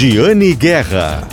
Giane 0.00 0.54
Guerra. 0.54 1.26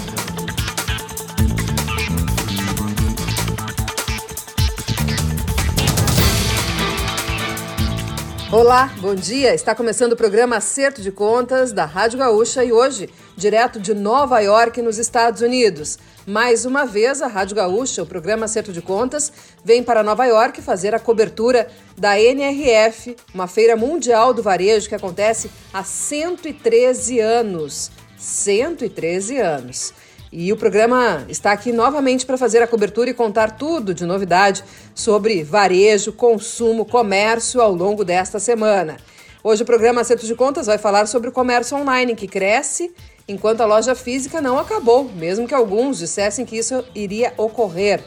Olá, 8.52 8.92
bom 9.00 9.14
dia. 9.14 9.54
Está 9.54 9.76
começando 9.76 10.14
o 10.14 10.16
programa 10.16 10.56
Acerto 10.58 11.00
de 11.00 11.12
Contas 11.12 11.72
da 11.72 11.86
Rádio 11.86 12.18
Gaúcha 12.18 12.64
e 12.64 12.72
hoje, 12.72 13.08
direto 13.38 13.80
de 13.80 13.94
Nova 13.94 14.40
York, 14.40 14.82
nos 14.82 14.98
Estados 14.98 15.44
Unidos. 15.44 16.00
Mais 16.26 16.66
uma 16.66 16.88
vez, 16.88 17.22
a 17.22 17.28
Rádio 17.28 17.56
Gaúcha, 17.56 18.02
o 18.02 18.08
programa 18.08 18.46
Acerto 18.46 18.74
de 18.74 18.82
Contas, 18.82 19.32
vem 19.64 19.84
para 19.84 20.02
Nova 20.02 20.26
York 20.26 20.60
fazer 20.64 20.96
a 20.96 21.00
cobertura 21.00 21.68
da 21.96 22.20
NRF, 22.20 23.16
uma 23.32 23.46
feira 23.46 23.76
mundial 23.76 24.34
do 24.34 24.42
varejo 24.42 24.90
que 24.90 24.96
acontece 24.96 25.52
há 25.72 25.84
113 25.84 27.20
anos. 27.20 27.92
113 28.18 29.38
anos. 29.38 29.94
E 30.32 30.52
o 30.52 30.58
programa 30.58 31.26
está 31.30 31.52
aqui 31.52 31.72
novamente 31.72 32.26
para 32.26 32.38
fazer 32.38 32.62
a 32.62 32.68
cobertura 32.68 33.10
e 33.10 33.14
contar 33.14 33.52
tudo 33.52 33.94
de 33.94 34.06
novidade 34.06 34.64
sobre 34.94 35.44
varejo, 35.44 36.12
consumo, 36.12 36.86
comércio 36.86 37.62
ao 37.62 37.74
longo 37.74 38.04
desta 38.04 38.40
semana. 38.40 38.98
Hoje 39.44 39.64
o 39.64 39.66
programa 39.66 40.02
Acerto 40.02 40.26
de 40.26 40.36
Contas 40.36 40.66
vai 40.66 40.78
falar 40.78 41.06
sobre 41.06 41.30
o 41.30 41.32
comércio 41.32 41.78
online 41.78 42.16
que 42.16 42.28
cresce 42.28 42.94
enquanto 43.28 43.62
a 43.62 43.66
loja 43.66 43.96
física 43.96 44.42
não 44.42 44.60
acabou, 44.60 45.06
mesmo 45.16 45.48
que 45.48 45.54
alguns 45.54 46.00
dissessem 46.00 46.46
que 46.46 46.58
isso 46.58 46.84
iria 46.94 47.34
ocorrer. 47.38 48.04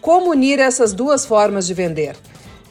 Como 0.00 0.30
unir 0.30 0.58
essas 0.58 0.92
duas 0.92 1.24
formas 1.24 1.66
de 1.66 1.74
vender? 1.74 2.16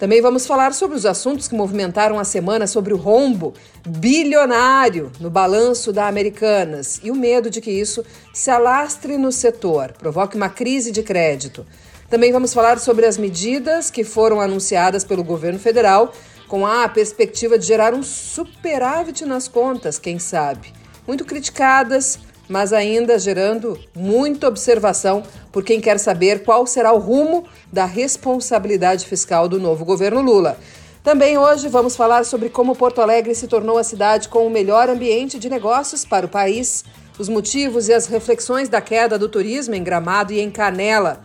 Também 0.01 0.19
vamos 0.19 0.47
falar 0.47 0.73
sobre 0.73 0.97
os 0.97 1.05
assuntos 1.05 1.47
que 1.47 1.53
movimentaram 1.53 2.17
a 2.17 2.23
semana 2.23 2.65
sobre 2.65 2.91
o 2.91 2.97
rombo 2.97 3.53
bilionário 3.87 5.11
no 5.19 5.29
balanço 5.29 5.93
da 5.93 6.07
Americanas 6.07 6.99
e 7.03 7.11
o 7.11 7.15
medo 7.15 7.51
de 7.51 7.61
que 7.61 7.69
isso 7.69 8.03
se 8.33 8.49
alastre 8.49 9.15
no 9.15 9.31
setor, 9.31 9.91
provoque 9.91 10.35
uma 10.35 10.49
crise 10.49 10.91
de 10.91 11.03
crédito. 11.03 11.67
Também 12.09 12.31
vamos 12.31 12.51
falar 12.51 12.79
sobre 12.79 13.05
as 13.05 13.15
medidas 13.15 13.91
que 13.91 14.03
foram 14.03 14.41
anunciadas 14.41 15.03
pelo 15.03 15.23
governo 15.23 15.59
federal 15.59 16.11
com 16.47 16.65
a 16.65 16.89
perspectiva 16.89 17.55
de 17.55 17.67
gerar 17.67 17.93
um 17.93 18.01
superávit 18.01 19.23
nas 19.23 19.47
contas, 19.47 19.99
quem 19.99 20.17
sabe. 20.17 20.73
Muito 21.05 21.23
criticadas, 21.25 22.17
mas 22.51 22.73
ainda 22.73 23.17
gerando 23.17 23.79
muita 23.95 24.49
observação 24.49 25.23
por 25.53 25.63
quem 25.63 25.79
quer 25.79 25.97
saber 25.97 26.43
qual 26.43 26.67
será 26.67 26.91
o 26.91 26.99
rumo 26.99 27.45
da 27.71 27.85
responsabilidade 27.85 29.05
fiscal 29.05 29.47
do 29.47 29.57
novo 29.57 29.85
governo 29.85 30.21
Lula. 30.21 30.57
Também 31.01 31.37
hoje 31.37 31.69
vamos 31.69 31.95
falar 31.95 32.25
sobre 32.25 32.49
como 32.49 32.75
Porto 32.75 33.01
Alegre 33.01 33.33
se 33.33 33.47
tornou 33.47 33.77
a 33.77 33.85
cidade 33.85 34.27
com 34.27 34.45
o 34.45 34.49
melhor 34.49 34.89
ambiente 34.89 35.39
de 35.39 35.49
negócios 35.49 36.03
para 36.03 36.25
o 36.25 36.29
país, 36.29 36.83
os 37.17 37.29
motivos 37.29 37.87
e 37.87 37.93
as 37.93 38.07
reflexões 38.07 38.67
da 38.67 38.81
queda 38.81 39.17
do 39.17 39.29
turismo 39.29 39.73
em 39.73 39.81
Gramado 39.83 40.33
e 40.33 40.41
em 40.41 40.51
Canela. 40.51 41.21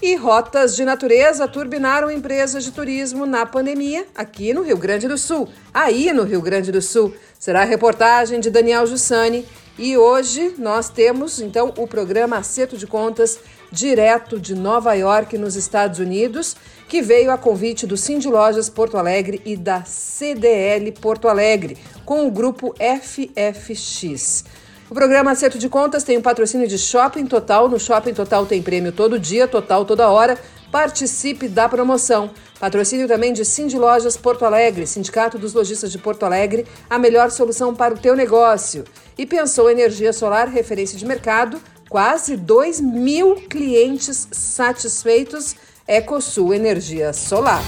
E 0.00 0.16
rotas 0.16 0.74
de 0.74 0.86
natureza 0.86 1.46
turbinaram 1.46 2.10
empresas 2.10 2.64
de 2.64 2.72
turismo 2.72 3.26
na 3.26 3.44
pandemia 3.44 4.06
aqui 4.16 4.54
no 4.54 4.62
Rio 4.62 4.78
Grande 4.78 5.06
do 5.06 5.18
Sul. 5.18 5.48
Aí 5.72 6.12
no 6.14 6.24
Rio 6.24 6.40
Grande 6.40 6.72
do 6.72 6.80
Sul 6.80 7.14
será 7.38 7.60
a 7.60 7.66
reportagem 7.66 8.40
de 8.40 8.50
Daniel 8.50 8.86
Jussani 8.86 9.46
e 9.78 9.96
hoje 9.96 10.54
nós 10.58 10.88
temos 10.88 11.40
então 11.40 11.72
o 11.78 11.86
programa 11.86 12.36
Acerto 12.36 12.76
de 12.76 12.86
Contas 12.86 13.38
direto 13.72 14.38
de 14.38 14.54
Nova 14.54 14.92
York, 14.92 15.38
nos 15.38 15.56
Estados 15.56 15.98
Unidos, 15.98 16.54
que 16.86 17.00
veio 17.00 17.30
a 17.32 17.38
convite 17.38 17.86
do 17.86 17.96
Cindy 17.96 18.28
Lojas 18.28 18.68
Porto 18.68 18.98
Alegre 18.98 19.40
e 19.46 19.56
da 19.56 19.82
CDL 19.84 20.92
Porto 20.92 21.26
Alegre, 21.26 21.78
com 22.04 22.26
o 22.26 22.30
grupo 22.30 22.74
FFX. 22.78 24.44
O 24.90 24.94
programa 24.94 25.30
Acerto 25.30 25.58
de 25.58 25.70
Contas 25.70 26.04
tem 26.04 26.16
o 26.16 26.18
um 26.18 26.22
patrocínio 26.22 26.68
de 26.68 26.76
Shopping 26.76 27.24
Total. 27.24 27.66
No 27.66 27.80
Shopping 27.80 28.12
Total 28.12 28.44
tem 28.44 28.60
prêmio 28.60 28.92
todo 28.92 29.18
dia, 29.18 29.48
total 29.48 29.86
toda 29.86 30.10
hora. 30.10 30.38
Participe 30.72 31.48
da 31.48 31.68
promoção. 31.68 32.30
Patrocínio 32.58 33.06
também 33.06 33.34
de 33.34 33.44
Cindy 33.44 33.76
Lojas 33.76 34.16
Porto 34.16 34.46
Alegre, 34.46 34.86
Sindicato 34.86 35.38
dos 35.38 35.52
Lojistas 35.52 35.92
de 35.92 35.98
Porto 35.98 36.24
Alegre, 36.24 36.66
a 36.88 36.98
melhor 36.98 37.30
solução 37.30 37.74
para 37.74 37.92
o 37.92 37.98
teu 37.98 38.16
negócio. 38.16 38.84
E 39.18 39.26
pensou 39.26 39.70
Energia 39.70 40.14
Solar, 40.14 40.48
referência 40.48 40.96
de 40.96 41.04
mercado, 41.04 41.60
quase 41.90 42.38
2 42.38 42.80
mil 42.80 43.34
clientes 43.50 44.26
satisfeitos. 44.32 45.54
Ecosul 45.86 46.54
Energia 46.54 47.12
Solar. 47.12 47.62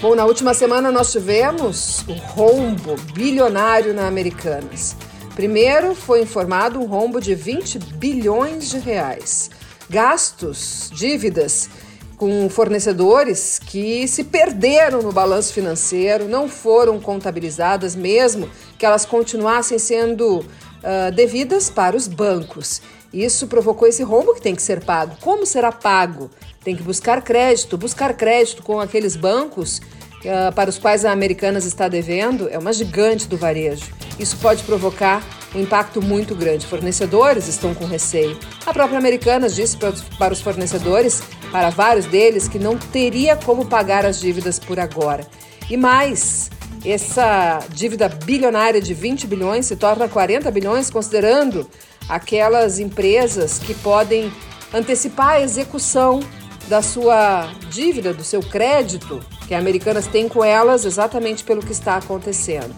Bom, 0.00 0.14
na 0.14 0.26
última 0.26 0.54
semana 0.54 0.92
nós 0.92 1.10
tivemos 1.10 2.04
o 2.06 2.12
rombo 2.12 2.94
bilionário 3.14 3.94
na 3.94 4.06
Americanas. 4.06 4.94
Primeiro 5.34 5.96
foi 5.96 6.22
informado 6.22 6.80
um 6.80 6.86
rombo 6.86 7.20
de 7.20 7.34
20 7.34 7.78
bilhões 7.96 8.70
de 8.70 8.78
reais. 8.78 9.50
Gastos, 9.90 10.90
dívidas 10.94 11.68
com 12.16 12.48
fornecedores 12.48 13.58
que 13.58 14.06
se 14.06 14.22
perderam 14.22 15.02
no 15.02 15.10
balanço 15.12 15.52
financeiro, 15.52 16.28
não 16.28 16.48
foram 16.48 17.00
contabilizadas, 17.00 17.96
mesmo 17.96 18.48
que 18.78 18.86
elas 18.86 19.04
continuassem 19.04 19.78
sendo 19.78 20.38
uh, 20.38 21.12
devidas 21.12 21.68
para 21.68 21.96
os 21.96 22.06
bancos. 22.06 22.80
Isso 23.12 23.48
provocou 23.48 23.88
esse 23.88 24.04
rombo 24.04 24.34
que 24.34 24.40
tem 24.40 24.54
que 24.54 24.62
ser 24.62 24.84
pago. 24.84 25.16
Como 25.20 25.44
será 25.44 25.72
pago? 25.72 26.30
Tem 26.62 26.76
que 26.76 26.82
buscar 26.82 27.22
crédito. 27.22 27.76
Buscar 27.76 28.14
crédito 28.14 28.62
com 28.62 28.80
aqueles 28.80 29.16
bancos 29.16 29.80
uh, 30.24 30.52
para 30.52 30.70
os 30.70 30.78
quais 30.78 31.04
a 31.04 31.12
Americanas 31.12 31.64
está 31.64 31.88
devendo 31.88 32.48
é 32.50 32.58
uma 32.58 32.72
gigante 32.72 33.28
do 33.28 33.36
varejo. 33.36 33.92
Isso 34.18 34.36
pode 34.38 34.62
provocar 34.64 35.22
um 35.54 35.60
impacto 35.60 36.02
muito 36.02 36.34
grande. 36.34 36.66
Fornecedores 36.66 37.48
estão 37.48 37.74
com 37.74 37.84
receio. 37.84 38.38
A 38.66 38.72
própria 38.72 38.98
Americanas 38.98 39.54
disse 39.54 39.76
para 39.76 40.32
os 40.32 40.40
fornecedores, 40.40 41.22
para 41.52 41.70
vários 41.70 42.06
deles, 42.06 42.48
que 42.48 42.58
não 42.58 42.76
teria 42.76 43.36
como 43.36 43.66
pagar 43.66 44.04
as 44.04 44.20
dívidas 44.20 44.58
por 44.58 44.80
agora. 44.80 45.26
E 45.70 45.76
mais, 45.76 46.50
essa 46.84 47.60
dívida 47.70 48.08
bilionária 48.08 48.80
de 48.80 48.92
20 48.92 49.26
bilhões 49.26 49.66
se 49.66 49.76
torna 49.76 50.08
40 50.08 50.50
bilhões, 50.50 50.90
considerando 50.90 51.68
aquelas 52.08 52.78
empresas 52.78 53.58
que 53.58 53.74
podem 53.74 54.32
antecipar 54.72 55.36
a 55.36 55.40
execução 55.40 56.20
da 56.68 56.82
sua 56.82 57.50
dívida, 57.70 58.12
do 58.12 58.24
seu 58.24 58.40
crédito, 58.40 59.20
que 59.46 59.54
a 59.54 59.58
Americanas 59.58 60.06
tem 60.06 60.28
com 60.28 60.42
elas, 60.42 60.84
exatamente 60.84 61.44
pelo 61.44 61.62
que 61.62 61.72
está 61.72 61.96
acontecendo. 61.96 62.74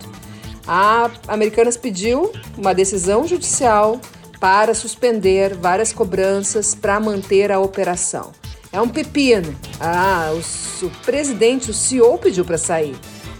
A 0.66 1.10
Americanas 1.28 1.76
pediu 1.76 2.32
uma 2.58 2.74
decisão 2.74 3.26
judicial 3.26 4.00
para 4.40 4.74
suspender 4.74 5.54
várias 5.54 5.92
cobranças 5.92 6.74
para 6.74 6.98
manter 6.98 7.52
a 7.52 7.60
operação. 7.60 8.32
É 8.72 8.80
um 8.80 8.88
pepino. 8.88 9.56
Ah, 9.80 10.32
o, 10.34 10.86
o 10.86 10.90
presidente, 11.04 11.70
o 11.70 11.74
CEO, 11.74 12.18
pediu 12.18 12.44
para 12.44 12.58
sair. 12.58 12.96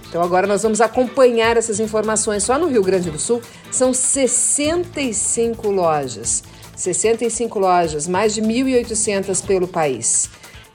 Então 0.09 0.23
agora 0.23 0.47
nós 0.47 0.63
vamos 0.63 0.81
acompanhar 0.81 1.57
essas 1.57 1.81
informações. 1.81 2.45
Só 2.45 2.59
no 2.59 2.69
Rio 2.69 2.83
Grande 2.83 3.11
do 3.11 3.19
Sul 3.19 3.43
são 3.71 3.93
65 3.93 5.69
lojas. 5.69 6.43
65 6.77 7.59
lojas, 7.59 8.07
mais 8.07 8.35
de 8.35 8.43
1.800 8.43 9.45
pelo 9.45 9.67
país. 9.67 10.29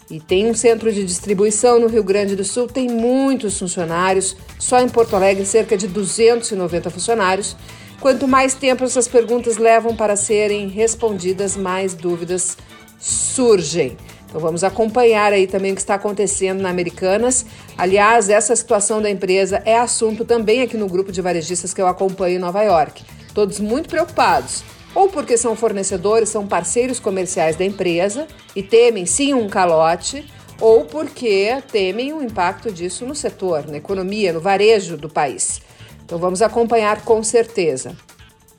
E 0.09 0.19
tem 0.19 0.47
um 0.47 0.53
centro 0.53 0.91
de 0.91 1.05
distribuição 1.05 1.79
no 1.79 1.87
Rio 1.87 2.03
Grande 2.03 2.35
do 2.35 2.43
Sul, 2.43 2.67
tem 2.67 2.89
muitos 2.89 3.57
funcionários, 3.57 4.35
só 4.59 4.81
em 4.81 4.89
Porto 4.89 5.15
Alegre 5.15 5.45
cerca 5.45 5.77
de 5.77 5.87
290 5.87 6.89
funcionários. 6.89 7.55
Quanto 8.01 8.27
mais 8.27 8.53
tempo 8.53 8.83
essas 8.83 9.07
perguntas 9.07 9.57
levam 9.57 9.95
para 9.95 10.17
serem 10.17 10.67
respondidas, 10.67 11.55
mais 11.55 11.93
dúvidas 11.93 12.57
surgem. 12.99 13.95
Então 14.27 14.41
vamos 14.41 14.63
acompanhar 14.63 15.31
aí 15.31 15.45
também 15.45 15.71
o 15.71 15.75
que 15.75 15.81
está 15.81 15.95
acontecendo 15.95 16.61
na 16.61 16.69
Americanas. 16.69 17.45
Aliás, 17.77 18.27
essa 18.27 18.55
situação 18.55 19.01
da 19.01 19.09
empresa 19.09 19.61
é 19.65 19.77
assunto 19.77 20.25
também 20.25 20.61
aqui 20.61 20.75
no 20.75 20.87
grupo 20.87 21.11
de 21.11 21.21
varejistas 21.21 21.73
que 21.73 21.81
eu 21.81 21.87
acompanho 21.87 22.37
em 22.37 22.39
Nova 22.39 22.63
York. 22.63 23.03
Todos 23.33 23.59
muito 23.59 23.87
preocupados 23.87 24.63
ou 24.93 25.09
porque 25.09 25.37
são 25.37 25.55
fornecedores, 25.55 26.29
são 26.29 26.47
parceiros 26.47 26.99
comerciais 26.99 27.55
da 27.55 27.65
empresa 27.65 28.27
e 28.55 28.61
temem 28.61 29.05
sim 29.05 29.33
um 29.33 29.47
calote, 29.47 30.25
ou 30.59 30.85
porque 30.85 31.61
temem 31.71 32.13
o 32.13 32.21
impacto 32.21 32.71
disso 32.71 33.05
no 33.05 33.15
setor, 33.15 33.67
na 33.67 33.77
economia, 33.77 34.31
no 34.31 34.39
varejo 34.39 34.95
do 34.95 35.09
país. 35.09 35.61
Então 36.05 36.19
vamos 36.19 36.41
acompanhar 36.41 37.03
com 37.03 37.23
certeza. 37.23 37.95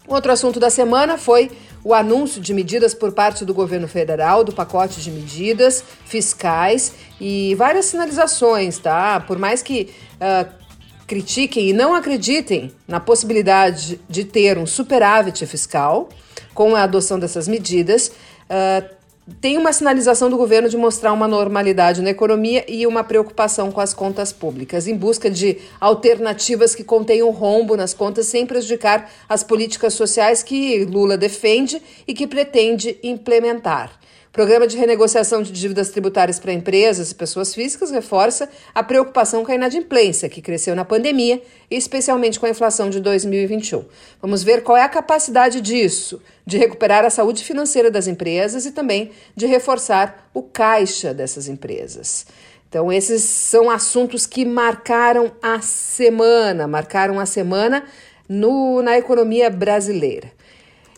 Outro 0.08 0.32
assunto 0.32 0.58
da 0.58 0.68
semana 0.68 1.16
foi 1.16 1.50
o 1.84 1.94
anúncio 1.94 2.40
de 2.40 2.54
medidas 2.54 2.94
por 2.94 3.12
parte 3.12 3.44
do 3.44 3.52
governo 3.52 3.88
federal, 3.88 4.44
do 4.44 4.52
pacote 4.52 5.00
de 5.00 5.10
medidas 5.10 5.84
fiscais 6.04 6.92
e 7.20 7.54
várias 7.56 7.86
sinalizações, 7.86 8.78
tá? 8.78 9.20
Por 9.20 9.38
mais 9.38 9.62
que 9.62 9.92
uh, 10.14 10.61
critiquem 11.06 11.68
e 11.68 11.72
não 11.72 11.94
acreditem 11.94 12.72
na 12.86 13.00
possibilidade 13.00 14.00
de 14.08 14.24
ter 14.24 14.58
um 14.58 14.66
superávit 14.66 15.44
fiscal 15.46 16.08
com 16.54 16.74
a 16.74 16.82
adoção 16.82 17.18
dessas 17.18 17.48
medidas, 17.48 18.08
uh, 18.08 19.02
tem 19.40 19.56
uma 19.56 19.72
sinalização 19.72 20.28
do 20.28 20.36
governo 20.36 20.68
de 20.68 20.76
mostrar 20.76 21.12
uma 21.12 21.28
normalidade 21.28 22.02
na 22.02 22.10
economia 22.10 22.64
e 22.68 22.86
uma 22.86 23.04
preocupação 23.04 23.70
com 23.70 23.80
as 23.80 23.94
contas 23.94 24.32
públicas, 24.32 24.88
em 24.88 24.96
busca 24.96 25.30
de 25.30 25.58
alternativas 25.80 26.74
que 26.74 26.82
contenham 26.82 27.30
rombo 27.30 27.76
nas 27.76 27.94
contas 27.94 28.26
sem 28.26 28.44
prejudicar 28.44 29.08
as 29.28 29.44
políticas 29.44 29.94
sociais 29.94 30.42
que 30.42 30.84
Lula 30.84 31.16
defende 31.16 31.80
e 32.06 32.14
que 32.14 32.26
pretende 32.26 32.98
implementar. 33.02 34.01
Programa 34.32 34.66
de 34.66 34.78
renegociação 34.78 35.42
de 35.42 35.52
dívidas 35.52 35.90
tributárias 35.90 36.38
para 36.38 36.54
empresas 36.54 37.10
e 37.10 37.14
pessoas 37.14 37.54
físicas 37.54 37.90
reforça 37.90 38.48
a 38.74 38.82
preocupação 38.82 39.44
com 39.44 39.52
a 39.52 39.54
inadimplência, 39.54 40.26
que 40.26 40.40
cresceu 40.40 40.74
na 40.74 40.86
pandemia, 40.86 41.42
especialmente 41.70 42.40
com 42.40 42.46
a 42.46 42.48
inflação 42.48 42.88
de 42.88 42.98
2021. 42.98 43.84
Vamos 44.22 44.42
ver 44.42 44.62
qual 44.62 44.78
é 44.78 44.82
a 44.84 44.88
capacidade 44.88 45.60
disso, 45.60 46.18
de 46.46 46.56
recuperar 46.56 47.04
a 47.04 47.10
saúde 47.10 47.44
financeira 47.44 47.90
das 47.90 48.06
empresas 48.06 48.64
e 48.64 48.72
também 48.72 49.10
de 49.36 49.44
reforçar 49.44 50.30
o 50.32 50.42
caixa 50.42 51.12
dessas 51.12 51.46
empresas. 51.46 52.24
Então, 52.70 52.90
esses 52.90 53.20
são 53.22 53.68
assuntos 53.68 54.24
que 54.24 54.46
marcaram 54.46 55.30
a 55.42 55.60
semana, 55.60 56.66
marcaram 56.66 57.20
a 57.20 57.26
semana 57.26 57.84
no, 58.26 58.80
na 58.80 58.96
economia 58.96 59.50
brasileira. 59.50 60.32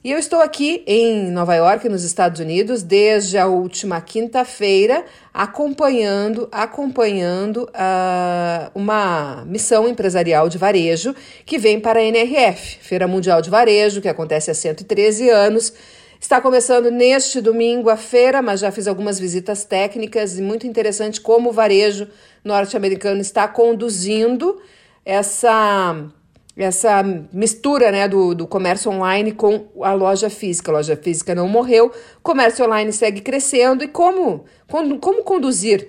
E 0.04 0.10
eu 0.10 0.18
estou 0.18 0.42
aqui 0.42 0.82
em 0.86 1.30
Nova 1.30 1.54
York, 1.54 1.88
nos 1.88 2.04
Estados 2.04 2.38
Unidos, 2.38 2.82
desde 2.82 3.38
a 3.38 3.46
última 3.46 4.02
quinta-feira, 4.02 5.02
acompanhando, 5.32 6.46
acompanhando 6.52 7.62
uh, 7.70 8.70
uma 8.74 9.46
missão 9.46 9.88
empresarial 9.88 10.46
de 10.50 10.58
varejo 10.58 11.14
que 11.46 11.56
vem 11.56 11.80
para 11.80 12.00
a 12.00 12.02
NRF, 12.02 12.80
Feira 12.82 13.08
Mundial 13.08 13.40
de 13.40 13.48
Varejo, 13.48 14.02
que 14.02 14.08
acontece 14.08 14.50
há 14.50 14.54
113 14.54 15.30
anos. 15.30 15.72
Está 16.20 16.38
começando 16.38 16.90
neste 16.90 17.40
domingo 17.40 17.88
a 17.88 17.96
feira, 17.96 18.42
mas 18.42 18.60
já 18.60 18.70
fiz 18.70 18.86
algumas 18.86 19.18
visitas 19.18 19.64
técnicas 19.64 20.38
e 20.38 20.42
muito 20.42 20.66
interessante 20.66 21.18
como 21.18 21.48
o 21.48 21.52
varejo 21.52 22.06
norte-americano 22.44 23.22
está 23.22 23.48
conduzindo 23.48 24.60
essa 25.02 25.96
essa 26.56 27.02
mistura 27.32 27.90
né, 27.90 28.06
do, 28.06 28.34
do 28.34 28.46
comércio 28.46 28.90
online 28.90 29.32
com 29.32 29.66
a 29.82 29.92
loja 29.92 30.30
física. 30.30 30.70
A 30.70 30.74
loja 30.74 30.96
física 30.96 31.34
não 31.34 31.48
morreu, 31.48 31.90
comércio 32.22 32.64
online 32.64 32.92
segue 32.92 33.20
crescendo. 33.20 33.82
E 33.82 33.88
como, 33.88 34.44
como, 34.68 34.98
como 34.98 35.24
conduzir 35.24 35.88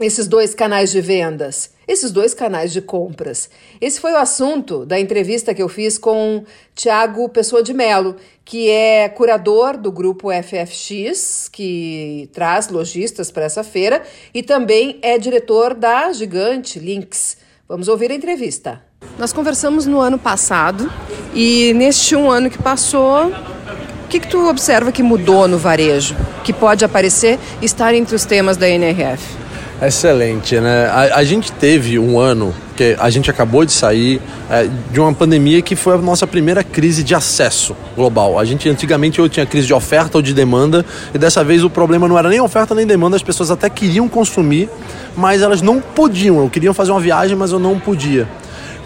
esses 0.00 0.26
dois 0.26 0.54
canais 0.54 0.90
de 0.90 1.00
vendas, 1.00 1.70
esses 1.88 2.10
dois 2.10 2.34
canais 2.34 2.72
de 2.72 2.82
compras? 2.82 3.48
Esse 3.80 4.00
foi 4.00 4.12
o 4.12 4.18
assunto 4.18 4.84
da 4.84 5.00
entrevista 5.00 5.54
que 5.54 5.62
eu 5.62 5.68
fiz 5.68 5.96
com 5.96 6.44
Tiago 6.74 7.28
Pessoa 7.30 7.62
de 7.62 7.72
Melo, 7.72 8.16
que 8.44 8.68
é 8.68 9.08
curador 9.08 9.78
do 9.78 9.90
grupo 9.90 10.28
FFX, 10.30 11.48
que 11.48 12.28
traz 12.34 12.68
lojistas 12.68 13.30
para 13.30 13.44
essa 13.44 13.64
feira, 13.64 14.02
e 14.34 14.42
também 14.42 14.98
é 15.00 15.16
diretor 15.16 15.72
da 15.72 16.12
Gigante 16.12 16.78
Links. 16.78 17.38
Vamos 17.66 17.88
ouvir 17.88 18.10
a 18.10 18.14
entrevista. 18.14 18.91
Nós 19.18 19.32
conversamos 19.32 19.86
no 19.86 20.00
ano 20.00 20.18
passado 20.18 20.90
e 21.34 21.72
neste 21.74 22.16
um 22.16 22.30
ano 22.30 22.50
que 22.50 22.58
passou, 22.58 23.26
o 23.26 24.08
que, 24.08 24.20
que 24.20 24.28
tu 24.28 24.48
observa 24.48 24.90
que 24.90 25.02
mudou 25.02 25.46
no 25.46 25.58
varejo, 25.58 26.16
que 26.42 26.52
pode 26.52 26.84
aparecer 26.84 27.38
estar 27.60 27.94
entre 27.94 28.16
os 28.16 28.24
temas 28.24 28.56
da 28.56 28.68
NRF? 28.68 29.42
Excelente, 29.82 30.60
né? 30.60 30.86
A, 30.86 31.16
a, 31.16 31.24
gente 31.24 31.50
teve 31.50 31.98
um 31.98 32.16
ano 32.16 32.54
que 32.76 32.96
a 33.00 33.10
gente 33.10 33.28
acabou 33.28 33.64
de 33.64 33.72
sair 33.72 34.20
é, 34.48 34.68
de 34.92 35.00
uma 35.00 35.12
pandemia 35.12 35.60
que 35.60 35.74
foi 35.74 35.94
a 35.94 35.98
nossa 35.98 36.24
primeira 36.24 36.62
crise 36.62 37.02
de 37.02 37.16
acesso 37.16 37.74
global. 37.96 38.38
A 38.38 38.44
gente 38.44 38.68
antigamente 38.68 39.18
eu 39.18 39.28
tinha 39.28 39.44
crise 39.44 39.66
de 39.66 39.74
oferta 39.74 40.18
ou 40.18 40.22
de 40.22 40.32
demanda 40.32 40.86
e 41.12 41.18
dessa 41.18 41.42
vez 41.42 41.64
o 41.64 41.70
problema 41.70 42.06
não 42.06 42.16
era 42.16 42.28
nem 42.28 42.40
oferta 42.40 42.76
nem 42.76 42.86
demanda, 42.86 43.16
as 43.16 43.24
pessoas 43.24 43.50
até 43.50 43.68
queriam 43.68 44.08
consumir, 44.08 44.70
mas 45.16 45.42
elas 45.42 45.60
não 45.60 45.80
podiam. 45.80 46.38
Eu 46.38 46.48
queria 46.48 46.72
fazer 46.72 46.92
uma 46.92 47.00
viagem, 47.00 47.36
mas 47.36 47.50
eu 47.50 47.58
não 47.58 47.76
podia. 47.76 48.28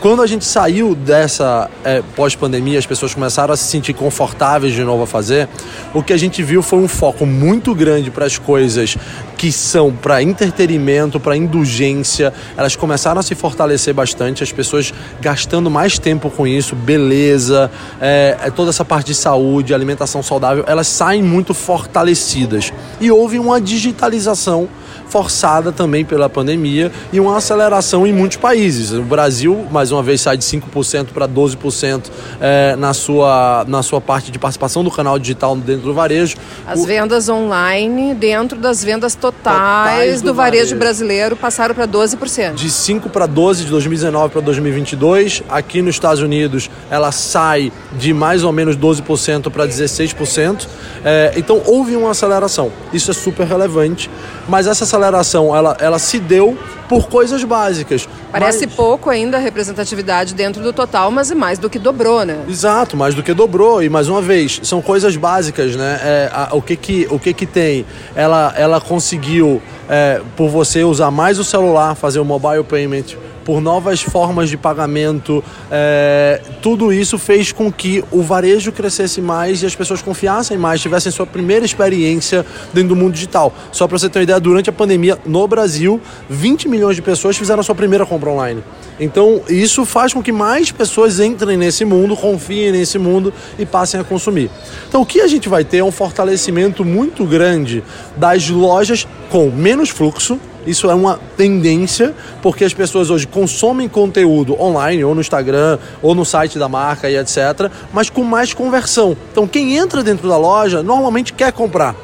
Quando 0.00 0.20
a 0.20 0.26
gente 0.26 0.44
saiu 0.44 0.94
dessa 0.94 1.70
é, 1.82 2.02
pós-pandemia, 2.14 2.78
as 2.78 2.84
pessoas 2.84 3.14
começaram 3.14 3.54
a 3.54 3.56
se 3.56 3.64
sentir 3.64 3.94
confortáveis 3.94 4.74
de 4.74 4.84
novo 4.84 5.04
a 5.04 5.06
fazer, 5.06 5.48
o 5.94 6.02
que 6.02 6.12
a 6.12 6.16
gente 6.18 6.42
viu 6.42 6.62
foi 6.62 6.78
um 6.78 6.86
foco 6.86 7.24
muito 7.24 7.74
grande 7.74 8.10
para 8.10 8.26
as 8.26 8.36
coisas 8.36 8.96
que 9.38 9.50
são 9.50 9.90
para 9.90 10.22
entretenimento, 10.22 11.18
para 11.18 11.34
indulgência. 11.34 12.32
Elas 12.58 12.76
começaram 12.76 13.20
a 13.20 13.22
se 13.22 13.34
fortalecer 13.34 13.94
bastante, 13.94 14.42
as 14.42 14.52
pessoas 14.52 14.92
gastando 15.20 15.70
mais 15.70 15.98
tempo 15.98 16.30
com 16.30 16.46
isso, 16.46 16.76
beleza, 16.76 17.70
é, 17.98 18.36
é 18.42 18.50
toda 18.50 18.68
essa 18.70 18.84
parte 18.84 19.06
de 19.08 19.14
saúde, 19.14 19.72
alimentação 19.72 20.22
saudável, 20.22 20.62
elas 20.66 20.88
saem 20.88 21.22
muito 21.22 21.54
fortalecidas. 21.54 22.70
E 23.00 23.10
houve 23.10 23.38
uma 23.38 23.60
digitalização 23.60 24.68
forçada 25.08 25.72
também 25.72 26.04
pela 26.04 26.28
pandemia 26.28 26.90
e 27.12 27.20
uma 27.20 27.36
aceleração 27.36 28.06
em 28.06 28.12
muitos 28.12 28.36
países. 28.36 28.92
O 28.92 29.02
Brasil, 29.02 29.66
mais 29.70 29.92
uma 29.92 30.02
vez, 30.02 30.20
sai 30.20 30.36
de 30.36 30.44
5% 30.44 31.08
para 31.12 31.28
12% 31.28 32.10
é, 32.40 32.76
na, 32.76 32.92
sua, 32.92 33.64
na 33.68 33.82
sua 33.82 34.00
parte 34.00 34.30
de 34.30 34.38
participação 34.38 34.82
do 34.82 34.90
canal 34.90 35.18
digital 35.18 35.56
dentro 35.56 35.82
do 35.82 35.94
varejo. 35.94 36.36
As 36.66 36.80
o... 36.80 36.86
vendas 36.86 37.28
online 37.28 38.14
dentro 38.14 38.58
das 38.58 38.82
vendas 38.82 39.14
totais, 39.14 39.56
totais 39.56 40.22
do, 40.22 40.26
do 40.26 40.34
varejo, 40.34 40.56
varejo, 40.56 40.76
brasileiro 40.76 41.36
passaram 41.36 41.74
para 41.74 41.86
12%. 41.86 42.54
De 42.54 42.70
5 42.70 43.08
para 43.08 43.26
12 43.26 43.64
de 43.64 43.70
2019 43.70 44.32
para 44.32 44.40
2022. 44.40 45.42
Aqui 45.48 45.82
nos 45.82 45.94
Estados 45.94 46.22
Unidos 46.22 46.70
ela 46.90 47.12
sai 47.12 47.72
de 47.98 48.12
mais 48.12 48.44
ou 48.44 48.52
menos 48.52 48.76
12% 48.76 49.50
para 49.50 49.66
16%. 49.66 50.66
É, 51.04 51.32
então 51.36 51.62
houve 51.66 51.96
uma 51.96 52.10
aceleração. 52.10 52.72
Isso 52.92 53.10
é 53.10 53.14
super 53.14 53.46
relevante, 53.46 54.10
mas 54.48 54.66
essa 54.66 54.86
aceleração 54.96 55.54
ela, 55.54 55.76
ela 55.78 55.98
se 55.98 56.18
deu 56.18 56.56
por 56.88 57.08
coisas 57.08 57.42
básicas. 57.44 58.08
Parece 58.30 58.66
mas... 58.66 58.74
pouco 58.74 59.10
ainda 59.10 59.36
a 59.36 59.40
representatividade 59.40 60.34
dentro 60.34 60.62
do 60.62 60.72
total, 60.72 61.10
mas 61.10 61.30
é 61.30 61.34
mais 61.34 61.58
do 61.58 61.68
que 61.68 61.78
dobrou, 61.78 62.24
né? 62.24 62.44
Exato, 62.48 62.96
mais 62.96 63.14
do 63.14 63.22
que 63.22 63.34
dobrou. 63.34 63.82
E 63.82 63.88
mais 63.88 64.08
uma 64.08 64.22
vez, 64.22 64.60
são 64.62 64.80
coisas 64.80 65.16
básicas, 65.16 65.74
né? 65.74 66.00
É, 66.02 66.30
a, 66.32 66.48
o 66.52 66.62
que 66.62 66.76
que, 66.76 67.08
o 67.10 67.18
que 67.18 67.32
que 67.32 67.46
tem? 67.46 67.84
Ela, 68.14 68.54
ela 68.56 68.80
conseguiu, 68.80 69.60
é, 69.88 70.20
por 70.36 70.48
você 70.48 70.84
usar 70.84 71.10
mais 71.10 71.38
o 71.38 71.44
celular, 71.44 71.94
fazer 71.94 72.20
o 72.20 72.24
mobile 72.24 72.64
payment, 72.64 73.16
por 73.46 73.60
novas 73.60 74.02
formas 74.02 74.50
de 74.50 74.56
pagamento. 74.56 75.42
É, 75.70 76.42
tudo 76.60 76.92
isso 76.92 77.16
fez 77.16 77.52
com 77.52 77.70
que 77.70 78.02
o 78.10 78.20
varejo 78.20 78.72
crescesse 78.72 79.20
mais 79.20 79.62
e 79.62 79.66
as 79.66 79.74
pessoas 79.76 80.02
confiassem 80.02 80.58
mais, 80.58 80.80
tivessem 80.80 81.12
sua 81.12 81.24
primeira 81.24 81.64
experiência 81.64 82.44
dentro 82.74 82.88
do 82.88 82.96
mundo 82.96 83.12
digital. 83.12 83.54
Só 83.70 83.86
para 83.86 83.96
você 83.96 84.08
ter 84.08 84.18
uma 84.18 84.22
ideia, 84.24 84.40
durante 84.40 84.68
a 84.68 84.72
pandemia 84.72 85.16
no 85.24 85.46
Brasil, 85.46 86.00
20 86.28 86.68
milhões 86.68 86.96
de 86.96 87.02
pessoas 87.02 87.36
fizeram 87.36 87.60
a 87.60 87.62
sua 87.62 87.74
primeira 87.76 88.04
compra 88.04 88.30
online. 88.30 88.64
Então, 88.98 89.42
isso 89.48 89.84
faz 89.84 90.12
com 90.12 90.20
que 90.20 90.32
mais 90.32 90.72
pessoas 90.72 91.20
entrem 91.20 91.56
nesse 91.56 91.84
mundo, 91.84 92.16
confiem 92.16 92.72
nesse 92.72 92.98
mundo 92.98 93.32
e 93.56 93.64
passem 93.64 94.00
a 94.00 94.04
consumir. 94.04 94.50
Então, 94.88 95.02
o 95.02 95.06
que 95.06 95.20
a 95.20 95.28
gente 95.28 95.48
vai 95.48 95.64
ter 95.64 95.78
é 95.78 95.84
um 95.84 95.92
fortalecimento 95.92 96.84
muito 96.84 97.24
grande 97.24 97.84
das 98.16 98.50
lojas 98.50 99.06
com 99.30 99.50
menos 99.50 99.90
fluxo, 99.90 100.40
isso 100.66 100.90
é 100.90 100.94
uma 100.94 101.20
tendência, 101.36 102.14
porque 102.42 102.64
as 102.64 102.74
pessoas 102.74 103.10
hoje 103.10 103.26
consomem 103.26 103.88
conteúdo 103.88 104.60
online, 104.60 105.04
ou 105.04 105.14
no 105.14 105.20
Instagram, 105.20 105.78
ou 106.02 106.14
no 106.14 106.24
site 106.24 106.58
da 106.58 106.68
marca 106.68 107.08
e 107.08 107.16
etc., 107.16 107.70
mas 107.92 108.10
com 108.10 108.24
mais 108.24 108.52
conversão. 108.52 109.16
Então, 109.30 109.46
quem 109.46 109.76
entra 109.76 110.02
dentro 110.02 110.28
da 110.28 110.36
loja 110.36 110.82
normalmente 110.82 111.32
quer 111.32 111.52
comprar. 111.52 111.94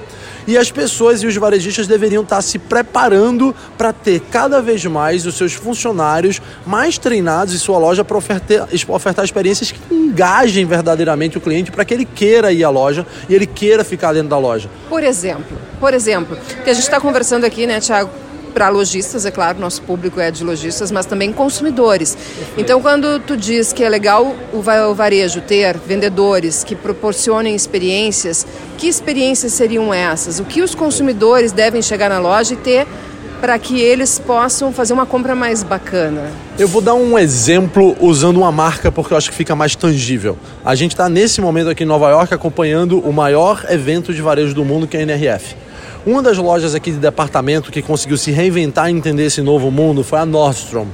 E 0.47 0.59
as 0.59 0.73
pessoas 0.73 1.23
e 1.23 1.26
os 1.26 1.37
varejistas 1.37 1.87
deveriam 1.87 2.23
estar 2.23 2.42
se 2.42 2.59
preparando 2.59 3.54
para 3.78 3.92
ter 3.92 4.21
cada 4.21 4.61
vez 4.61 4.85
mais 4.85 5.25
os 5.25 5.37
seus 5.37 5.52
funcionários 5.52 6.42
mais 6.66 6.99
treinados 6.99 7.54
em 7.54 7.59
sua 7.59 7.78
loja 7.78 8.02
para 8.02 8.16
ofertar, 8.16 8.69
ofertar 8.88 9.25
experiências 9.25 9.71
que 9.71 9.95
engajem 9.95 10.64
verdadeiramente 10.66 11.38
o 11.38 11.40
cliente 11.40 11.71
para 11.71 11.85
que 11.85 11.95
ele 11.95 12.04
queira 12.04 12.52
ir 12.52 12.64
à 12.64 12.71
loja 12.71 13.07
e 13.28 13.35
ele 13.35 13.47
queira 13.47 13.85
ficar 13.85 14.12
dentro 14.12 14.31
da 14.31 14.38
loja. 14.38 14.69
Por 14.88 15.04
exemplo, 15.04 15.57
por 15.78 15.95
exemplo, 15.95 16.37
que 16.64 16.71
a 16.71 16.75
gente 16.75 16.85
está 16.85 17.00
conversando 17.00 17.45
aqui, 17.45 17.66
né, 17.66 17.78
Tiago, 17.78 18.11
para 18.52 18.68
lojistas, 18.68 19.26
é 19.26 19.30
claro, 19.30 19.59
nosso 19.59 19.82
público 19.82 20.21
é 20.21 20.30
de 20.30 20.44
lojistas, 20.44 20.92
mas 20.92 21.06
também 21.06 21.32
consumidores. 21.32 22.16
Então, 22.56 22.80
quando 22.80 23.18
tu 23.21 23.37
diz 23.37 23.73
que 23.73 23.82
é 23.82 23.88
legal 23.88 24.37
o 24.52 24.94
varejo 24.94 25.40
ter 25.40 25.78
vendedores 25.78 26.62
que 26.62 26.76
proporcionem 26.76 27.54
experiências, 27.54 28.47
que 28.78 28.87
experiências 28.87 29.52
seriam 29.52 29.92
essas? 29.92 30.38
O 30.38 30.44
que 30.44 30.62
os 30.62 30.75
consumidores 30.75 31.52
devem 31.52 31.82
chegar 31.82 32.09
na 32.09 32.18
loja 32.18 32.54
e 32.54 32.56
ter 32.56 32.87
para 33.40 33.59
que 33.59 33.80
eles 33.80 34.21
possam 34.21 34.73
fazer 34.73 34.92
uma 34.92 35.04
compra 35.04 35.35
mais 35.35 35.64
bacana? 35.64 36.30
Eu 36.56 36.68
vou 36.68 36.80
dar 36.80 36.94
um 36.94 37.18
exemplo 37.18 37.97
usando 38.00 38.37
uma 38.37 38.52
marca 38.52 38.92
porque 38.92 39.12
eu 39.12 39.18
acho 39.18 39.30
que 39.30 39.37
fica 39.37 39.56
mais 39.56 39.75
tangível. 39.75 40.38
A 40.64 40.76
gente 40.76 40.92
está 40.92 41.09
nesse 41.09 41.40
momento 41.40 41.68
aqui 41.68 41.82
em 41.82 41.87
Nova 41.87 42.09
York 42.11 42.32
acompanhando 42.32 43.00
o 43.00 43.12
maior 43.12 43.66
evento 43.68 44.14
de 44.14 44.23
varejo 44.23 44.54
do 44.54 44.64
mundo, 44.64 44.87
que 44.87 44.97
é 44.97 45.00
a 45.00 45.02
NRF. 45.02 45.56
Uma 46.04 46.21
das 46.21 46.37
lojas 46.37 46.75
aqui 46.75 46.90
de 46.90 46.99
departamento 46.99 47.71
que 47.71 47.80
conseguiu 47.80 48.16
se 48.16 48.32
reinventar 48.32 48.90
e 48.90 48.92
entender 48.92 49.26
esse 49.26 49.40
novo 49.40 49.71
mundo 49.71 50.02
foi 50.02 50.18
a 50.18 50.26
Nordstrom. 50.26 50.88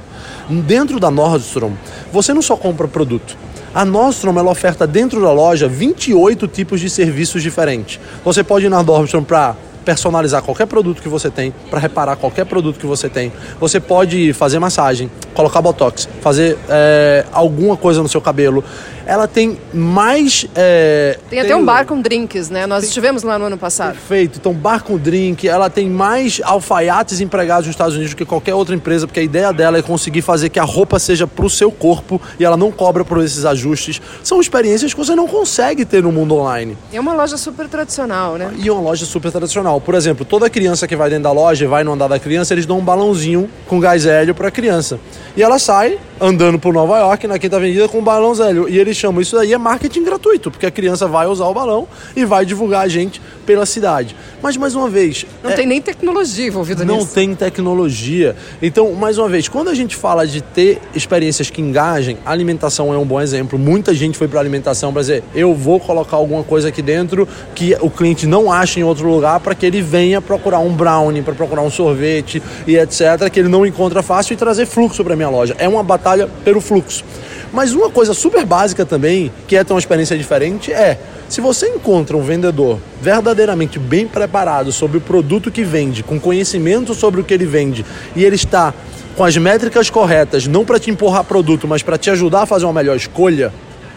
Dentro 0.47 0.99
da 0.99 1.09
Nordstrom, 1.09 1.71
você 2.11 2.31
não 2.31 2.43
só 2.43 2.55
compra 2.55 2.87
produto. 2.87 3.35
A 3.73 3.83
Nordstrom 3.83 4.37
ela 4.37 4.51
oferta 4.51 4.85
dentro 4.85 5.19
da 5.19 5.31
loja 5.31 5.67
28 5.67 6.47
tipos 6.47 6.79
de 6.79 6.91
serviços 6.91 7.41
diferentes. 7.41 7.99
Você 8.23 8.43
pode 8.43 8.67
ir 8.67 8.69
na 8.69 8.83
Nordstrom 8.83 9.23
para 9.23 9.55
personalizar 9.83 10.41
qualquer 10.41 10.67
produto 10.67 11.01
que 11.01 11.09
você 11.09 11.29
tem, 11.29 11.53
para 11.69 11.79
reparar 11.79 12.15
qualquer 12.15 12.45
produto 12.45 12.79
que 12.79 12.85
você 12.85 13.09
tem. 13.09 13.31
Você 13.59 13.79
pode 13.79 14.33
fazer 14.33 14.59
massagem, 14.59 15.09
colocar 15.33 15.61
botox, 15.61 16.07
fazer 16.21 16.57
é, 16.69 17.25
alguma 17.31 17.77
coisa 17.77 18.01
no 18.01 18.09
seu 18.09 18.21
cabelo. 18.21 18.63
Ela 19.05 19.27
tem 19.27 19.57
mais. 19.73 20.45
É, 20.53 21.17
tem, 21.21 21.29
tem 21.29 21.39
até 21.39 21.55
um 21.55 21.65
bar 21.65 21.83
com 21.85 21.99
drinks, 21.99 22.49
né? 22.51 22.67
Nós 22.67 22.81
tem... 22.81 22.89
estivemos 22.89 23.23
lá 23.23 23.39
no 23.39 23.45
ano 23.45 23.57
passado. 23.57 23.93
Perfeito. 23.93 24.37
Então, 24.37 24.53
bar 24.53 24.83
com 24.83 24.97
drink, 24.97 25.47
ela 25.47 25.67
tem 25.67 25.89
mais 25.89 26.39
alfaiates 26.43 27.19
empregados 27.19 27.65
nos 27.65 27.73
Estados 27.73 27.95
Unidos 27.95 28.13
do 28.13 28.17
que 28.17 28.25
qualquer 28.25 28.53
outra 28.53 28.75
empresa, 28.75 29.07
porque 29.07 29.19
a 29.19 29.23
ideia 29.23 29.51
dela 29.51 29.79
é 29.79 29.81
conseguir 29.81 30.21
fazer 30.21 30.49
que 30.49 30.59
a 30.59 30.63
roupa 30.63 30.99
seja 30.99 31.25
para 31.25 31.45
o 31.45 31.49
seu 31.49 31.71
corpo 31.71 32.21
e 32.39 32.45
ela 32.45 32.55
não 32.55 32.71
cobra 32.71 33.03
por 33.03 33.17
esses 33.23 33.45
ajustes. 33.45 33.99
São 34.23 34.39
experiências 34.39 34.93
que 34.93 34.99
você 34.99 35.15
não 35.15 35.27
consegue 35.27 35.85
ter 35.85 36.03
no 36.03 36.11
mundo 36.11 36.35
online. 36.35 36.77
É 36.93 36.99
uma 36.99 37.13
loja 37.13 37.37
super 37.37 37.67
tradicional, 37.67 38.35
né? 38.35 38.51
E 38.57 38.69
uma 38.69 38.81
loja 38.81 39.05
super 39.05 39.31
tradicional. 39.31 39.68
Por 39.77 39.93
exemplo, 39.93 40.23
toda 40.23 40.49
criança 40.49 40.87
que 40.87 40.95
vai 40.95 41.09
dentro 41.09 41.23
da 41.23 41.31
loja 41.31 41.65
e 41.65 41.67
vai 41.67 41.83
no 41.83 41.91
andar 41.91 42.07
da 42.07 42.17
criança, 42.17 42.53
eles 42.53 42.65
dão 42.65 42.79
um 42.79 42.83
balãozinho 42.83 43.49
com 43.67 43.79
gás 43.79 44.05
hélio 44.05 44.33
para 44.33 44.47
a 44.47 44.51
criança. 44.51 44.97
E 45.35 45.43
ela 45.43 45.59
sai 45.59 45.99
andando 46.21 46.59
por 46.59 46.73
Nova 46.73 46.99
York, 46.99 47.27
na 47.27 47.39
Quinta 47.39 47.55
Avenida, 47.55 47.87
com 47.87 47.99
um 47.99 48.03
balão 48.03 48.33
hélio. 48.43 48.67
E 48.69 48.77
eles 48.77 48.97
chamam 48.97 49.21
isso 49.21 49.37
aí 49.37 49.53
é 49.53 49.57
marketing 49.57 50.03
gratuito, 50.03 50.51
porque 50.51 50.65
a 50.65 50.71
criança 50.71 51.07
vai 51.07 51.27
usar 51.27 51.45
o 51.45 51.53
balão 51.53 51.87
e 52.15 52.25
vai 52.25 52.45
divulgar 52.45 52.81
a 52.81 52.87
gente 52.87 53.21
pela 53.45 53.65
cidade. 53.65 54.15
Mas, 54.41 54.55
mais 54.57 54.75
uma 54.75 54.89
vez... 54.89 55.25
Não 55.43 55.51
é... 55.51 55.53
tem 55.53 55.65
nem 55.65 55.81
tecnologia 55.81 56.47
envolvida 56.47 56.85
não 56.85 56.95
nisso. 56.95 57.07
Não 57.07 57.13
tem 57.13 57.33
tecnologia. 57.35 58.35
Então, 58.61 58.93
mais 58.93 59.17
uma 59.17 59.27
vez, 59.27 59.47
quando 59.47 59.69
a 59.69 59.73
gente 59.73 59.95
fala 59.95 60.27
de 60.27 60.41
ter 60.41 60.79
experiências 60.93 61.49
que 61.49 61.61
engajem, 61.61 62.17
a 62.25 62.31
alimentação 62.31 62.93
é 62.93 62.97
um 62.97 63.05
bom 63.05 63.19
exemplo. 63.19 63.57
Muita 63.57 63.93
gente 63.93 64.17
foi 64.17 64.27
para 64.27 64.39
alimentação 64.39 64.93
para 64.93 65.01
dizer, 65.01 65.23
eu 65.33 65.55
vou 65.55 65.79
colocar 65.79 66.17
alguma 66.17 66.43
coisa 66.43 66.69
aqui 66.69 66.81
dentro 66.81 67.27
que 67.55 67.75
o 67.81 67.89
cliente 67.89 68.27
não 68.27 68.51
acha 68.51 68.79
em 68.79 68.83
outro 68.83 69.09
lugar 69.09 69.39
para 69.39 69.55
que 69.59 69.65
ele 69.65 69.81
venha 69.81 70.21
procurar 70.21 70.59
um 70.59 70.73
brownie, 70.73 71.21
para 71.21 71.35
procurar 71.35 71.61
um 71.61 71.69
sorvete 71.69 72.41
e 72.65 72.77
etc, 72.77 73.29
que 73.31 73.39
ele 73.39 73.49
não 73.49 73.65
encontra 73.65 74.01
fácil 74.01 74.33
e 74.33 74.37
trazer 74.37 74.65
fluxo 74.65 75.03
para 75.03 75.15
minha 75.15 75.29
loja. 75.29 75.55
É 75.59 75.67
uma 75.67 75.83
batalha 75.83 76.27
pelo 76.43 76.61
fluxo. 76.61 77.03
Mas 77.51 77.73
uma 77.73 77.89
coisa 77.89 78.13
super 78.13 78.45
básica 78.45 78.85
também, 78.85 79.31
que 79.47 79.55
é 79.55 79.63
ter 79.63 79.73
uma 79.73 79.79
experiência 79.79 80.17
diferente, 80.17 80.71
é 80.71 80.97
se 81.27 81.41
você 81.41 81.67
encontra 81.67 82.15
um 82.15 82.21
vendedor 82.21 82.79
verdadeiramente 83.01 83.77
bem 83.77 84.07
preparado 84.07 84.71
sobre 84.71 84.97
o 84.97 85.01
produto 85.01 85.51
que 85.51 85.63
vende, 85.63 86.03
com 86.03 86.19
conhecimento 86.19 86.93
sobre 86.93 87.21
o 87.21 87.23
que 87.23 87.33
ele 87.33 87.45
vende, 87.45 87.85
e 88.15 88.23
ele 88.23 88.35
está 88.35 88.73
com 89.15 89.23
as 89.23 89.35
métricas 89.35 89.89
corretas, 89.89 90.47
não 90.47 90.63
para 90.63 90.79
te 90.79 90.89
empurrar 90.89 91.23
produto, 91.23 91.67
mas 91.67 91.83
para 91.83 91.97
te 91.97 92.09
ajudar 92.09 92.43
a 92.43 92.45
fazer 92.45 92.65
uma 92.65 92.73
melhor 92.73 92.95
escolha, 92.95 93.51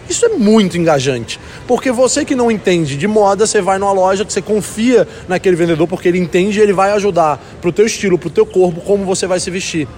isso 0.09 0.27
é 0.27 0.31
muito 0.31 0.77
engajante. 0.77 1.39
Porque 1.67 1.91
você 1.91 2.25
que 2.25 2.35
não 2.35 2.51
entende 2.51 2.97
de 2.97 3.07
moda, 3.07 3.47
você 3.47 3.61
vai 3.61 3.79
numa 3.79 3.93
loja 3.93 4.25
que 4.25 4.33
você 4.33 4.43
confia 4.43 5.07
naquele 5.29 5.57
vendedor 5.57 5.87
porque 5.87 6.09
ele 6.09 6.19
entende 6.19 6.59
e 6.59 6.63
ele 6.63 6.73
vai 6.73 6.93
ajudar 6.93 7.43
pro 7.61 7.73
teu 7.73 7.87
estilo, 7.87 8.19
pro 8.19 8.31
teu 8.31 8.45
corpo, 8.45 8.81
como 8.81 9.05
você 9.05 9.27
vai 9.27 9.41
se 9.41 9.51
vestir. 9.51 9.89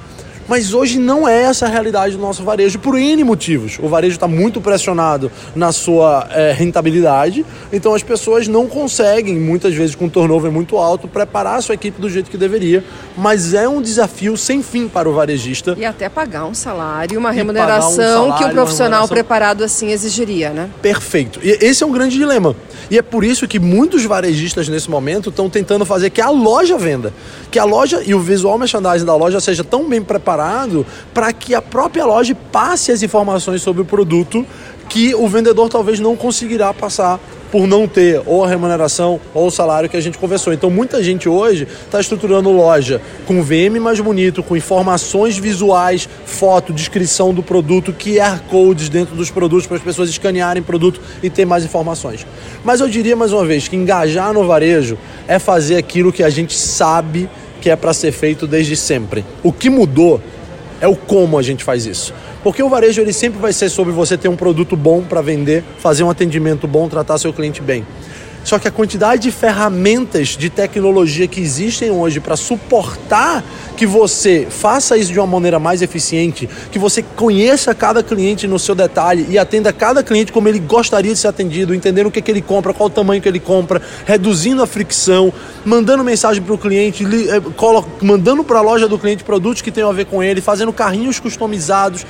Mas 0.46 0.74
hoje 0.74 0.98
não 0.98 1.26
é 1.26 1.42
essa 1.42 1.66
a 1.66 1.68
realidade 1.68 2.16
do 2.16 2.22
nosso 2.22 2.42
varejo 2.42 2.78
por 2.78 2.98
N 2.98 3.24
motivos. 3.24 3.78
O 3.80 3.88
varejo 3.88 4.14
está 4.14 4.28
muito 4.28 4.60
pressionado 4.60 5.32
na 5.54 5.72
sua 5.72 6.28
é, 6.30 6.52
rentabilidade, 6.52 7.44
então 7.72 7.94
as 7.94 8.02
pessoas 8.02 8.46
não 8.46 8.66
conseguem, 8.66 9.36
muitas 9.36 9.74
vezes 9.74 9.94
com 9.94 10.04
um 10.04 10.08
turnover 10.08 10.50
muito 10.52 10.76
alto, 10.76 11.08
preparar 11.08 11.58
a 11.58 11.62
sua 11.62 11.74
equipe 11.74 12.00
do 12.00 12.10
jeito 12.10 12.30
que 12.30 12.36
deveria. 12.36 12.84
Mas 13.16 13.54
é 13.54 13.66
um 13.66 13.80
desafio 13.80 14.36
sem 14.36 14.62
fim 14.62 14.86
para 14.86 15.08
o 15.08 15.14
varejista. 15.14 15.74
E 15.78 15.84
até 15.84 16.08
pagar 16.08 16.44
um 16.44 16.54
salário, 16.54 17.18
uma 17.18 17.30
remuneração 17.30 18.26
um 18.26 18.28
salário, 18.28 18.36
que 18.36 18.44
o 18.44 18.50
profissional 18.50 19.08
preparado 19.08 19.64
assim 19.64 19.90
exigiria, 19.92 20.50
né? 20.50 20.68
Perfeito. 20.82 21.40
E 21.42 21.50
esse 21.64 21.82
é 21.82 21.86
um 21.86 21.92
grande 21.92 22.16
dilema. 22.16 22.54
E 22.90 22.98
é 22.98 23.02
por 23.02 23.24
isso 23.24 23.48
que 23.48 23.58
muitos 23.58 24.04
varejistas 24.04 24.68
nesse 24.68 24.90
momento 24.90 25.30
estão 25.30 25.48
tentando 25.48 25.86
fazer 25.86 26.10
que 26.10 26.20
a 26.20 26.28
loja 26.28 26.76
venda, 26.76 27.14
que 27.50 27.58
a 27.58 27.64
loja 27.64 28.02
e 28.04 28.14
o 28.14 28.20
visual 28.20 28.58
merchandising 28.58 29.06
da 29.06 29.16
loja 29.16 29.40
seja 29.40 29.64
tão 29.64 29.88
bem 29.88 30.02
preparado 30.02 30.33
preparado 30.34 30.84
para 31.12 31.32
que 31.32 31.54
a 31.54 31.62
própria 31.62 32.04
loja 32.04 32.36
passe 32.50 32.90
as 32.90 33.02
informações 33.02 33.62
sobre 33.62 33.82
o 33.82 33.84
produto 33.84 34.44
que 34.88 35.14
o 35.14 35.26
vendedor 35.26 35.68
talvez 35.68 35.98
não 35.98 36.14
conseguirá 36.14 36.74
passar 36.74 37.18
por 37.50 37.66
não 37.66 37.86
ter 37.86 38.20
ou 38.26 38.44
a 38.44 38.48
remuneração 38.48 39.18
ou 39.32 39.46
o 39.46 39.50
salário 39.50 39.88
que 39.88 39.96
a 39.96 40.00
gente 40.00 40.18
conversou. 40.18 40.52
Então 40.52 40.68
muita 40.68 41.02
gente 41.02 41.28
hoje 41.28 41.66
está 41.84 42.00
estruturando 42.00 42.50
loja 42.50 43.00
com 43.26 43.42
VM 43.42 43.80
mais 43.80 43.98
bonito, 44.00 44.42
com 44.42 44.56
informações 44.56 45.38
visuais, 45.38 46.08
foto, 46.26 46.72
descrição 46.72 47.32
do 47.32 47.42
produto, 47.42 47.94
QR 47.94 48.40
codes 48.50 48.88
dentro 48.88 49.14
dos 49.14 49.30
produtos 49.30 49.66
para 49.66 49.76
as 49.78 49.82
pessoas 49.82 50.10
escanearem 50.10 50.62
produto 50.62 51.00
e 51.22 51.30
ter 51.30 51.46
mais 51.46 51.64
informações. 51.64 52.26
Mas 52.62 52.80
eu 52.80 52.88
diria 52.88 53.16
mais 53.16 53.32
uma 53.32 53.44
vez 53.44 53.68
que 53.68 53.76
engajar 53.76 54.32
no 54.34 54.46
varejo 54.46 54.98
é 55.26 55.38
fazer 55.38 55.76
aquilo 55.76 56.12
que 56.12 56.22
a 56.22 56.30
gente 56.30 56.54
sabe 56.54 57.28
que 57.64 57.70
é 57.70 57.76
para 57.76 57.94
ser 57.94 58.12
feito 58.12 58.46
desde 58.46 58.76
sempre. 58.76 59.24
O 59.42 59.50
que 59.50 59.70
mudou 59.70 60.20
é 60.82 60.86
o 60.86 60.94
como 60.94 61.38
a 61.38 61.42
gente 61.42 61.64
faz 61.64 61.86
isso. 61.86 62.12
Porque 62.42 62.62
o 62.62 62.68
varejo 62.68 63.00
ele 63.00 63.10
sempre 63.10 63.40
vai 63.40 63.54
ser 63.54 63.70
sobre 63.70 63.90
você 63.90 64.18
ter 64.18 64.28
um 64.28 64.36
produto 64.36 64.76
bom 64.76 65.00
para 65.00 65.22
vender, 65.22 65.64
fazer 65.78 66.04
um 66.04 66.10
atendimento 66.10 66.68
bom, 66.68 66.90
tratar 66.90 67.16
seu 67.16 67.32
cliente 67.32 67.62
bem. 67.62 67.86
Só 68.44 68.58
que 68.58 68.68
a 68.68 68.70
quantidade 68.70 69.22
de 69.22 69.32
ferramentas 69.32 70.28
de 70.28 70.50
tecnologia 70.50 71.26
que 71.26 71.40
existem 71.40 71.90
hoje 71.90 72.20
para 72.20 72.36
suportar 72.36 73.42
que 73.76 73.86
você 73.86 74.46
faça 74.48 74.96
isso 74.96 75.12
de 75.12 75.18
uma 75.18 75.26
maneira 75.26 75.58
mais 75.58 75.82
eficiente, 75.82 76.48
que 76.70 76.78
você 76.78 77.02
conheça 77.02 77.74
cada 77.74 78.02
cliente 78.02 78.46
no 78.46 78.58
seu 78.58 78.74
detalhe 78.74 79.26
e 79.30 79.38
atenda 79.38 79.72
cada 79.72 80.02
cliente 80.02 80.30
como 80.30 80.48
ele 80.48 80.58
gostaria 80.58 81.12
de 81.12 81.18
ser 81.18 81.28
atendido, 81.28 81.74
entendendo 81.74 82.06
o 82.06 82.10
que, 82.10 82.20
que 82.20 82.30
ele 82.30 82.42
compra, 82.42 82.74
qual 82.74 82.88
o 82.88 82.90
tamanho 82.90 83.20
que 83.20 83.28
ele 83.28 83.40
compra, 83.40 83.80
reduzindo 84.04 84.62
a 84.62 84.66
fricção, 84.66 85.32
mandando 85.64 86.04
mensagem 86.04 86.42
para 86.42 86.54
o 86.54 86.58
cliente, 86.58 87.04
eh, 87.04 87.42
mandando 88.02 88.44
para 88.44 88.58
a 88.58 88.62
loja 88.62 88.86
do 88.86 88.98
cliente 88.98 89.24
produtos 89.24 89.62
que 89.62 89.70
tenham 89.70 89.88
a 89.88 89.92
ver 89.92 90.06
com 90.06 90.22
ele, 90.22 90.40
fazendo 90.40 90.72
carrinhos 90.72 91.18
customizados. 91.18 92.04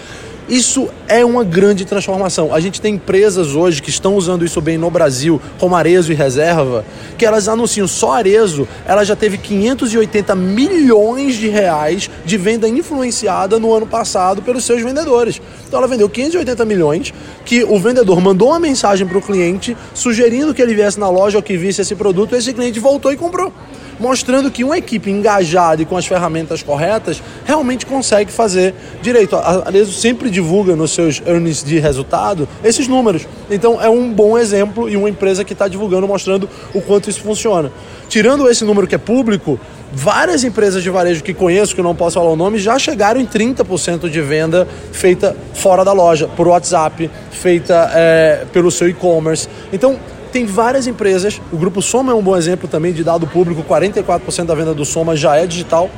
Isso 0.49 0.91
é 1.09 1.25
uma 1.25 1.43
grande 1.43 1.87
transformação. 1.87 2.53
A 2.53 2.61
gente 2.61 2.79
tem 2.79 2.97
empresas 2.97 3.55
hoje 3.55 3.81
que 3.81 3.89
estão 3.89 4.15
usando 4.15 4.45
isso 4.45 4.61
bem 4.61 4.77
no 4.77 4.91
Brasil, 4.91 5.41
como 5.59 5.75
Arezo 5.75 6.13
e 6.13 6.15
Reserva, 6.15 6.85
que 7.17 7.25
elas 7.25 7.49
anunciam 7.49 7.89
só 7.89 8.13
Arezo, 8.13 8.69
ela 8.85 9.05
já 9.05 9.17
teve 9.17 9.39
580 9.39 10.35
milhões 10.35 11.37
de 11.37 11.49
reais 11.49 12.11
de 12.27 12.37
venda 12.37 12.69
influenciada 12.69 13.59
no 13.59 13.73
ano 13.73 13.87
passado 13.87 14.43
pelos 14.43 14.65
seus 14.65 14.83
vendedores. 14.83 15.41
Então 15.67 15.79
ela 15.79 15.89
vendeu 15.89 16.11
580 16.11 16.65
milhões, 16.67 17.15
que 17.45 17.65
o 17.65 17.79
vendedor 17.79 18.21
mandou 18.21 18.49
uma 18.49 18.61
mensagem 18.61 19.07
para 19.07 19.17
o 19.17 19.23
cliente 19.23 19.75
sugerindo 19.95 20.53
que 20.53 20.61
ele 20.61 20.75
viesse 20.75 21.01
na 21.01 21.09
loja 21.09 21.39
ou 21.39 21.43
que 21.43 21.57
visse 21.57 21.81
esse 21.81 21.95
produto, 21.95 22.35
e 22.35 22.39
esse 22.39 22.53
cliente 22.53 22.79
voltou 22.79 23.11
e 23.11 23.17
comprou 23.17 23.51
mostrando 23.99 24.51
que 24.51 24.65
uma 24.65 24.79
equipe 24.79 25.11
engajada 25.11 25.83
e 25.83 25.85
com 25.85 25.97
as 25.97 26.07
ferramentas 26.07 26.63
corretas 26.63 27.23
realmente 27.45 27.87
consegue 27.87 28.31
fazer 28.31 28.75
direito. 29.03 29.37
A 29.37 29.67
Arezo 29.67 29.93
sempre 29.93 30.31
divulga 30.31 30.77
nos 30.77 30.93
seus 30.93 31.23
earnings 31.27 31.63
de 31.63 31.79
resultado 31.79 32.49
esses 32.63 32.89
números. 32.89 33.27
Então 33.51 33.81
é 33.81 33.89
um 33.89 34.13
bom 34.13 34.39
exemplo 34.39 34.89
e 34.89 34.97
uma 34.97 35.09
empresa 35.09 35.45
que 35.45 35.53
está 35.53 35.69
divulgando, 35.69 36.07
mostrando 36.07 36.49
o 36.75 36.81
quanto 36.81 37.11
isso 37.11 37.21
funciona. 37.21 37.71
Tirando 38.09 38.49
esse 38.49 38.65
número 38.65 38.87
que 38.87 38.95
é 38.95 38.99
público, 38.99 39.59
várias 39.93 40.45
empresas 40.45 40.83
de 40.83 40.91
varejo 40.91 41.23
que 41.23 41.33
conheço, 41.33 41.75
que 41.75 41.83
não 41.83 41.95
posso 41.95 42.15
falar 42.15 42.31
o 42.31 42.37
nome, 42.37 42.59
já 42.59 42.79
chegaram 42.79 43.21
em 43.21 43.27
30% 43.27 44.09
de 44.09 44.21
venda 44.21 44.67
feita 44.93 45.37
fora 45.55 45.85
da 45.85 45.93
loja, 45.93 46.29
por 46.29 46.49
WhatsApp, 46.49 47.11
feita 47.31 47.91
é, 47.95 48.45
pelo 48.53 48.71
seu 48.71 48.89
e-commerce. 48.89 49.49
Então, 49.73 49.99
tem 50.35 50.47
várias 50.47 50.89
empresas, 50.89 51.41
o 51.53 51.57
grupo 51.57 51.81
Soma 51.81 52.11
é 52.11 52.15
um 52.17 52.21
bom 52.21 52.37
exemplo 52.37 52.67
também 52.67 52.93
de 52.93 53.05
dado 53.05 53.25
público, 53.25 53.63
44% 53.63 54.47
da 54.47 54.55
venda 54.57 54.75
do 54.75 54.85
Soma 54.85 55.15
já 55.15 55.37
é 55.37 55.47
digital. 55.47 55.89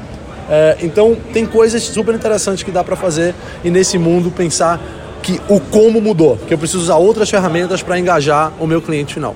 É, 0.51 0.77
então 0.83 1.17
tem 1.33 1.47
coisas 1.47 1.83
super 1.83 2.15
interessantes 2.15 2.63
que 2.63 2.71
dá 2.71 2.85
para 2.85 2.97
fazer 2.97 3.35
e 3.65 3.71
nesse 3.71 3.97
mundo 3.97 4.31
pensar 4.31 4.79
que 5.23 5.41
o 5.49 5.59
como 5.59 6.03
mudou, 6.03 6.37
que 6.37 6.53
eu 6.53 6.59
preciso 6.59 6.83
usar 6.83 6.97
outras 6.97 7.31
ferramentas 7.31 7.83
para 7.83 7.99
engajar 7.99 8.53
o 8.61 8.67
meu 8.67 8.83
cliente 8.83 9.15
final. 9.15 9.35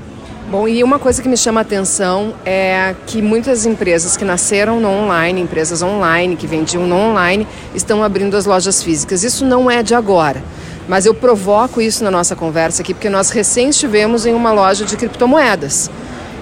Bom, 0.51 0.69
e 0.69 0.85
uma 0.85 0.99
coisa 0.99 1.23
que 1.23 1.29
me 1.31 1.37
chama 1.37 1.61
a 1.61 1.63
atenção 1.63 2.35
é 2.45 2.95
que 3.07 3.23
muitas 3.23 3.65
empresas 3.65 4.19
que 4.19 4.25
nasceram 4.25 4.81
no 4.81 4.89
online, 4.91 5.41
empresas 5.41 5.81
online, 5.81 6.37
que 6.37 6.47
vendiam 6.47 6.87
no 6.87 6.97
online, 6.97 7.47
estão 7.75 8.05
abrindo 8.05 8.37
as 8.37 8.45
lojas 8.45 8.83
físicas. 8.83 9.25
Isso 9.25 9.47
não 9.47 9.71
é 9.71 9.83
de 9.83 9.95
agora. 9.95 10.43
Mas 10.91 11.07
eu 11.07 11.15
provoco 11.15 11.81
isso 11.81 12.03
na 12.03 12.11
nossa 12.11 12.35
conversa 12.35 12.83
aqui, 12.83 12.93
porque 12.93 13.09
nós 13.09 13.31
recém 13.31 13.69
estivemos 13.69 14.27
em 14.27 14.35
uma 14.35 14.51
loja 14.51 14.85
de 14.85 14.97
criptomoedas. 14.97 15.89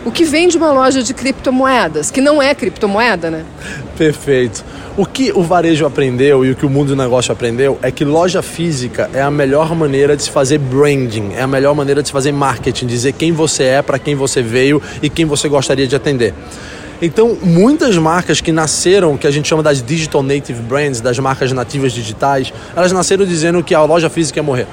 O 0.06 0.10
que 0.10 0.24
vem 0.24 0.48
de 0.48 0.56
uma 0.56 0.72
loja 0.72 1.02
de 1.02 1.12
criptomoedas, 1.12 2.10
que 2.10 2.22
não 2.22 2.40
é 2.40 2.54
criptomoeda, 2.54 3.30
né? 3.30 3.44
Perfeito. 3.98 4.64
O 4.96 5.04
que 5.04 5.30
o 5.32 5.42
varejo 5.42 5.84
aprendeu 5.84 6.46
e 6.46 6.52
o 6.52 6.56
que 6.56 6.64
o 6.64 6.70
mundo 6.70 6.88
do 6.88 6.96
negócio 6.96 7.30
aprendeu 7.30 7.78
é 7.82 7.90
que 7.90 8.06
loja 8.06 8.40
física 8.40 9.10
é 9.12 9.20
a 9.20 9.30
melhor 9.30 9.76
maneira 9.76 10.16
de 10.16 10.22
se 10.22 10.30
fazer 10.30 10.56
branding, 10.56 11.34
é 11.34 11.42
a 11.42 11.46
melhor 11.46 11.74
maneira 11.74 12.00
de 12.00 12.08
se 12.08 12.12
fazer 12.12 12.32
marketing, 12.32 12.86
dizer 12.86 13.12
quem 13.12 13.32
você 13.32 13.64
é, 13.64 13.82
para 13.82 13.98
quem 13.98 14.14
você 14.14 14.40
veio 14.40 14.80
e 15.02 15.10
quem 15.10 15.26
você 15.26 15.46
gostaria 15.46 15.86
de 15.86 15.94
atender. 15.94 16.32
Então, 17.00 17.36
muitas 17.42 17.96
marcas 17.96 18.40
que 18.40 18.50
nasceram, 18.50 19.16
que 19.16 19.26
a 19.26 19.30
gente 19.30 19.48
chama 19.48 19.62
das 19.62 19.82
digital 19.82 20.22
native 20.22 20.60
brands, 20.62 21.00
das 21.00 21.18
marcas 21.18 21.52
nativas 21.52 21.92
digitais, 21.92 22.52
elas 22.74 22.92
nasceram 22.92 23.24
dizendo 23.24 23.62
que 23.62 23.74
a 23.74 23.82
loja 23.82 24.10
física 24.10 24.40
ia 24.40 24.42
morrer 24.42 24.66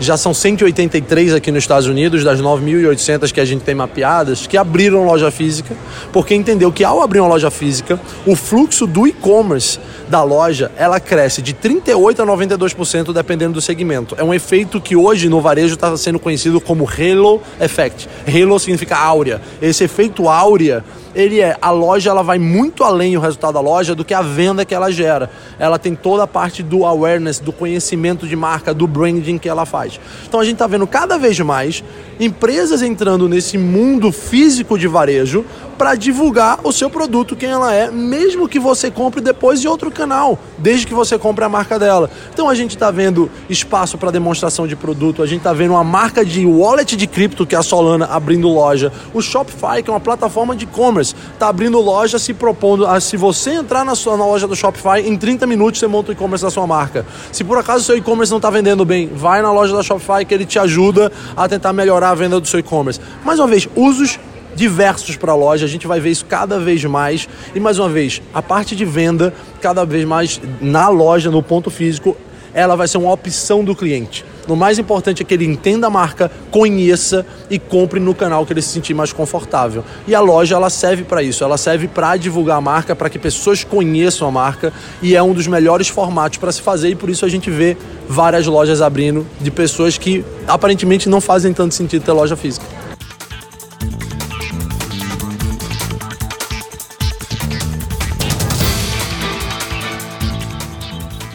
já 0.00 0.16
são 0.16 0.32
183 0.32 1.34
aqui 1.34 1.52
nos 1.52 1.62
Estados 1.62 1.86
Unidos, 1.86 2.24
das 2.24 2.40
9.800 2.40 3.30
que 3.30 3.40
a 3.40 3.44
gente 3.44 3.62
tem 3.62 3.74
mapeadas, 3.74 4.46
que 4.46 4.56
abriram 4.56 5.04
loja 5.04 5.30
física, 5.30 5.76
porque 6.10 6.34
entendeu 6.34 6.72
que 6.72 6.82
ao 6.82 7.02
abrir 7.02 7.20
uma 7.20 7.28
loja 7.28 7.50
física, 7.50 8.00
o 8.26 8.34
fluxo 8.34 8.86
do 8.86 9.06
e-commerce 9.06 9.78
da 10.08 10.22
loja, 10.22 10.72
ela 10.76 10.98
cresce 10.98 11.42
de 11.42 11.52
38 11.52 12.22
a 12.22 12.26
92% 12.26 13.12
dependendo 13.12 13.52
do 13.52 13.60
segmento. 13.60 14.16
É 14.18 14.24
um 14.24 14.32
efeito 14.32 14.80
que 14.80 14.96
hoje 14.96 15.28
no 15.28 15.40
varejo 15.40 15.74
está 15.74 15.94
sendo 15.98 16.18
conhecido 16.18 16.60
como 16.60 16.88
Halo 16.88 17.42
Effect. 17.60 18.08
Halo 18.26 18.58
significa 18.58 18.96
áurea. 18.96 19.40
Esse 19.60 19.84
efeito 19.84 20.30
áurea 20.30 20.82
ele 21.14 21.40
é 21.40 21.56
a 21.60 21.70
loja 21.70 22.10
ela 22.10 22.22
vai 22.22 22.38
muito 22.38 22.84
além 22.84 23.16
o 23.16 23.20
resultado 23.20 23.54
da 23.54 23.60
loja 23.60 23.94
do 23.94 24.04
que 24.04 24.14
a 24.14 24.22
venda 24.22 24.64
que 24.64 24.74
ela 24.74 24.90
gera. 24.90 25.30
Ela 25.58 25.78
tem 25.78 25.94
toda 25.94 26.22
a 26.22 26.26
parte 26.26 26.62
do 26.62 26.84
awareness, 26.84 27.38
do 27.38 27.52
conhecimento 27.52 28.26
de 28.26 28.36
marca, 28.36 28.72
do 28.72 28.86
branding 28.86 29.38
que 29.38 29.48
ela 29.48 29.66
faz. 29.66 30.00
Então 30.26 30.40
a 30.40 30.44
gente 30.44 30.54
está 30.54 30.66
vendo 30.66 30.86
cada 30.86 31.18
vez 31.18 31.38
mais 31.40 31.82
empresas 32.18 32.82
entrando 32.82 33.28
nesse 33.28 33.56
mundo 33.56 34.12
físico 34.12 34.78
de 34.78 34.86
varejo 34.86 35.44
para 35.80 35.94
divulgar 35.94 36.60
o 36.62 36.72
seu 36.72 36.90
produto, 36.90 37.34
quem 37.34 37.48
ela 37.48 37.72
é, 37.72 37.90
mesmo 37.90 38.46
que 38.46 38.58
você 38.58 38.90
compre 38.90 39.22
depois 39.22 39.62
de 39.62 39.66
outro 39.66 39.90
canal, 39.90 40.38
desde 40.58 40.86
que 40.86 40.92
você 40.92 41.18
compre 41.18 41.42
a 41.42 41.48
marca 41.48 41.78
dela. 41.78 42.10
Então 42.30 42.50
a 42.50 42.54
gente 42.54 42.72
está 42.72 42.90
vendo 42.90 43.30
espaço 43.48 43.96
para 43.96 44.10
demonstração 44.10 44.66
de 44.66 44.76
produto, 44.76 45.22
a 45.22 45.26
gente 45.26 45.38
está 45.38 45.54
vendo 45.54 45.70
uma 45.70 45.82
marca 45.82 46.22
de 46.22 46.44
wallet 46.44 46.94
de 46.94 47.06
cripto, 47.06 47.46
que 47.46 47.54
é 47.54 47.58
a 47.58 47.62
Solana, 47.62 48.04
abrindo 48.04 48.46
loja. 48.46 48.92
O 49.14 49.22
Shopify, 49.22 49.82
que 49.82 49.88
é 49.88 49.92
uma 49.94 50.00
plataforma 50.00 50.54
de 50.54 50.64
e-commerce, 50.64 51.14
está 51.32 51.48
abrindo 51.48 51.80
loja 51.80 52.18
se 52.18 52.34
propondo 52.34 52.86
a 52.86 53.00
se 53.00 53.16
você 53.16 53.52
entrar 53.52 53.82
na 53.82 53.94
sua 53.94 54.18
na 54.18 54.26
loja 54.26 54.46
do 54.46 54.54
Shopify, 54.54 55.00
em 55.02 55.16
30 55.16 55.46
minutos 55.46 55.80
você 55.80 55.86
monta 55.86 56.10
o 56.10 56.12
e-commerce 56.12 56.44
da 56.44 56.50
sua 56.50 56.66
marca. 56.66 57.06
Se 57.32 57.42
por 57.42 57.56
acaso 57.56 57.84
seu 57.84 57.96
e-commerce 57.96 58.30
não 58.30 58.36
está 58.36 58.50
vendendo 58.50 58.84
bem, 58.84 59.08
vai 59.08 59.40
na 59.40 59.50
loja 59.50 59.74
da 59.74 59.82
Shopify 59.82 60.26
que 60.26 60.34
ele 60.34 60.44
te 60.44 60.58
ajuda 60.58 61.10
a 61.34 61.48
tentar 61.48 61.72
melhorar 61.72 62.10
a 62.10 62.14
venda 62.14 62.38
do 62.38 62.46
seu 62.46 62.60
e-commerce. 62.60 63.00
Mais 63.24 63.38
uma 63.38 63.48
vez, 63.48 63.66
usos 63.74 64.18
diversos 64.54 65.16
para 65.16 65.32
a 65.32 65.36
loja, 65.36 65.66
a 65.66 65.68
gente 65.68 65.86
vai 65.86 66.00
ver 66.00 66.10
isso 66.10 66.24
cada 66.26 66.58
vez 66.58 66.84
mais. 66.84 67.28
E 67.54 67.60
mais 67.60 67.78
uma 67.78 67.88
vez, 67.88 68.20
a 68.32 68.42
parte 68.42 68.74
de 68.76 68.84
venda, 68.84 69.32
cada 69.60 69.84
vez 69.84 70.04
mais 70.04 70.40
na 70.60 70.88
loja, 70.88 71.30
no 71.30 71.42
ponto 71.42 71.70
físico, 71.70 72.16
ela 72.52 72.76
vai 72.76 72.88
ser 72.88 72.98
uma 72.98 73.12
opção 73.12 73.64
do 73.64 73.74
cliente. 73.74 74.24
O 74.48 74.56
mais 74.56 74.80
importante 74.80 75.22
é 75.22 75.24
que 75.24 75.32
ele 75.32 75.44
entenda 75.44 75.86
a 75.86 75.90
marca, 75.90 76.30
conheça 76.50 77.24
e 77.48 77.58
compre 77.58 78.00
no 78.00 78.14
canal 78.14 78.44
que 78.44 78.52
ele 78.52 78.62
se 78.62 78.70
sentir 78.70 78.94
mais 78.94 79.12
confortável. 79.12 79.84
E 80.08 80.14
a 80.14 80.20
loja 80.20 80.56
ela 80.56 80.68
serve 80.68 81.04
para 81.04 81.22
isso, 81.22 81.44
ela 81.44 81.56
serve 81.56 81.86
para 81.86 82.16
divulgar 82.16 82.58
a 82.58 82.60
marca, 82.60 82.96
para 82.96 83.08
que 83.08 83.18
pessoas 83.18 83.62
conheçam 83.62 84.26
a 84.26 84.30
marca 84.30 84.72
e 85.00 85.14
é 85.14 85.22
um 85.22 85.32
dos 85.32 85.46
melhores 85.46 85.86
formatos 85.86 86.38
para 86.38 86.50
se 86.50 86.62
fazer 86.62 86.88
e 86.88 86.94
por 86.96 87.08
isso 87.08 87.24
a 87.24 87.28
gente 87.28 87.48
vê 87.48 87.76
várias 88.08 88.46
lojas 88.46 88.82
abrindo 88.82 89.24
de 89.40 89.50
pessoas 89.52 89.96
que 89.96 90.24
aparentemente 90.48 91.08
não 91.08 91.20
fazem 91.20 91.52
tanto 91.52 91.74
sentido 91.74 92.04
ter 92.04 92.12
loja 92.12 92.36
física. 92.36 92.79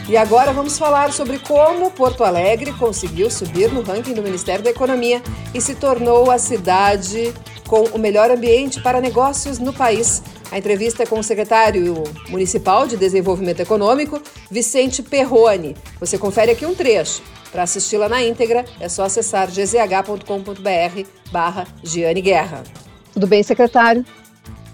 E 0.07 0.15
agora 0.15 0.53
vamos 0.53 0.77
falar 0.77 1.11
sobre 1.11 1.39
como 1.39 1.89
Porto 1.89 2.23
Alegre 2.23 2.71
conseguiu 2.73 3.31
subir 3.31 3.73
no 3.73 3.81
ranking 3.81 4.13
do 4.13 4.21
Ministério 4.21 4.63
da 4.63 4.69
Economia 4.69 5.19
e 5.51 5.59
se 5.59 5.73
tornou 5.73 6.29
a 6.29 6.37
cidade 6.37 7.33
com 7.67 7.85
o 7.85 7.97
melhor 7.97 8.29
ambiente 8.29 8.79
para 8.81 9.01
negócios 9.01 9.57
no 9.57 9.73
país. 9.73 10.21
A 10.51 10.59
entrevista 10.59 11.01
é 11.01 11.05
com 11.07 11.19
o 11.19 11.23
secretário 11.23 12.03
municipal 12.29 12.85
de 12.85 12.95
Desenvolvimento 12.95 13.61
Econômico, 13.61 14.21
Vicente 14.49 15.01
Perrone. 15.01 15.75
Você 15.99 16.19
confere 16.19 16.51
aqui 16.51 16.67
um 16.67 16.75
trecho. 16.75 17.23
Para 17.51 17.63
assisti-la 17.63 18.07
na 18.07 18.23
íntegra, 18.23 18.63
é 18.79 18.87
só 18.87 19.05
acessar 19.05 19.47
gzh.com.br 19.47 21.09
barra 21.31 21.65
Giane 21.83 22.21
Guerra. 22.21 22.63
Tudo 23.11 23.25
bem, 23.25 23.41
secretário? 23.41 24.05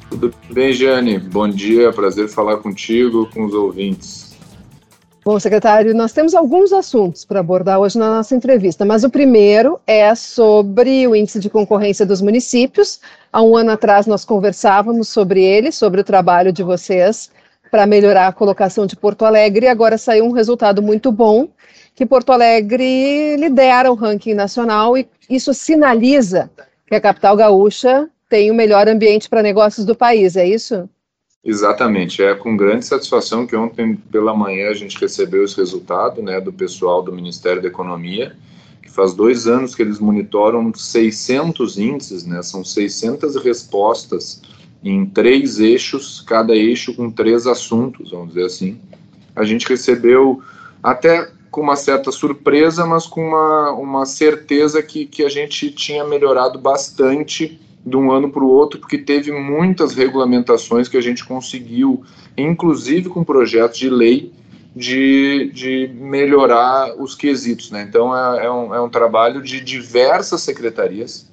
Tudo 0.09 0.33
bem, 0.49 0.73
Giane. 0.73 1.19
Bom 1.19 1.47
dia, 1.47 1.93
prazer 1.93 2.27
falar 2.27 2.57
contigo, 2.57 3.29
com 3.33 3.45
os 3.45 3.53
ouvintes. 3.53 4.20
Bom, 5.23 5.39
secretário, 5.39 5.93
nós 5.93 6.13
temos 6.13 6.33
alguns 6.33 6.73
assuntos 6.73 7.23
para 7.23 7.41
abordar 7.41 7.79
hoje 7.79 7.95
na 7.95 8.09
nossa 8.09 8.35
entrevista, 8.35 8.83
mas 8.83 9.03
o 9.03 9.09
primeiro 9.09 9.79
é 9.85 10.15
sobre 10.15 11.07
o 11.07 11.15
índice 11.15 11.39
de 11.39 11.47
concorrência 11.47 12.03
dos 12.07 12.23
municípios. 12.23 12.99
Há 13.31 13.39
um 13.43 13.55
ano 13.55 13.69
atrás 13.69 14.07
nós 14.07 14.25
conversávamos 14.25 15.09
sobre 15.09 15.43
ele, 15.43 15.71
sobre 15.71 16.01
o 16.01 16.03
trabalho 16.03 16.51
de 16.51 16.63
vocês 16.63 17.29
para 17.69 17.85
melhorar 17.85 18.29
a 18.29 18.33
colocação 18.33 18.87
de 18.87 18.95
Porto 18.95 19.23
Alegre, 19.23 19.67
e 19.67 19.69
agora 19.69 19.95
saiu 19.95 20.25
um 20.25 20.31
resultado 20.31 20.81
muito 20.81 21.11
bom, 21.11 21.47
que 21.93 22.03
Porto 22.03 22.31
Alegre 22.31 23.35
lidera 23.37 23.91
o 23.91 23.95
ranking 23.95 24.33
nacional 24.33 24.97
e 24.97 25.07
isso 25.29 25.53
sinaliza 25.53 26.49
que 26.87 26.95
a 26.95 26.99
capital 26.99 27.37
gaúcha 27.37 28.09
tem 28.27 28.49
o 28.49 28.55
melhor 28.55 28.89
ambiente 28.89 29.29
para 29.29 29.43
negócios 29.43 29.85
do 29.85 29.93
país, 29.93 30.35
é 30.35 30.47
isso? 30.47 30.89
Exatamente, 31.43 32.21
é 32.21 32.35
com 32.35 32.55
grande 32.55 32.85
satisfação 32.85 33.47
que 33.47 33.55
ontem 33.55 33.95
pela 33.95 34.31
manhã 34.31 34.69
a 34.69 34.75
gente 34.75 34.99
recebeu 34.99 35.43
esse 35.43 35.57
resultado 35.57 36.21
né, 36.21 36.39
do 36.39 36.53
pessoal 36.53 37.01
do 37.01 37.11
Ministério 37.11 37.59
da 37.59 37.67
Economia, 37.67 38.35
que 38.83 38.91
faz 38.91 39.13
dois 39.15 39.47
anos 39.47 39.73
que 39.73 39.81
eles 39.81 39.99
monitoram 39.99 40.71
600 40.71 41.79
índices, 41.79 42.25
né, 42.25 42.43
são 42.43 42.63
600 42.63 43.37
respostas 43.37 44.39
em 44.83 45.03
três 45.03 45.59
eixos, 45.59 46.21
cada 46.21 46.55
eixo 46.55 46.93
com 46.93 47.09
três 47.09 47.47
assuntos, 47.47 48.11
vamos 48.11 48.29
dizer 48.29 48.45
assim. 48.45 48.79
A 49.35 49.43
gente 49.43 49.67
recebeu 49.67 50.43
até 50.83 51.31
com 51.49 51.61
uma 51.61 51.75
certa 51.75 52.11
surpresa, 52.11 52.85
mas 52.85 53.07
com 53.07 53.29
uma, 53.29 53.71
uma 53.71 54.05
certeza 54.05 54.81
que, 54.83 55.07
que 55.07 55.23
a 55.23 55.29
gente 55.29 55.71
tinha 55.71 56.03
melhorado 56.03 56.59
bastante 56.59 57.59
de 57.85 57.97
um 57.97 58.11
ano 58.11 58.29
para 58.29 58.43
o 58.43 58.49
outro, 58.49 58.79
porque 58.79 58.97
teve 58.97 59.31
muitas 59.31 59.93
regulamentações 59.93 60.87
que 60.87 60.97
a 60.97 61.01
gente 61.01 61.25
conseguiu, 61.25 62.03
inclusive 62.37 63.09
com 63.09 63.23
projetos 63.23 63.79
de 63.79 63.89
lei, 63.89 64.31
de, 64.75 65.51
de 65.53 65.91
melhorar 65.95 66.95
os 66.97 67.15
quesitos. 67.15 67.71
Né? 67.71 67.85
Então, 67.87 68.15
é, 68.15 68.45
é, 68.45 68.51
um, 68.51 68.73
é 68.75 68.81
um 68.81 68.89
trabalho 68.89 69.41
de 69.41 69.59
diversas 69.59 70.41
secretarias 70.41 71.29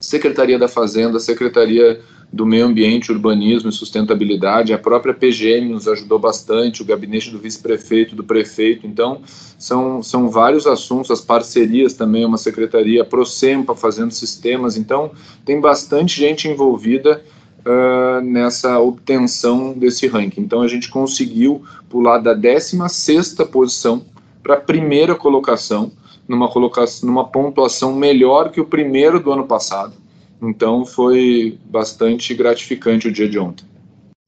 Secretaria 0.00 0.58
da 0.58 0.66
Fazenda, 0.66 1.20
Secretaria 1.20 2.00
do 2.32 2.46
Meio 2.46 2.66
Ambiente, 2.66 3.10
Urbanismo 3.10 3.70
e 3.70 3.72
Sustentabilidade, 3.72 4.72
a 4.72 4.78
própria 4.78 5.12
PGM 5.12 5.68
nos 5.68 5.88
ajudou 5.88 6.18
bastante, 6.18 6.80
o 6.80 6.84
gabinete 6.84 7.30
do 7.30 7.38
vice-prefeito, 7.38 8.14
do 8.14 8.22
prefeito. 8.22 8.86
Então, 8.86 9.20
são, 9.58 10.00
são 10.02 10.28
vários 10.30 10.66
assuntos, 10.66 11.10
as 11.10 11.20
parcerias 11.20 11.92
também, 11.92 12.24
uma 12.24 12.38
secretaria, 12.38 13.02
a 13.02 13.04
Procempa 13.04 13.74
fazendo 13.74 14.12
sistemas. 14.12 14.76
Então, 14.76 15.10
tem 15.44 15.60
bastante 15.60 16.16
gente 16.16 16.46
envolvida 16.46 17.20
uh, 17.60 18.20
nessa 18.24 18.78
obtenção 18.78 19.72
desse 19.72 20.06
ranking. 20.06 20.42
Então, 20.42 20.62
a 20.62 20.68
gente 20.68 20.88
conseguiu 20.88 21.64
pular 21.88 22.18
da 22.18 22.32
16 22.32 23.34
posição 23.50 24.04
para 24.40 24.54
a 24.54 24.60
primeira 24.60 25.16
colocação 25.16 25.90
numa 26.28 26.48
colocação, 26.48 27.08
numa 27.08 27.26
pontuação 27.26 27.92
melhor 27.92 28.52
que 28.52 28.60
o 28.60 28.64
primeiro 28.64 29.18
do 29.18 29.32
ano 29.32 29.46
passado. 29.46 29.94
Então 30.42 30.84
foi 30.84 31.58
bastante 31.64 32.34
gratificante 32.34 33.08
o 33.08 33.12
dia 33.12 33.28
de 33.28 33.38
ontem. 33.38 33.64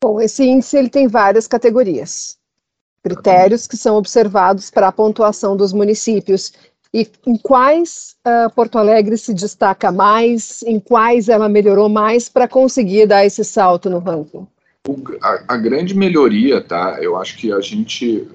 Bom, 0.03 0.21
esse 0.21 0.45
índice 0.45 0.77
ele 0.77 0.89
tem 0.89 1.07
várias 1.07 1.47
categorias, 1.47 2.37
critérios 3.05 3.67
que 3.67 3.77
são 3.77 3.97
observados 3.97 4.71
para 4.71 4.89
a 4.89 4.93
pontuação 4.93 5.57
dos 5.57 5.73
municípios. 5.73 6.53
E 6.93 7.09
em 7.27 7.39
quais 7.39 8.17
uh, 8.27 8.53
Porto 8.55 8.77
Alegre 8.77 9.17
se 9.17 9.33
destaca 9.33 9.91
mais, 9.91 10.63
em 10.65 10.79
quais 10.79 11.29
ela 11.29 11.49
melhorou 11.49 11.89
mais 11.89 12.29
para 12.29 12.47
conseguir 12.47 13.07
dar 13.07 13.25
esse 13.25 13.45
salto 13.45 13.89
no 13.89 13.99
ranking? 13.99 14.47
O, 14.87 14.97
a, 15.23 15.55
a, 15.55 15.57
grande 15.57 15.97
melhoria, 15.97 16.61
tá? 16.61 16.99
Eu 17.01 17.17
acho 17.17 17.39
que 17.39 17.53
a 17.53 17.61
gente 17.61 18.29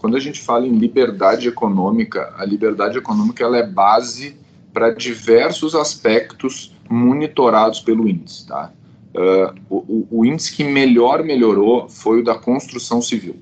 quando 0.00 0.16
a 0.16 0.20
gente 0.20 0.40
fala 0.40 0.66
em 0.66 0.78
liberdade 0.78 1.46
econômica, 1.46 2.32
a 2.38 2.44
liberdade 2.44 2.96
econômica 2.96 3.44
ela 3.44 3.58
é 3.58 3.66
base 3.66 4.34
para 4.72 4.90
diversos 4.90 5.74
aspectos 5.74 6.74
monitorados 6.90 7.80
pelo 7.80 8.08
índice. 8.08 8.46
Tá? 8.46 8.72
Uh, 9.14 9.54
o, 9.70 10.06
o, 10.10 10.24
índice 10.26 10.54
que 10.54 10.64
melhor 10.64 11.22
melhorou 11.22 11.88
foi 11.88 12.20
o 12.20 12.24
da 12.24 12.34
construção 12.34 13.00
civil. 13.00 13.36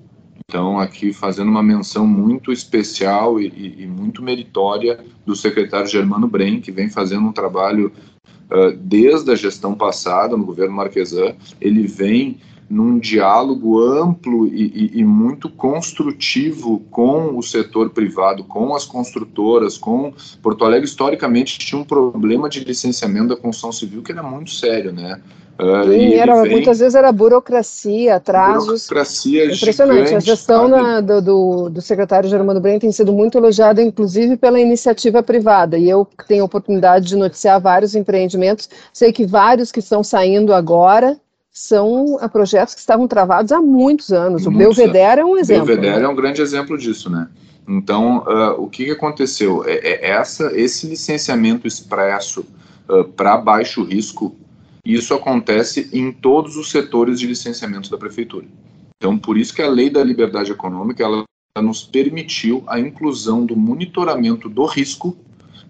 Então, 0.45 0.79
aqui 0.79 1.13
fazendo 1.13 1.49
uma 1.51 1.63
menção 1.63 2.07
muito 2.07 2.53
especial 2.53 3.41
e, 3.41 3.49
e, 3.49 3.83
e 3.83 3.87
muito 3.87 4.23
meritória 4.23 4.99
do 5.27 5.37
secretário 5.37 5.87
Germano 5.87 6.27
Bren, 6.27 6.61
que 6.61 6.73
vem 6.73 6.89
fazendo 6.89 7.27
um 7.27 7.33
trabalho 7.33 7.93
uh, 8.51 8.77
desde 8.77 9.31
a 9.31 9.35
gestão 9.35 9.75
passada 9.75 10.37
no 10.37 10.45
governo 10.45 10.75
Marquesan. 10.75 11.35
Ele 11.61 11.87
vem 11.87 12.39
num 12.68 12.98
diálogo 12.98 13.81
amplo 13.81 14.46
e, 14.46 14.90
e, 14.94 15.00
e, 15.00 15.04
muito 15.04 15.48
construtivo 15.48 16.81
com 16.90 17.37
o 17.37 17.42
setor 17.42 17.90
privado, 17.90 18.44
com 18.44 18.74
as 18.74 18.85
construtoras, 18.85 19.78
com 19.78 20.12
Porto 20.42 20.64
Alegre 20.64 20.87
historicamente 20.87 21.59
tinha 21.59 21.81
um 21.81 21.85
problema 21.85 22.48
de 22.48 22.61
licenciamento 22.61 23.28
da 23.28 23.37
construção 23.37 23.72
civil 23.72 24.02
que 24.02 24.12
era 24.12 24.22
muito 24.22 24.50
sério, 24.50 24.92
né? 24.92 25.20
Uh, 25.59 25.90
Sim, 25.90 26.14
era, 26.14 26.40
vem... 26.42 26.52
muitas 26.52 26.78
vezes 26.78 26.94
era 26.94 27.11
burocracia, 27.11 28.14
atrasos. 28.14 28.87
Burocracia 28.87 29.52
Impressionante. 29.52 29.96
Gigante, 29.96 30.14
a 30.14 30.20
gestão 30.20 30.68
na, 30.68 31.00
do, 31.00 31.20
do, 31.20 31.68
do, 31.68 31.83
secretário 31.83 32.31
Germano 32.31 32.61
Brenner 32.61 32.81
tem 32.81 32.92
sido 32.92 33.12
muito 33.12 33.37
elogiada, 33.38 33.83
inclusive 33.83 34.37
pela 34.37 34.61
iniciativa 34.61 35.20
privada. 35.20 35.76
E 35.76 35.90
eu 35.90 36.07
tenho 36.28 36.42
a 36.42 36.46
oportunidade 36.46 37.09
de 37.09 37.16
noticiar 37.16 37.61
vários 37.61 37.96
empreendimentos. 37.96 38.70
Sei 38.92 39.12
que 39.12 39.26
vários 39.26 39.72
que 39.72 39.81
estão 39.81 40.04
saindo 40.04 40.54
agora 40.54 41.18
são 41.59 42.18
projetos 42.31 42.75
que 42.75 42.81
estavam 42.81 43.09
travados 43.09 43.51
há 43.51 43.61
muitos 43.61 44.12
anos. 44.12 44.47
O 44.47 44.51
muitos 44.51 44.77
Belvedere 44.77 45.21
é 45.21 45.25
um 45.25 45.37
exemplo. 45.37 45.64
O 45.64 45.66
Belvedere 45.66 46.05
é 46.05 46.09
um 46.09 46.14
grande 46.14 46.40
exemplo 46.40 46.79
disso, 46.79 47.11
né? 47.11 47.29
Então, 47.66 48.18
uh, 48.18 48.62
o 48.62 48.68
que, 48.68 48.85
que 48.85 48.90
aconteceu? 48.92 49.64
É, 49.66 49.73
é, 49.73 50.11
essa, 50.11 50.53
esse 50.59 50.87
licenciamento 50.87 51.66
expresso 51.66 52.47
uh, 52.88 53.05
para 53.05 53.37
baixo 53.37 53.83
risco 53.83 54.37
isso 54.85 55.12
acontece 55.12 55.90
em 55.92 56.11
todos 56.11 56.57
os 56.57 56.71
setores 56.71 57.21
de 57.21 57.27
licenciamento 57.27 57.90
da 57.90 57.99
prefeitura. 57.99 58.47
Então, 58.97 59.18
por 59.18 59.37
isso 59.37 59.55
que 59.55 59.61
a 59.61 59.68
lei 59.68 59.90
da 59.90 60.03
liberdade 60.03 60.51
econômica 60.51 61.03
ela 61.03 61.25
nos 61.61 61.83
permitiu 61.83 62.62
a 62.66 62.81
inclusão 62.81 63.44
do 63.44 63.55
monitoramento 63.55 64.49
do 64.49 64.64
risco 64.64 65.14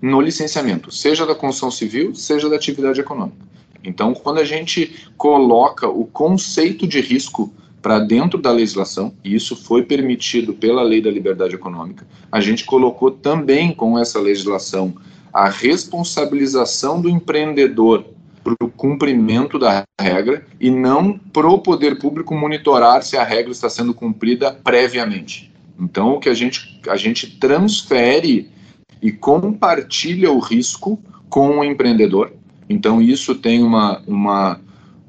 no 0.00 0.20
licenciamento, 0.20 0.92
seja 0.92 1.26
da 1.26 1.34
construção 1.34 1.70
civil, 1.70 2.14
seja 2.14 2.48
da 2.48 2.54
atividade 2.54 3.00
econômica. 3.00 3.48
Então, 3.82 4.14
quando 4.14 4.38
a 4.38 4.44
gente 4.44 5.08
coloca 5.16 5.88
o 5.88 6.04
conceito 6.04 6.86
de 6.86 7.00
risco 7.00 7.52
para 7.80 8.00
dentro 8.00 8.40
da 8.40 8.50
legislação, 8.50 9.14
e 9.24 9.34
isso 9.34 9.56
foi 9.56 9.82
permitido 9.82 10.52
pela 10.52 10.82
Lei 10.82 11.00
da 11.00 11.10
Liberdade 11.10 11.54
Econômica, 11.54 12.06
a 12.30 12.40
gente 12.40 12.64
colocou 12.64 13.10
também 13.10 13.72
com 13.72 13.98
essa 13.98 14.18
legislação 14.18 14.94
a 15.32 15.48
responsabilização 15.48 17.00
do 17.00 17.08
empreendedor 17.08 18.04
para 18.42 18.54
o 18.62 18.70
cumprimento 18.70 19.58
da 19.58 19.84
regra 20.00 20.44
e 20.58 20.70
não 20.70 21.18
para 21.18 21.46
o 21.46 21.58
poder 21.58 21.98
público 21.98 22.34
monitorar 22.34 23.02
se 23.02 23.16
a 23.16 23.24
regra 23.24 23.52
está 23.52 23.68
sendo 23.68 23.94
cumprida 23.94 24.52
previamente. 24.52 25.52
Então, 25.78 26.14
o 26.14 26.20
que 26.20 26.28
a 26.28 26.34
gente, 26.34 26.80
a 26.88 26.96
gente 26.96 27.38
transfere 27.38 28.50
e 29.00 29.12
compartilha 29.12 30.30
o 30.30 30.38
risco 30.38 31.00
com 31.28 31.58
o 31.58 31.64
empreendedor. 31.64 32.32
Então, 32.68 33.00
isso 33.00 33.34
tem 33.34 33.62
uma, 33.62 34.02
uma, 34.06 34.60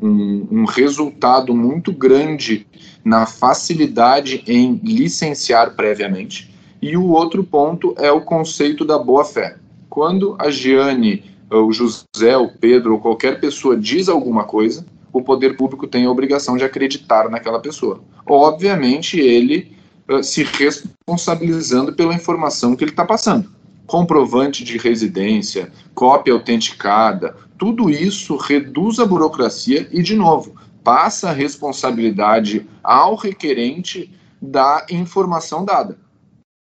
um, 0.02 0.48
um 0.52 0.66
resultado 0.66 1.54
muito 1.54 1.92
grande 1.92 2.66
na 3.04 3.26
facilidade 3.26 4.44
em 4.48 4.80
licenciar 4.84 5.76
previamente. 5.76 6.54
E 6.82 6.96
o 6.96 7.08
outro 7.08 7.44
ponto 7.44 7.94
é 7.98 8.12
o 8.12 8.22
conceito 8.22 8.86
da 8.86 8.98
boa-fé. 8.98 9.58
Quando 9.90 10.36
a 10.40 10.50
Giane 10.50 11.24
o 11.58 11.72
José, 11.72 12.38
o 12.38 12.50
Pedro 12.50 12.94
ou 12.94 13.00
qualquer 13.00 13.40
pessoa 13.40 13.76
diz 13.76 14.08
alguma 14.08 14.44
coisa, 14.44 14.86
o 15.12 15.22
poder 15.22 15.58
público 15.58 15.88
tem 15.88 16.06
a 16.06 16.12
obrigação 16.12 16.56
de 16.56 16.64
acreditar 16.64 17.30
naquela 17.30 17.60
pessoa. 17.60 18.02
Obviamente, 18.26 19.20
ele 19.20 19.76
uh, 20.08 20.24
se 20.24 20.44
responsabilizando 20.44 21.94
pela 21.94 22.14
informação 22.14 22.76
que 22.76 22.84
ele 22.84 22.92
está 22.92 23.04
passando. 23.04 23.50
Comprovante 23.88 24.64
de 24.64 24.78
residência, 24.78 25.72
cópia 25.96 26.34
autenticada, 26.34 27.36
tudo 27.60 27.90
isso 27.90 28.38
reduz 28.38 29.00
a 29.00 29.06
burocracia 29.06 29.88
e, 29.92 30.02
de 30.02 30.16
novo, 30.16 30.56
passa 30.82 31.30
a 31.30 31.34
responsabilidade 31.34 32.66
ao 32.82 33.16
requerente 33.16 34.10
da 34.42 34.86
informação 34.90 35.66
dada. 35.66 36.00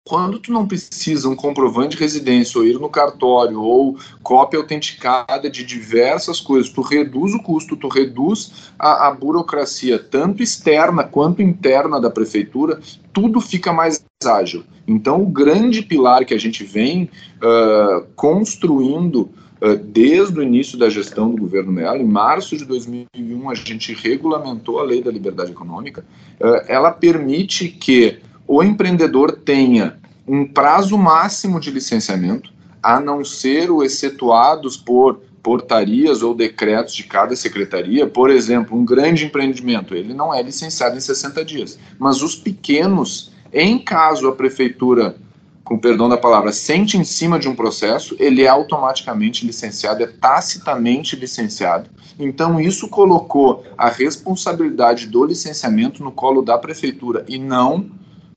Quando 0.08 0.38
tu 0.38 0.54
não 0.54 0.68
precisa 0.68 1.28
um 1.28 1.36
comprovante 1.36 1.96
de 1.96 2.04
residência 2.04 2.60
ou 2.60 2.68
ir 2.68 2.80
no 2.80 2.88
cartório 2.88 3.60
ou 3.60 3.98
cópia 4.22 4.60
autenticada 4.60 5.50
de 5.50 5.66
diversas 5.66 6.40
coisas, 6.40 6.72
tu 6.72 6.82
reduz 6.82 7.34
o 7.34 7.42
custo, 7.42 7.76
tu 7.76 7.88
reduz 7.88 8.72
a, 8.78 9.08
a 9.08 9.12
burocracia, 9.12 9.98
tanto 9.98 10.44
externa 10.44 11.04
quanto 11.04 11.42
interna 11.42 12.00
da 12.00 12.12
prefeitura, 12.12 12.80
tudo 13.12 13.42
fica 13.42 13.74
mais 13.74 14.06
ágil. 14.24 14.64
Então, 14.88 15.24
o 15.24 15.26
grande 15.26 15.82
pilar 15.82 16.24
que 16.24 16.36
a 16.36 16.40
gente 16.40 16.64
vem 16.64 17.10
uh, 17.42 18.06
construindo 18.16 19.32
desde 19.74 20.40
o 20.40 20.44
início 20.44 20.78
da 20.78 20.90
gestão 20.90 21.32
do 21.32 21.42
governo 21.42 21.72
Mello, 21.72 21.98
em 21.98 22.06
março 22.06 22.56
de 22.56 22.66
2001, 22.66 23.50
a 23.50 23.56
gente 23.56 23.94
regulamentou 23.94 24.80
a 24.80 24.84
lei 24.84 25.02
da 25.02 25.12
liberdade 25.12 25.52
econômica, 25.52 26.06
uh, 26.40 26.62
ela 26.68 26.92
permite 26.92 27.70
que 27.70 28.20
o 28.48 28.62
empreendedor 28.62 29.32
tenha 29.32 29.98
um 30.28 30.46
prazo 30.46 30.98
máximo 30.98 31.60
de 31.60 31.72
licenciamento, 31.72 32.54
a 32.82 33.00
não 33.00 33.24
ser 33.24 33.72
o 33.72 33.84
excetuados 33.84 34.78
por 34.78 35.22
portarias 35.42 36.22
ou 36.22 36.34
decretos 36.34 36.96
de 36.96 37.04
cada 37.04 37.36
secretaria. 37.36 38.08
Por 38.08 38.30
exemplo, 38.30 38.78
um 38.78 38.86
grande 38.86 39.26
empreendimento, 39.26 39.96
ele 39.96 40.14
não 40.14 40.34
é 40.34 40.42
licenciado 40.42 40.98
em 40.98 41.00
60 41.00 41.46
dias. 41.46 41.80
Mas 42.00 42.22
os 42.22 42.36
pequenos, 42.36 43.32
em 43.54 43.78
caso 43.80 44.28
a 44.28 44.36
prefeitura, 44.36 45.16
com 45.66 45.80
perdão 45.80 46.08
da 46.08 46.16
palavra, 46.16 46.54
sente 46.54 46.96
em 46.96 47.04
cima 47.04 47.40
de 47.40 47.50
um 47.50 47.56
processo, 47.56 48.16
ele 48.20 48.44
é 48.44 48.48
automaticamente 48.48 49.46
licenciado, 49.46 50.04
é 50.04 50.08
tacitamente 50.08 51.16
licenciado. 51.16 51.90
Então, 52.20 52.60
isso 52.60 52.88
colocou 52.88 53.66
a 53.76 53.90
responsabilidade 53.90 55.08
do 55.08 55.26
licenciamento 55.26 56.04
no 56.04 56.12
colo 56.12 56.44
da 56.44 56.56
prefeitura 56.56 57.26
e 57.28 57.40
não 57.40 57.90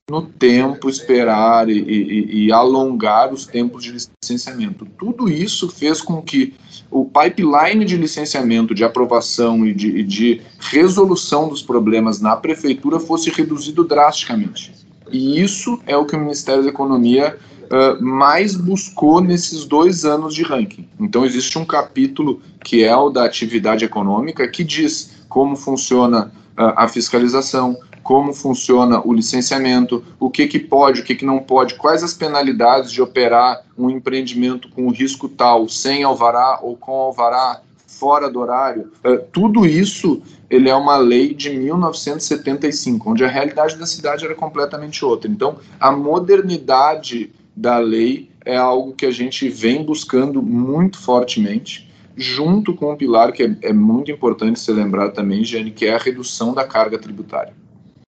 no 0.09 0.23
tempo 0.23 0.89
esperar 0.89 1.69
e, 1.69 1.77
e, 1.77 2.45
e, 2.45 2.51
alongar 2.51 3.31
os 3.31 3.45
tempos 3.45 3.83
de 3.83 3.91
licenciamento. 3.91 4.87
Tudo 4.97 5.29
isso 5.29 5.69
fez 5.69 6.01
com 6.01 6.19
que 6.23 6.55
o 6.89 7.05
pipeline 7.05 7.85
de 7.85 7.95
licenciamento, 7.95 8.73
de 8.73 8.83
aprovação 8.83 9.63
e 9.67 9.71
de, 9.71 10.01
de 10.03 10.41
resolução 10.59 11.47
dos 11.47 11.61
problemas 11.61 12.19
na 12.19 12.35
prefeitura 12.35 12.99
fosse 12.99 13.29
reduzido 13.29 13.83
drasticamente. 13.83 14.78
E 15.11 15.41
isso 15.41 15.79
é 15.85 15.95
o 15.95 16.05
que 16.05 16.15
o 16.15 16.19
Ministério 16.19 16.63
da 16.63 16.69
Economia 16.69 17.37
uh, 17.65 18.03
mais 18.03 18.55
buscou 18.55 19.21
nesses 19.21 19.65
dois 19.65 20.05
anos 20.05 20.33
de 20.33 20.43
ranking. 20.43 20.87
Então, 20.99 21.25
existe 21.25 21.57
um 21.57 21.65
capítulo 21.65 22.41
que 22.63 22.83
é 22.83 22.95
o 22.95 23.09
da 23.09 23.25
atividade 23.25 23.85
econômica 23.85 24.47
que 24.47 24.63
diz 24.63 25.23
como 25.27 25.55
funciona 25.55 26.31
uh, 26.57 26.73
a 26.75 26.87
fiscalização, 26.87 27.77
como 28.01 28.33
funciona 28.33 29.05
o 29.05 29.13
licenciamento, 29.13 30.03
o 30.19 30.29
que, 30.29 30.47
que 30.47 30.57
pode, 30.57 31.01
o 31.01 31.03
que, 31.03 31.13
que 31.13 31.25
não 31.25 31.39
pode, 31.39 31.75
quais 31.75 32.03
as 32.03 32.13
penalidades 32.13 32.91
de 32.91 33.01
operar 33.01 33.61
um 33.77 33.89
empreendimento 33.89 34.67
com 34.69 34.89
risco 34.89 35.29
tal, 35.29 35.69
sem 35.69 36.03
alvará 36.03 36.59
ou 36.61 36.75
com 36.75 36.91
alvará, 36.91 37.61
fora 37.99 38.29
do 38.29 38.39
horário. 38.39 38.91
Uh, 39.05 39.19
tudo 39.31 39.65
isso 39.65 40.21
ele 40.49 40.69
é 40.69 40.75
uma 40.75 40.97
lei 40.97 41.33
de 41.33 41.49
1975, 41.51 43.11
onde 43.11 43.23
a 43.23 43.27
realidade 43.27 43.75
da 43.75 43.85
cidade 43.85 44.25
era 44.25 44.33
completamente 44.33 45.05
outra. 45.05 45.29
Então, 45.29 45.57
a 45.79 45.91
modernidade 45.91 47.31
da 47.55 47.77
lei 47.77 48.29
é 48.45 48.55
algo 48.55 48.93
que 48.93 49.05
a 49.05 49.11
gente 49.11 49.47
vem 49.49 49.83
buscando 49.83 50.41
muito 50.41 50.97
fortemente, 50.97 51.87
junto 52.15 52.73
com 52.73 52.91
um 52.91 52.97
pilar 52.97 53.31
que 53.31 53.43
é, 53.43 53.55
é 53.61 53.73
muito 53.73 54.09
importante 54.09 54.59
ser 54.59 54.73
lembrado 54.73 55.13
também, 55.13 55.43
Jane, 55.43 55.71
que 55.71 55.85
é 55.85 55.93
a 55.93 55.99
redução 55.99 56.53
da 56.53 56.65
carga 56.65 56.97
tributária. 56.97 57.53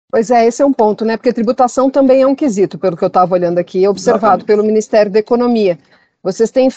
Pois 0.10 0.32
é, 0.32 0.46
esse 0.46 0.62
é 0.62 0.66
um 0.66 0.72
ponto, 0.72 1.04
né? 1.04 1.18
Porque 1.18 1.34
tributação 1.34 1.90
também 1.90 2.22
é 2.22 2.28
um 2.28 2.36
quesito, 2.36 2.78
pelo 2.78 2.96
que 2.96 3.04
eu 3.04 3.08
estava 3.08 3.34
olhando 3.34 3.58
aqui, 3.58 3.88
observado 3.88 4.26
Exatamente. 4.26 4.46
pelo 4.46 4.64
Ministério 4.64 5.12
da 5.12 5.20
Economia. 5.20 5.78
Vocês 6.24 6.50
têm, 6.50 6.70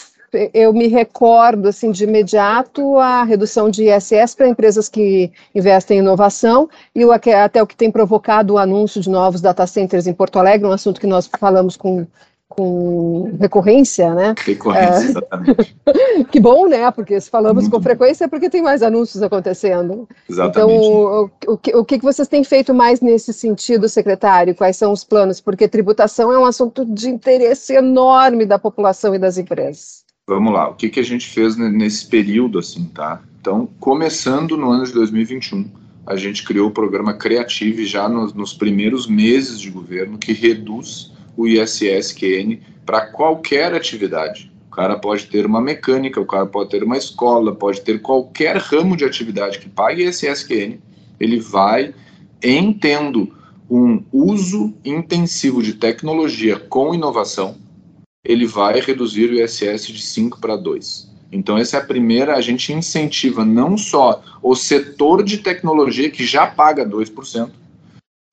eu 0.53 0.73
me 0.73 0.87
recordo, 0.87 1.67
assim, 1.67 1.91
de 1.91 2.03
imediato, 2.03 2.97
a 2.97 3.23
redução 3.23 3.69
de 3.69 3.89
ISS 3.89 4.35
para 4.35 4.47
empresas 4.47 4.87
que 4.87 5.31
investem 5.53 5.97
em 5.97 6.01
inovação 6.01 6.69
e 6.95 7.03
o, 7.03 7.11
até 7.11 7.61
o 7.61 7.67
que 7.67 7.75
tem 7.75 7.91
provocado 7.91 8.53
o 8.53 8.57
anúncio 8.57 9.01
de 9.01 9.09
novos 9.09 9.41
data 9.41 9.67
centers 9.67 10.07
em 10.07 10.13
Porto 10.13 10.39
Alegre, 10.39 10.67
um 10.67 10.71
assunto 10.71 11.01
que 11.01 11.07
nós 11.07 11.29
falamos 11.39 11.75
com 11.75 12.05
com 12.51 13.31
recorrência, 13.39 14.13
né? 14.13 14.35
Recorrência, 14.45 15.05
é. 15.05 15.09
exatamente. 15.09 15.77
que 16.29 16.39
bom, 16.39 16.67
né? 16.67 16.91
Porque 16.91 17.19
se 17.19 17.29
falamos 17.29 17.63
Muito 17.63 17.73
com 17.73 17.81
frequência 17.81 18.25
é 18.25 18.27
porque 18.27 18.49
tem 18.49 18.61
mais 18.61 18.83
anúncios 18.83 19.23
acontecendo. 19.23 20.07
Exatamente. 20.29 20.85
Então, 20.85 21.31
o, 21.47 21.53
o, 21.53 21.57
que, 21.57 21.75
o 21.75 21.85
que 21.85 21.97
vocês 21.99 22.27
têm 22.27 22.43
feito 22.43 22.73
mais 22.73 22.99
nesse 22.99 23.31
sentido, 23.31 23.87
secretário? 23.87 24.53
Quais 24.53 24.75
são 24.75 24.91
os 24.91 25.03
planos? 25.03 25.39
Porque 25.39 25.67
tributação 25.67 26.31
é 26.31 26.37
um 26.37 26.45
assunto 26.45 26.85
de 26.85 27.09
interesse 27.09 27.73
enorme 27.73 28.45
da 28.45 28.59
população 28.59 29.15
e 29.15 29.19
das 29.19 29.37
empresas. 29.37 30.00
Vamos 30.27 30.53
lá, 30.53 30.69
o 30.69 30.75
que, 30.75 30.87
que 30.87 30.99
a 30.99 31.03
gente 31.03 31.27
fez 31.27 31.57
nesse 31.57 32.07
período, 32.07 32.59
assim, 32.59 32.85
tá? 32.85 33.21
Então, 33.39 33.67
começando 33.79 34.55
no 34.55 34.69
ano 34.69 34.85
de 34.85 34.93
2021, 34.93 35.67
a 36.05 36.15
gente 36.15 36.43
criou 36.43 36.69
o 36.69 36.71
programa 36.71 37.13
Creative 37.13 37.85
já 37.85 38.07
nos, 38.07 38.33
nos 38.33 38.53
primeiros 38.53 39.07
meses 39.07 39.59
de 39.59 39.71
governo, 39.71 40.19
que 40.19 40.31
reduz 40.31 41.11
o 41.35 41.47
ISSQN 41.47 42.59
para 42.85 43.07
qualquer 43.07 43.73
atividade. 43.73 44.51
O 44.67 44.75
cara 44.75 44.97
pode 44.97 45.25
ter 45.25 45.45
uma 45.45 45.59
mecânica, 45.59 46.21
o 46.21 46.25
cara 46.25 46.45
pode 46.45 46.69
ter 46.69 46.83
uma 46.83 46.97
escola, 46.97 47.53
pode 47.53 47.81
ter 47.81 47.99
qualquer 47.99 48.57
ramo 48.57 48.95
de 48.95 49.03
atividade 49.03 49.59
que 49.59 49.67
pague 49.67 50.07
ISSQN. 50.07 50.77
ele 51.19 51.39
vai, 51.39 51.93
em 52.41 52.71
tendo 52.71 53.35
um 53.69 54.03
uso 54.11 54.73
intensivo 54.85 55.63
de 55.63 55.73
tecnologia 55.73 56.59
com 56.59 56.93
inovação, 56.93 57.57
ele 58.23 58.45
vai 58.45 58.79
reduzir 58.79 59.29
o 59.29 59.33
ISS 59.33 59.87
de 59.87 60.01
5 60.01 60.39
para 60.39 60.55
2. 60.55 61.09
Então, 61.31 61.57
essa 61.57 61.77
é 61.77 61.79
a 61.79 61.85
primeira, 61.85 62.35
a 62.35 62.41
gente 62.41 62.73
incentiva 62.73 63.45
não 63.45 63.77
só 63.77 64.21
o 64.43 64.53
setor 64.53 65.23
de 65.23 65.37
tecnologia, 65.37 66.09
que 66.09 66.25
já 66.25 66.45
paga 66.45 66.85
2%, 66.85 67.49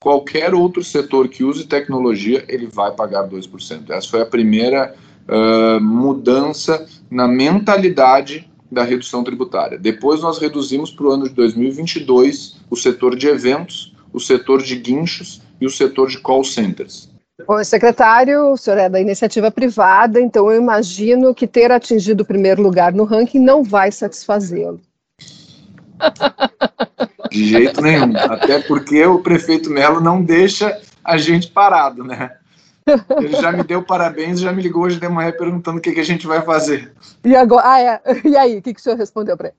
qualquer 0.01 0.55
outro 0.55 0.83
setor 0.83 1.29
que 1.29 1.45
use 1.45 1.65
tecnologia, 1.65 2.45
ele 2.49 2.67
vai 2.67 2.93
pagar 2.93 3.29
2%. 3.29 3.91
Essa 3.91 4.09
foi 4.09 4.21
a 4.21 4.27
primeira 4.27 4.95
uh, 5.29 5.81
mudança 5.81 6.87
na 7.11 7.29
mentalidade 7.29 8.49
da 8.71 8.83
redução 8.83 9.25
tributária. 9.25 9.79
Depois 9.79 10.21
nós 10.21 10.39
reduzimos 10.39 10.91
para 10.91 11.07
o 11.07 11.11
ano 11.11 11.29
de 11.29 11.35
2022 11.35 12.57
o 12.69 12.77
setor 12.77 13.17
de 13.17 13.27
eventos, 13.29 13.95
o 14.13 14.21
setor 14.21 14.63
de 14.63 14.77
guinchos 14.77 15.41
e 15.61 15.67
o 15.67 15.71
setor 15.71 16.09
de 16.09 16.19
call 16.19 16.45
centers. 16.45 17.09
Bom, 17.47 17.63
secretário, 17.63 18.53
o 18.53 18.57
senhor 18.57 18.79
é 18.79 18.89
da 18.89 19.01
iniciativa 19.01 19.51
privada, 19.51 20.21
então 20.21 20.51
eu 20.51 20.61
imagino 20.61 21.35
que 21.35 21.47
ter 21.47 21.71
atingido 21.71 22.23
o 22.23 22.27
primeiro 22.27 22.61
lugar 22.61 22.93
no 22.93 23.05
ranking 23.05 23.39
não 23.39 23.63
vai 23.63 23.93
satisfazê-lo. 23.93 24.81
De 27.31 27.45
jeito 27.47 27.81
nenhum. 27.81 28.17
Até 28.17 28.61
porque 28.63 29.05
o 29.05 29.23
prefeito 29.23 29.71
Melo 29.71 30.01
não 30.01 30.23
deixa 30.23 30.81
a 31.05 31.17
gente 31.17 31.49
parado, 31.49 32.03
né? 32.03 32.37
Ele 33.21 33.37
já 33.37 33.53
me 33.53 33.63
deu 33.63 33.83
parabéns 33.83 34.39
e 34.39 34.43
já 34.43 34.53
me 34.53 34.63
ligou 34.63 34.85
hoje 34.85 34.99
de 34.99 35.09
manhã 35.09 35.31
perguntando 35.31 35.79
o 35.79 35.81
que, 35.81 35.93
que 35.93 36.01
a 36.01 36.05
gente 36.05 36.27
vai 36.27 36.41
fazer. 36.43 36.93
E 37.23 37.37
agora, 37.37 37.63
ah, 37.67 37.81
é. 37.81 38.01
E 38.25 38.37
aí, 38.37 38.59
o 38.59 38.63
que, 38.63 38.73
que 38.73 38.81
o 38.81 38.83
senhor 38.83 38.97
respondeu 38.97 39.37
para 39.37 39.49
ele? 39.49 39.57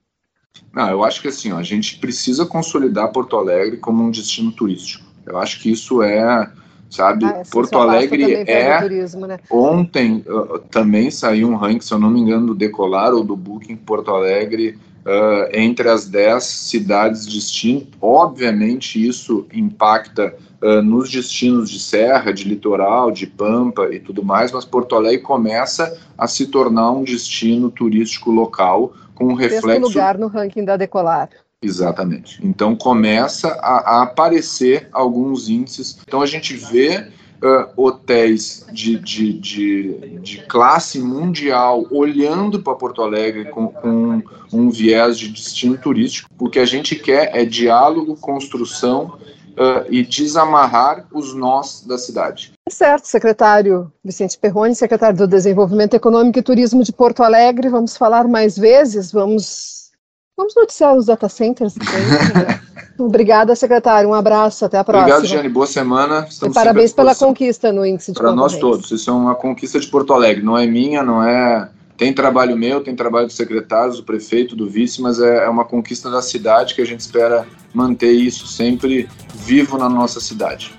Não, 0.74 0.90
eu 0.90 1.04
acho 1.04 1.22
que 1.22 1.28
assim, 1.28 1.52
ó, 1.52 1.58
a 1.58 1.64
gente 1.64 2.00
precisa 2.00 2.46
consolidar 2.46 3.12
Porto 3.12 3.38
Alegre 3.38 3.78
como 3.78 4.04
um 4.04 4.10
destino 4.12 4.52
turístico. 4.52 5.06
Eu 5.26 5.38
acho 5.38 5.60
que 5.62 5.72
isso 5.72 6.02
é, 6.02 6.52
sabe, 6.90 7.26
ah, 7.26 7.44
Porto 7.52 7.78
Alegre 7.78 8.34
é. 8.48 8.82
Turismo, 8.82 9.28
né? 9.28 9.40
Ontem 9.50 10.24
uh, 10.28 10.60
também 10.72 11.12
saiu 11.12 11.50
um 11.50 11.56
ranking, 11.56 11.82
se 11.82 11.94
eu 11.94 12.00
não 12.00 12.10
me 12.10 12.20
engano, 12.20 12.48
do 12.48 12.56
Decolar 12.56 13.14
ou 13.14 13.24
do 13.24 13.36
Booking 13.36 13.76
Porto 13.76 14.12
Alegre 14.12 14.78
uh, 15.06 15.50
entre 15.54 15.90
as 15.90 16.08
10 16.08 16.44
cidades 16.44 17.26
destino. 17.26 17.88
Obviamente, 18.02 19.06
isso 19.06 19.46
impacta 19.54 20.36
uh, 20.62 20.82
nos 20.82 21.12
destinos 21.12 21.70
de 21.70 21.80
serra, 21.80 22.32
de 22.32 22.44
litoral, 22.44 23.12
de 23.12 23.28
pampa 23.28 23.90
e 23.92 24.00
tudo 24.00 24.24
mais, 24.24 24.52
mas 24.52 24.66
Porto 24.66 24.96
Alegre 24.96 25.22
começa 25.22 25.98
a 26.18 26.28
se 26.28 26.48
tornar 26.48 26.92
um 26.92 27.04
destino 27.04 27.70
turístico 27.70 28.32
local 28.32 28.94
com 29.16 29.26
um 29.26 29.34
reflexo. 29.34 29.68
Sexto 29.68 29.88
lugar 29.88 30.18
no 30.18 30.28
ranking 30.28 30.64
da 30.64 30.78
Decolar. 30.78 31.30
Exatamente. 31.62 32.40
Então 32.42 32.76
começa 32.76 33.50
a, 33.62 33.98
a, 33.98 34.04
aparecer 34.04 34.88
alguns 34.94 35.50
índices. 35.50 36.00
Então 36.08 36.22
a 36.22 36.26
gente 36.26 36.56
vê 36.56 37.12
uh, 37.44 37.70
hotéis 37.76 38.66
de, 38.72 38.98
de, 38.98 39.34
de, 39.34 40.20
de, 40.20 40.38
classe 40.46 41.00
mundial 41.00 41.86
olhando 41.92 42.62
para 42.62 42.76
Porto 42.76 43.02
Alegre 43.02 43.46
com, 43.46 43.68
com 43.68 44.24
um 44.54 44.70
viés 44.70 45.18
de 45.20 45.28
destino 45.28 45.78
turístico. 45.78 46.30
O 46.40 46.50
que 46.50 46.60
a 46.60 46.66
gente 46.66 46.96
quer 46.96 47.36
é 47.36 47.44
diálogo, 47.44 48.16
construção 48.16 49.18
uh, 49.50 49.86
e 49.90 50.06
desamarrar 50.06 51.08
os 51.12 51.34
nós 51.34 51.84
da 51.86 51.98
cidade. 51.98 52.54
Certo, 52.70 53.06
secretário 53.06 53.92
Vicente 54.02 54.38
Perrone, 54.38 54.76
secretário 54.76 55.18
do 55.18 55.28
Desenvolvimento 55.28 55.94
Econômico 55.94 56.40
e 56.40 56.44
Turismo 56.44 56.84
de 56.84 56.94
Porto 56.94 57.22
Alegre. 57.22 57.68
Vamos 57.68 57.98
falar 57.98 58.30
mais 58.30 58.58
vezes, 58.58 59.12
vamos 59.12 59.79
Vamos 60.40 60.56
noticiar 60.56 60.96
os 60.96 61.08
data 61.08 61.28
centers. 61.28 61.76
Né? 61.76 62.62
Obrigada, 62.98 63.54
secretário. 63.58 64.10
Um 64.10 64.14
abraço, 64.14 64.64
até 64.64 64.78
a 64.78 64.86
próxima. 64.86 65.18
Obrigado, 65.18 65.30
Jane. 65.30 65.50
Boa 65.50 65.68
semana. 65.68 66.26
Estamos 66.30 66.56
e 66.56 66.58
parabéns 66.58 66.94
pela 66.94 67.14
conquista 67.14 67.74
no 67.74 67.86
índice 67.86 68.14
de 68.14 68.18
Para 68.18 68.32
nós 68.32 68.56
todos. 68.56 68.90
Isso 68.90 69.10
é 69.10 69.14
uma 69.14 69.36
conquista 69.36 69.78
de 69.82 69.88
Porto 69.88 70.14
Alegre. 70.14 70.42
Não 70.42 70.58
é 70.58 70.66
minha, 70.66 71.04
não 71.04 71.22
é. 71.22 71.70
Tem 71.98 72.14
trabalho 72.14 72.56
meu, 72.56 72.82
tem 72.82 72.96
trabalho 72.96 73.28
dos 73.28 73.36
secretários, 73.36 73.98
do 73.98 74.04
prefeito, 74.04 74.56
do 74.56 74.70
vice, 74.70 75.02
mas 75.02 75.20
é, 75.20 75.44
é 75.44 75.50
uma 75.50 75.66
conquista 75.66 76.10
da 76.10 76.22
cidade 76.22 76.74
que 76.74 76.82
a 76.82 76.86
gente 76.86 77.02
espera 77.02 77.46
manter 77.74 78.14
isso 78.14 78.48
sempre 78.48 79.10
vivo 79.36 79.78
na 79.78 79.90
nossa 79.90 80.22
cidade. 80.22 80.74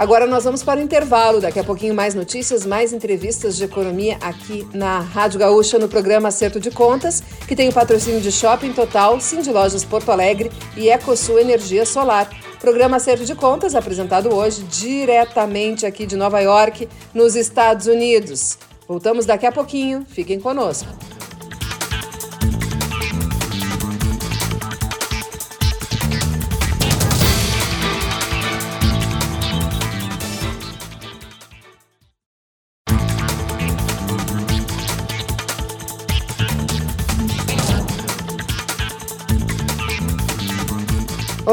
Agora 0.00 0.26
nós 0.26 0.44
vamos 0.44 0.62
para 0.62 0.80
o 0.80 0.82
intervalo. 0.82 1.42
Daqui 1.42 1.60
a 1.60 1.62
pouquinho 1.62 1.94
mais 1.94 2.14
notícias, 2.14 2.64
mais 2.64 2.90
entrevistas 2.90 3.54
de 3.54 3.64
economia 3.64 4.16
aqui 4.22 4.66
na 4.72 5.00
Rádio 5.00 5.38
Gaúcha 5.38 5.78
no 5.78 5.90
programa 5.90 6.28
Acerto 6.28 6.58
de 6.58 6.70
Contas, 6.70 7.22
que 7.46 7.54
tem 7.54 7.68
o 7.68 7.72
patrocínio 7.72 8.18
de 8.18 8.32
Shopping 8.32 8.72
Total, 8.72 9.20
Cindy 9.20 9.52
Lojas 9.52 9.84
Porto 9.84 10.10
Alegre 10.10 10.50
e 10.74 10.88
EcoSul 10.88 11.38
Energia 11.38 11.84
Solar. 11.84 12.30
Programa 12.60 12.96
Acerto 12.96 13.26
de 13.26 13.34
Contas 13.34 13.74
apresentado 13.74 14.34
hoje 14.34 14.62
diretamente 14.62 15.84
aqui 15.84 16.06
de 16.06 16.16
Nova 16.16 16.40
York, 16.40 16.88
nos 17.12 17.36
Estados 17.36 17.86
Unidos. 17.86 18.56
Voltamos 18.88 19.26
daqui 19.26 19.44
a 19.44 19.52
pouquinho. 19.52 20.06
Fiquem 20.08 20.40
conosco. 20.40 20.88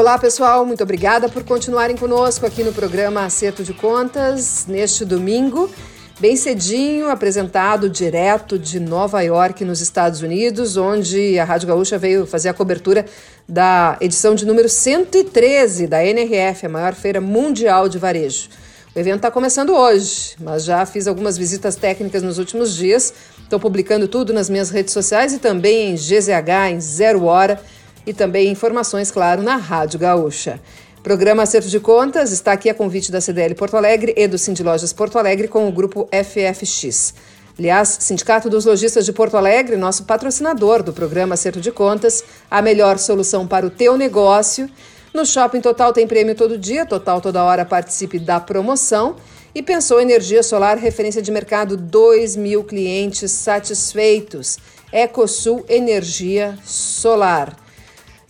Olá, 0.08 0.18
pessoal, 0.18 0.64
muito 0.64 0.82
obrigada 0.82 1.28
por 1.28 1.44
continuarem 1.44 1.94
conosco 1.94 2.46
aqui 2.46 2.64
no 2.64 2.72
programa 2.72 3.26
Acerto 3.26 3.62
de 3.62 3.74
Contas 3.74 4.64
neste 4.66 5.04
domingo, 5.04 5.70
bem 6.18 6.34
cedinho, 6.34 7.10
apresentado 7.10 7.90
direto 7.90 8.58
de 8.58 8.80
Nova 8.80 9.20
York, 9.20 9.66
nos 9.66 9.82
Estados 9.82 10.22
Unidos, 10.22 10.78
onde 10.78 11.38
a 11.38 11.44
Rádio 11.44 11.68
Gaúcha 11.68 11.98
veio 11.98 12.26
fazer 12.26 12.48
a 12.48 12.54
cobertura 12.54 13.04
da 13.46 13.98
edição 14.00 14.34
de 14.34 14.46
número 14.46 14.66
113 14.66 15.86
da 15.86 16.02
NRF, 16.02 16.64
a 16.64 16.70
maior 16.70 16.94
feira 16.94 17.20
mundial 17.20 17.86
de 17.86 17.98
varejo. 17.98 18.48
O 18.96 18.98
evento 18.98 19.16
está 19.16 19.30
começando 19.30 19.74
hoje, 19.74 20.36
mas 20.40 20.64
já 20.64 20.86
fiz 20.86 21.06
algumas 21.06 21.36
visitas 21.36 21.76
técnicas 21.76 22.22
nos 22.22 22.38
últimos 22.38 22.74
dias. 22.74 23.12
Estou 23.42 23.60
publicando 23.60 24.08
tudo 24.08 24.32
nas 24.32 24.48
minhas 24.48 24.70
redes 24.70 24.94
sociais 24.94 25.34
e 25.34 25.38
também 25.38 25.90
em 25.90 25.94
GZH, 25.96 26.70
em 26.70 26.80
Zero 26.80 27.24
Hora 27.26 27.60
e 28.08 28.14
também 28.14 28.50
informações, 28.50 29.10
claro, 29.10 29.42
na 29.42 29.56
Rádio 29.56 30.00
Gaúcha. 30.00 30.58
Programa 31.02 31.42
Acerto 31.42 31.68
de 31.68 31.78
Contas 31.78 32.32
está 32.32 32.52
aqui 32.52 32.70
a 32.70 32.74
convite 32.74 33.12
da 33.12 33.20
CDL 33.20 33.54
Porto 33.54 33.76
Alegre 33.76 34.14
e 34.16 34.26
do 34.26 34.38
Cindy 34.38 34.62
Lojas 34.62 34.94
Porto 34.94 35.18
Alegre 35.18 35.46
com 35.46 35.68
o 35.68 35.72
grupo 35.72 36.08
FFX. 36.10 37.12
Aliás, 37.58 37.98
Sindicato 38.00 38.48
dos 38.48 38.64
Lojistas 38.64 39.04
de 39.04 39.12
Porto 39.12 39.36
Alegre, 39.36 39.76
nosso 39.76 40.04
patrocinador 40.04 40.82
do 40.82 40.92
programa 40.92 41.34
Acerto 41.34 41.60
de 41.60 41.70
Contas, 41.70 42.24
a 42.50 42.62
melhor 42.62 42.98
solução 42.98 43.46
para 43.46 43.66
o 43.66 43.70
teu 43.70 43.96
negócio. 43.98 44.70
No 45.12 45.26
Shopping 45.26 45.60
Total 45.60 45.92
tem 45.92 46.06
prêmio 46.06 46.34
todo 46.34 46.56
dia, 46.56 46.86
Total 46.86 47.20
toda 47.20 47.44
hora 47.44 47.66
participe 47.66 48.18
da 48.18 48.40
promoção. 48.40 49.16
E 49.54 49.62
pensou 49.62 50.00
energia 50.00 50.42
solar, 50.42 50.78
referência 50.78 51.20
de 51.20 51.30
mercado, 51.30 51.76
2 51.76 52.36
mil 52.36 52.64
clientes 52.64 53.30
satisfeitos. 53.32 54.58
Ecosul 54.92 55.64
Energia 55.68 56.58
Solar. 56.64 57.67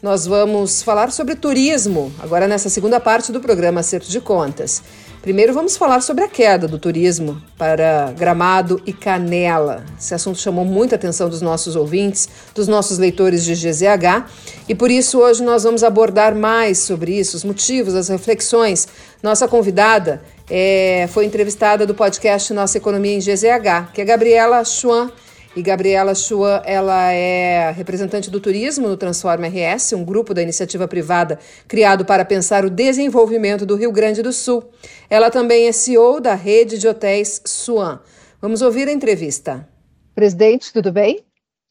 Nós 0.00 0.26
vamos 0.26 0.80
falar 0.80 1.10
sobre 1.10 1.34
turismo, 1.34 2.12
agora 2.20 2.46
nessa 2.46 2.68
segunda 2.68 3.00
parte 3.00 3.32
do 3.32 3.40
programa 3.40 3.80
Acerto 3.80 4.08
de 4.08 4.20
Contas. 4.20 4.80
Primeiro 5.20 5.52
vamos 5.52 5.76
falar 5.76 6.02
sobre 6.02 6.22
a 6.22 6.28
queda 6.28 6.68
do 6.68 6.78
turismo 6.78 7.42
para 7.58 8.12
Gramado 8.16 8.80
e 8.86 8.92
Canela. 8.92 9.84
Esse 9.98 10.14
assunto 10.14 10.38
chamou 10.38 10.64
muita 10.64 10.94
atenção 10.94 11.28
dos 11.28 11.42
nossos 11.42 11.74
ouvintes, 11.74 12.28
dos 12.54 12.68
nossos 12.68 12.96
leitores 12.96 13.44
de 13.44 13.54
GZH, 13.54 14.30
e 14.68 14.74
por 14.74 14.88
isso 14.88 15.18
hoje 15.18 15.42
nós 15.42 15.64
vamos 15.64 15.82
abordar 15.82 16.32
mais 16.32 16.78
sobre 16.78 17.18
isso, 17.18 17.36
os 17.36 17.42
motivos, 17.42 17.96
as 17.96 18.06
reflexões. 18.06 18.86
Nossa 19.20 19.48
convidada 19.48 20.22
é, 20.48 21.08
foi 21.10 21.24
entrevistada 21.24 21.84
do 21.84 21.92
podcast 21.92 22.52
Nossa 22.52 22.78
Economia 22.78 23.16
em 23.16 23.18
GZH, 23.18 23.90
que 23.92 24.00
é 24.00 24.04
Gabriela 24.04 24.64
Schwan 24.64 25.10
e 25.56 25.62
Gabriela 25.62 26.14
Chua, 26.14 26.62
ela 26.64 27.12
é 27.12 27.70
representante 27.70 28.30
do 28.30 28.40
turismo 28.40 28.88
no 28.88 28.96
Transforma 28.96 29.46
RS, 29.46 29.92
um 29.94 30.04
grupo 30.04 30.34
da 30.34 30.42
iniciativa 30.42 30.86
privada 30.86 31.38
criado 31.66 32.04
para 32.04 32.24
pensar 32.24 32.64
o 32.64 32.70
desenvolvimento 32.70 33.64
do 33.64 33.76
Rio 33.76 33.90
Grande 33.90 34.22
do 34.22 34.32
Sul. 34.32 34.70
Ela 35.08 35.30
também 35.30 35.66
é 35.66 35.72
CEO 35.72 36.20
da 36.20 36.34
rede 36.34 36.78
de 36.78 36.86
hotéis 36.86 37.40
Suan. 37.44 38.00
Vamos 38.40 38.62
ouvir 38.62 38.88
a 38.88 38.92
entrevista. 38.92 39.68
Presidente, 40.14 40.72
tudo 40.72 40.92
bem? 40.92 41.24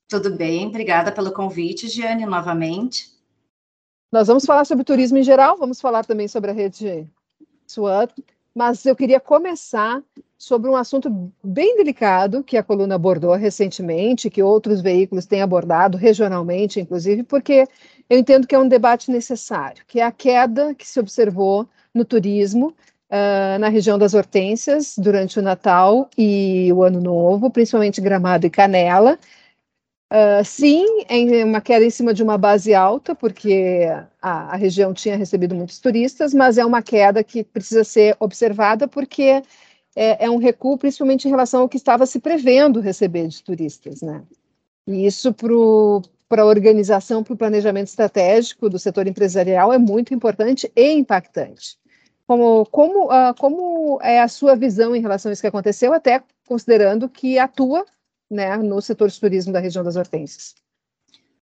Tudo 0.10 0.36
bem, 0.36 0.68
obrigada 0.68 1.12
pelo 1.12 1.32
convite, 1.32 1.88
Giane, 1.88 2.26
novamente. 2.26 3.10
Nós 4.12 4.28
vamos 4.28 4.46
falar 4.46 4.66
sobre 4.66 4.86
turismo 4.86 5.18
em 5.18 5.24
geral, 5.24 5.58
vamos 5.58 5.82
falar 5.82 6.06
também 6.06 6.28
sobre 6.28 6.52
a 6.52 6.54
rede 6.54 7.08
Suan, 7.68 8.08
mas 8.58 8.84
eu 8.88 8.96
queria 8.96 9.20
começar 9.20 10.02
sobre 10.36 10.68
um 10.68 10.76
assunto 10.76 11.32
bem 11.44 11.78
delicado 11.78 12.44
que 12.44 12.58
a 12.58 12.64
coluna 12.64 12.96
abordou 12.96 13.36
recentemente, 13.36 14.32
que 14.32 14.42
outros 14.42 14.82
veículos 14.82 15.28
têm 15.28 15.44
abordado 15.44 15.96
regionalmente, 15.96 16.80
inclusive, 16.80 17.22
porque 17.22 17.68
eu 18.10 18.18
entendo 18.18 18.48
que 18.48 18.56
é 18.56 18.60
um 18.60 18.68
debate 18.68 19.12
necessário, 19.12 19.84
que 19.88 20.00
é 20.00 20.04
a 20.04 20.12
queda 20.12 20.74
que 20.74 20.88
se 20.88 21.00
observou 21.00 21.70
no 21.94 22.04
turismo 22.04 22.74
uh, 23.12 23.60
na 23.60 23.70
região 23.70 24.00
das 24.00 24.16
Hortênsias 24.16 24.96
durante 24.98 25.38
o 25.38 25.44
Natal 25.44 26.10
e 26.18 26.74
o 26.74 26.82
Ano 26.82 27.00
Novo, 27.00 27.52
principalmente 27.52 28.02
Gramado 28.02 28.48
e 28.48 28.50
Canela. 28.50 29.20
Uh, 30.10 30.44
sim, 30.46 30.86
é 31.10 31.44
uma 31.44 31.60
queda 31.60 31.84
em 31.84 31.90
cima 31.90 32.14
de 32.14 32.24
uma 32.24 32.38
base 32.38 32.74
alta, 32.74 33.14
porque 33.14 33.84
a, 34.22 34.54
a, 34.54 34.56
região 34.56 34.94
tinha 34.94 35.18
recebido 35.18 35.54
muitos 35.54 35.80
turistas, 35.80 36.34
mas 36.34 36.58
é 36.58 36.66
uma 36.66 36.82
queda 36.82 37.22
que 37.26 37.44
precisa 37.44 37.84
ser 37.84 38.16
observada 38.18 38.88
porque 38.88 39.44
é, 39.94 40.26
é 40.26 40.30
um 40.30 40.38
recuo, 40.38 40.78
principalmente 40.78 41.28
em 41.28 41.30
relação 41.30 41.62
ao 41.62 41.70
que 41.70 41.76
estava 41.76 42.06
se 42.06 42.20
prevendo 42.22 42.80
receber 42.80 43.28
de 43.28 43.44
turistas, 43.44 44.02
né? 44.02 44.24
E 44.88 45.06
isso 45.06 45.34
para 46.30 46.42
a 46.42 46.46
organização, 46.46 47.22
para 47.22 47.34
o 47.34 47.38
planejamento 47.38 47.88
estratégico 47.88 48.70
do 48.70 48.80
setor 48.80 49.08
empresarial 49.08 49.74
é 49.74 49.78
muito 49.78 50.14
importante 50.14 50.72
e 50.74 50.94
impactante. 50.94 51.78
Como, 52.26 52.66
como, 52.68 53.08
uh, 53.08 53.34
como 53.38 54.00
é 54.02 54.22
a 54.22 54.28
sua 54.30 54.56
visão 54.56 54.96
em 54.96 55.02
relação 55.02 55.30
a 55.30 55.34
isso 55.34 55.42
que 55.42 55.48
aconteceu, 55.48 55.94
até 55.94 56.24
considerando 56.48 57.10
que 57.10 57.38
atua 57.38 57.86
né, 58.30 58.58
no 58.58 58.82
setor 58.82 59.10
de 59.10 59.20
turismo 59.20 59.54
da 59.54 59.60
região 59.60 59.84
das 59.84 59.96
Hortênsias? 59.96 60.56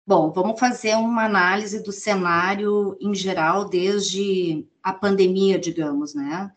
Bom, 0.07 0.33
vamos 0.33 0.59
fazer 0.59 0.95
uma 0.97 1.25
análise 1.25 1.83
do 1.83 1.93
cenário 1.93 2.97
em 3.01 3.15
geral 3.15 3.69
desde 3.69 4.67
a 4.83 4.93
pandemia, 4.93 5.59
digamos, 5.59 6.15
né? 6.15 6.51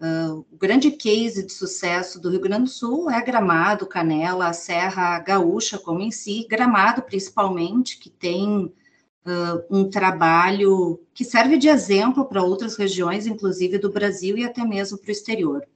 Uh, 0.00 0.46
o 0.52 0.56
grande 0.56 0.92
case 0.92 1.44
de 1.44 1.52
sucesso 1.52 2.20
do 2.20 2.30
Rio 2.30 2.40
Grande 2.40 2.64
do 2.64 2.70
Sul 2.70 3.10
é 3.10 3.20
Gramado, 3.20 3.86
Canela, 3.86 4.48
a 4.48 4.52
Serra 4.52 5.18
Gaúcha 5.18 5.76
como 5.76 6.00
em 6.00 6.10
si, 6.10 6.46
Gramado 6.48 7.02
principalmente, 7.02 7.98
que 7.98 8.08
tem 8.08 8.66
uh, 8.66 9.64
um 9.68 9.90
trabalho 9.90 11.00
que 11.12 11.24
serve 11.24 11.58
de 11.58 11.68
exemplo 11.68 12.24
para 12.24 12.42
outras 12.42 12.76
regiões, 12.76 13.26
inclusive 13.26 13.76
do 13.78 13.90
Brasil 13.90 14.38
e 14.38 14.44
até 14.44 14.64
mesmo 14.64 14.98
para 14.98 15.08
o 15.08 15.12
exterior. 15.12 15.66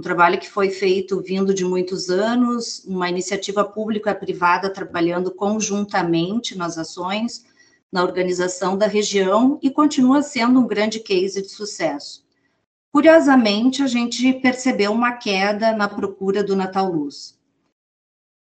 Um 0.00 0.02
trabalho 0.02 0.40
que 0.40 0.48
foi 0.48 0.70
feito 0.70 1.20
vindo 1.20 1.52
de 1.52 1.62
muitos 1.62 2.08
anos, 2.08 2.82
uma 2.86 3.10
iniciativa 3.10 3.62
pública 3.62 4.12
e 4.12 4.14
privada 4.14 4.72
trabalhando 4.72 5.30
conjuntamente 5.30 6.56
nas 6.56 6.78
ações, 6.78 7.44
na 7.92 8.02
organização 8.02 8.78
da 8.78 8.86
região 8.86 9.58
e 9.62 9.70
continua 9.70 10.22
sendo 10.22 10.58
um 10.58 10.66
grande 10.66 11.00
case 11.00 11.42
de 11.42 11.50
sucesso. 11.50 12.24
Curiosamente, 12.90 13.82
a 13.82 13.86
gente 13.86 14.32
percebeu 14.40 14.90
uma 14.90 15.12
queda 15.12 15.72
na 15.72 15.86
procura 15.86 16.42
do 16.42 16.56
Natal 16.56 16.90
Luz. 16.90 17.38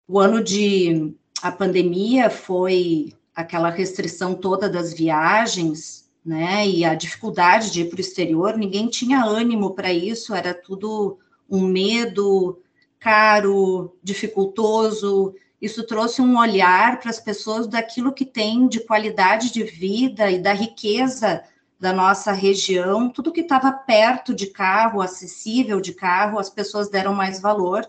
O 0.06 0.18
ano 0.18 0.44
de 0.44 1.14
a 1.40 1.50
pandemia 1.50 2.28
foi 2.28 3.14
aquela 3.34 3.70
restrição 3.70 4.34
toda 4.34 4.68
das 4.68 4.92
viagens, 4.92 6.06
né, 6.22 6.68
e 6.68 6.84
a 6.84 6.94
dificuldade 6.94 7.70
de 7.70 7.80
ir 7.80 7.88
para 7.88 7.96
o 7.96 8.00
exterior, 8.02 8.58
ninguém 8.58 8.88
tinha 8.88 9.24
ânimo 9.24 9.74
para 9.74 9.90
isso, 9.90 10.34
era 10.34 10.52
tudo 10.52 11.18
um 11.50 11.66
medo 11.66 12.62
caro, 12.98 13.96
dificultoso. 14.02 15.34
Isso 15.60 15.84
trouxe 15.84 16.22
um 16.22 16.38
olhar 16.38 17.00
para 17.00 17.10
as 17.10 17.18
pessoas 17.18 17.66
daquilo 17.66 18.12
que 18.12 18.24
tem 18.24 18.68
de 18.68 18.80
qualidade 18.80 19.52
de 19.52 19.64
vida 19.64 20.30
e 20.30 20.38
da 20.38 20.52
riqueza 20.52 21.42
da 21.80 21.94
nossa 21.94 22.30
região, 22.30 23.08
tudo 23.08 23.32
que 23.32 23.40
estava 23.40 23.72
perto 23.72 24.34
de 24.34 24.48
carro, 24.48 25.00
acessível 25.00 25.80
de 25.80 25.94
carro, 25.94 26.38
as 26.38 26.50
pessoas 26.50 26.90
deram 26.90 27.14
mais 27.14 27.40
valor. 27.40 27.88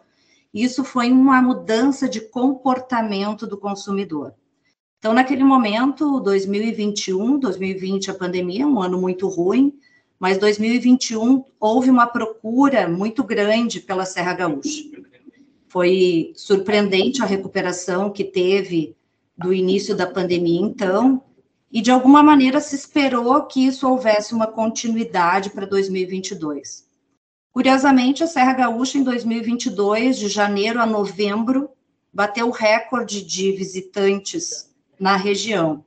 Isso 0.53 0.85
foi 0.85 1.11
uma 1.11 1.41
mudança 1.41 2.07
de 2.07 2.21
comportamento 2.21 3.45
do 3.45 3.57
consumidor. 3.57 4.33
Então, 4.97 5.13
naquele 5.13 5.43
momento, 5.43 6.21
2021, 6.21 7.37
2020, 7.37 8.11
a 8.11 8.13
pandemia, 8.13 8.65
um 8.65 8.81
ano 8.81 9.01
muito 9.01 9.27
ruim, 9.27 9.77
mas 10.21 10.37
2021 10.37 11.43
houve 11.59 11.89
uma 11.89 12.05
procura 12.05 12.87
muito 12.87 13.23
grande 13.23 13.79
pela 13.79 14.05
Serra 14.05 14.35
Gaúcha. 14.35 14.83
Foi 15.67 16.31
surpreendente 16.35 17.23
a 17.23 17.25
recuperação 17.25 18.11
que 18.11 18.23
teve 18.23 18.95
do 19.35 19.51
início 19.51 19.95
da 19.95 20.05
pandemia, 20.05 20.61
então, 20.61 21.23
e 21.71 21.81
de 21.81 21.89
alguma 21.89 22.21
maneira 22.21 22.61
se 22.61 22.75
esperou 22.75 23.47
que 23.47 23.65
isso 23.65 23.89
houvesse 23.89 24.35
uma 24.35 24.45
continuidade 24.45 25.49
para 25.49 25.65
2022. 25.65 26.87
Curiosamente, 27.51 28.23
a 28.23 28.27
Serra 28.27 28.53
Gaúcha, 28.53 28.99
em 28.99 29.03
2022, 29.03 30.19
de 30.19 30.27
janeiro 30.27 30.79
a 30.79 30.85
novembro, 30.85 31.71
bateu 32.13 32.47
o 32.47 32.51
recorde 32.51 33.25
de 33.25 33.51
visitantes 33.53 34.69
na 34.99 35.15
região. 35.15 35.83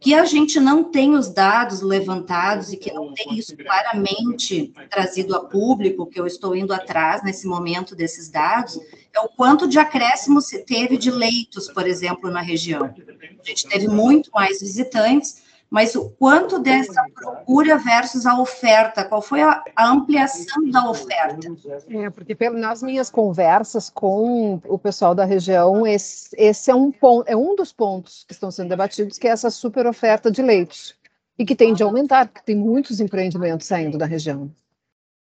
Que 0.00 0.14
a 0.14 0.24
gente 0.24 0.60
não 0.60 0.84
tem 0.84 1.14
os 1.14 1.28
dados 1.28 1.80
levantados 1.80 2.72
e 2.72 2.76
que 2.76 2.92
não 2.92 3.12
tem 3.14 3.38
isso 3.38 3.56
claramente 3.56 4.72
trazido 4.90 5.34
a 5.34 5.44
público, 5.44 6.06
que 6.06 6.20
eu 6.20 6.26
estou 6.26 6.54
indo 6.54 6.72
atrás 6.72 7.22
nesse 7.22 7.46
momento 7.46 7.96
desses 7.96 8.28
dados, 8.28 8.78
é 9.14 9.20
o 9.20 9.28
quanto 9.28 9.66
de 9.66 9.78
acréscimo 9.78 10.40
se 10.40 10.64
teve 10.64 10.96
de 10.96 11.10
leitos, 11.10 11.68
por 11.68 11.86
exemplo, 11.86 12.30
na 12.30 12.40
região. 12.40 12.84
A 12.84 13.48
gente 13.48 13.66
teve 13.66 13.88
muito 13.88 14.30
mais 14.32 14.60
visitantes, 14.60 15.42
mas 15.70 15.94
o 15.94 16.10
quanto 16.10 16.58
dessa 16.58 17.04
procura 17.14 17.76
versus 17.76 18.24
a 18.24 18.38
oferta, 18.38 19.04
qual 19.04 19.20
foi 19.20 19.42
a, 19.42 19.62
ampliação 19.78 20.70
da 20.70 20.88
oferta? 20.88 21.48
É, 21.88 22.08
porque 22.10 22.34
pelo, 22.34 22.58
nas 22.58 22.82
minhas 22.82 23.10
conversas 23.10 23.90
com 23.90 24.60
o 24.64 24.78
pessoal 24.78 25.14
da 25.14 25.24
região, 25.24 25.86
esse, 25.86 26.28
esse 26.36 26.70
é, 26.70 26.74
um 26.74 26.92
ponto, 26.92 27.28
é 27.28 27.36
um 27.36 27.56
dos 27.56 27.72
pontos 27.72 28.24
que 28.26 28.32
estão 28.32 28.50
sendo 28.50 28.68
debatidos, 28.68 29.18
que 29.18 29.26
é 29.26 29.30
essa 29.30 29.50
super 29.50 29.86
oferta 29.86 30.30
de 30.30 30.40
leitos, 30.40 30.94
e 31.38 31.44
que 31.44 31.56
tem 31.56 31.74
de 31.74 31.82
aumentar, 31.82 32.28
porque 32.28 32.44
tem 32.44 32.56
muitos 32.56 33.00
empreendimentos 33.00 33.66
saindo 33.66 33.98
da 33.98 34.06
região. 34.06 34.50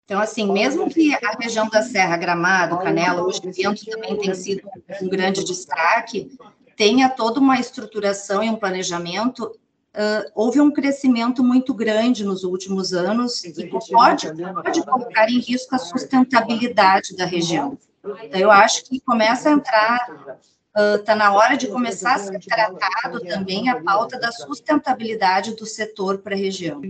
Então, 0.05 0.19
assim, 0.19 0.51
mesmo 0.51 0.89
que 0.89 1.13
a 1.13 1.37
região 1.39 1.69
da 1.69 1.81
Serra 1.81 2.17
Gramado, 2.17 2.77
Canela, 2.79 3.21
hoje 3.21 3.39
dentro 3.41 3.85
também 3.85 4.17
tem 4.17 4.33
sido 4.33 4.67
um 5.01 5.07
grande 5.07 5.43
destaque, 5.43 6.37
tenha 6.75 7.07
toda 7.07 7.39
uma 7.39 7.59
estruturação 7.59 8.43
e 8.43 8.49
um 8.49 8.55
planejamento, 8.55 9.57
Uh, 9.93 10.23
houve 10.33 10.61
um 10.61 10.71
crescimento 10.71 11.43
muito 11.43 11.73
grande 11.73 12.23
nos 12.23 12.45
últimos 12.45 12.93
anos 12.93 13.43
e 13.43 13.67
pode, 13.67 13.91
pode 14.63 14.85
colocar 14.85 15.29
em 15.29 15.39
risco 15.39 15.75
a 15.75 15.77
sustentabilidade 15.77 17.13
da 17.17 17.25
região. 17.25 17.77
Então, 18.23 18.39
eu 18.39 18.49
acho 18.49 18.85
que 18.85 19.01
começa 19.01 19.49
a 19.49 19.51
entrar, 19.51 19.99
está 20.95 21.13
uh, 21.13 21.17
na 21.17 21.33
hora 21.33 21.57
de 21.57 21.67
começar 21.67 22.15
a 22.15 22.19
ser 22.19 22.39
tratado 22.39 23.19
também 23.19 23.67
a 23.69 23.83
pauta 23.83 24.17
da 24.17 24.31
sustentabilidade 24.31 25.55
do 25.57 25.65
setor 25.65 26.19
para 26.19 26.35
a 26.35 26.37
região. 26.37 26.81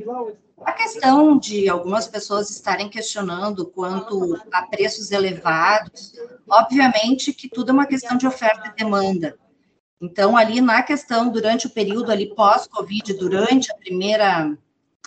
A 0.64 0.72
questão 0.72 1.40
de 1.40 1.68
algumas 1.68 2.08
pessoas 2.08 2.52
estarem 2.52 2.88
questionando 2.88 3.66
quanto 3.66 4.40
a 4.52 4.62
preços 4.68 5.10
elevados, 5.10 6.14
obviamente 6.48 7.34
que 7.34 7.50
tudo 7.50 7.72
é 7.72 7.74
uma 7.74 7.88
questão 7.88 8.16
de 8.16 8.28
oferta 8.28 8.68
e 8.70 8.84
demanda. 8.84 9.36
Então, 10.02 10.36
ali 10.36 10.60
na 10.60 10.82
questão, 10.82 11.30
durante 11.30 11.68
o 11.68 11.70
período 11.70 12.12
ali 12.12 12.34
pós-Covid, 12.34 13.14
durante 13.14 13.72
a 13.72 13.76
primeira, 13.76 14.58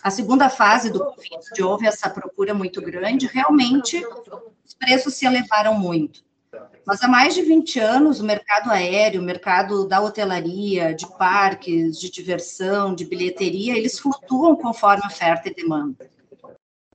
a 0.00 0.10
segunda 0.10 0.48
fase 0.48 0.88
do 0.88 1.04
Covid, 1.04 1.62
houve 1.62 1.86
essa 1.86 2.08
procura 2.08 2.54
muito 2.54 2.80
grande, 2.80 3.26
realmente 3.26 4.06
os 4.64 4.72
preços 4.74 5.14
se 5.14 5.26
elevaram 5.26 5.74
muito. 5.74 6.22
Mas 6.86 7.02
há 7.02 7.08
mais 7.08 7.34
de 7.34 7.42
20 7.42 7.80
anos, 7.80 8.20
o 8.20 8.24
mercado 8.24 8.70
aéreo, 8.70 9.20
o 9.20 9.24
mercado 9.24 9.88
da 9.88 10.00
hotelaria, 10.00 10.94
de 10.94 11.06
parques, 11.18 11.98
de 11.98 12.08
diversão, 12.08 12.94
de 12.94 13.04
bilheteria, 13.04 13.76
eles 13.76 13.98
flutuam 13.98 14.54
conforme 14.54 15.02
oferta 15.06 15.48
e 15.48 15.54
demanda. 15.54 16.08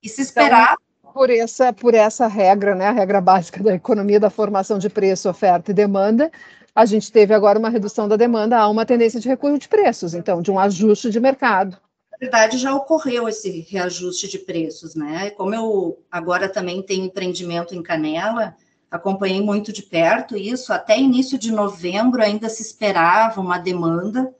E 0.02 0.08
se 0.08 0.22
esperar. 0.22 0.76
Então, 1.00 1.12
por 1.12 1.30
essa, 1.30 1.74
por 1.74 1.94
essa 1.94 2.28
regra, 2.28 2.76
né, 2.76 2.88
a 2.88 2.92
regra 2.92 3.20
básica 3.20 3.62
da 3.62 3.74
economia 3.74 4.20
da 4.20 4.30
formação 4.30 4.78
de 4.78 4.90
preço, 4.90 5.28
oferta 5.28 5.72
e 5.72 5.74
demanda, 5.74 6.32
a 6.80 6.86
gente 6.86 7.12
teve 7.12 7.34
agora 7.34 7.60
uma 7.60 7.70
redução 7.70 8.08
da 8.08 8.16
demanda, 8.16 8.58
há 8.58 8.70
uma 8.70 8.86
tendência 8.86 9.20
de 9.20 9.28
recuo 9.28 9.60
de 9.60 9.68
preços, 9.68 10.14
então, 10.14 10.42
de 10.42 10.50
um 10.50 10.58
ajuste 10.58 11.10
de 11.10 11.20
mercado. 11.20 11.78
Na 12.10 12.18
verdade, 12.18 12.58
já 12.58 12.74
ocorreu 12.74 13.28
esse 13.28 13.68
reajuste 13.70 14.30
de 14.30 14.40
preços, 14.40 14.96
né? 14.96 15.30
Como 15.32 15.54
eu 15.54 16.02
agora 16.10 16.48
também 16.48 16.82
tenho 16.82 17.04
empreendimento 17.04 17.76
em 17.76 17.84
Canela, 17.84 18.56
acompanhei 18.90 19.42
muito 19.42 19.74
de 19.74 19.84
perto 19.84 20.38
isso, 20.38 20.72
até 20.72 20.98
início 20.98 21.38
de 21.38 21.52
novembro 21.52 22.24
ainda 22.24 22.48
se 22.48 22.62
esperava 22.62 23.42
uma 23.42 23.58
demanda, 23.58 24.34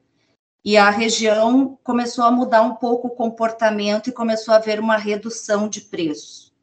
e 0.64 0.78
a 0.78 0.90
região 0.90 1.78
começou 1.84 2.24
a 2.24 2.32
mudar 2.32 2.62
um 2.62 2.76
pouco 2.76 3.10
o 3.10 3.16
comportamento 3.16 4.08
e 4.08 4.14
começou 4.14 4.54
a 4.54 4.58
haver 4.58 4.80
uma 4.80 4.96
redução 4.96 5.68
de 5.68 5.82
preços. 5.82 6.54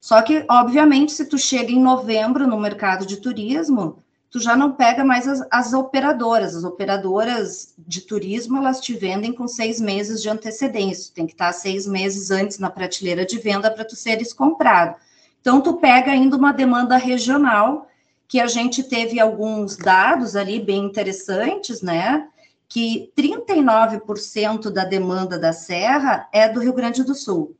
Só 0.00 0.22
que, 0.22 0.44
obviamente, 0.48 1.10
se 1.10 1.24
tu 1.24 1.38
chega 1.38 1.72
em 1.72 1.80
novembro 1.80 2.46
no 2.46 2.60
mercado 2.60 3.04
de 3.04 3.16
turismo, 3.16 4.01
tu 4.32 4.40
já 4.40 4.56
não 4.56 4.72
pega 4.72 5.04
mais 5.04 5.28
as, 5.28 5.46
as, 5.50 5.74
operadoras. 5.74 6.56
As 6.56 6.64
operadoras 6.64 7.74
de 7.78 8.00
turismo, 8.00 8.56
elas 8.56 8.80
te 8.80 8.94
vendem 8.94 9.30
com 9.30 9.46
seis 9.46 9.78
meses 9.78 10.22
de 10.22 10.30
antecedência. 10.30 11.10
Tu 11.10 11.14
tem 11.14 11.26
que 11.26 11.34
estar 11.34 11.52
seis 11.52 11.86
meses 11.86 12.30
antes 12.30 12.58
na 12.58 12.70
prateleira 12.70 13.26
de 13.26 13.38
venda 13.38 13.70
para 13.70 13.84
tu 13.84 13.94
seres 13.94 14.32
comprado. 14.32 14.96
Então, 15.42 15.60
tu 15.60 15.74
pega 15.74 16.10
ainda 16.10 16.34
uma 16.34 16.50
demanda 16.50 16.96
regional, 16.96 17.86
que 18.26 18.40
a 18.40 18.46
gente 18.46 18.82
teve 18.82 19.20
alguns 19.20 19.76
dados 19.76 20.34
ali 20.34 20.58
bem 20.58 20.86
interessantes, 20.86 21.82
né? 21.82 22.26
Que 22.66 23.12
39% 23.14 24.70
da 24.70 24.84
demanda 24.84 25.38
da 25.38 25.52
Serra 25.52 26.26
é 26.32 26.48
do 26.48 26.60
Rio 26.60 26.72
Grande 26.72 27.04
do 27.04 27.14
Sul, 27.14 27.54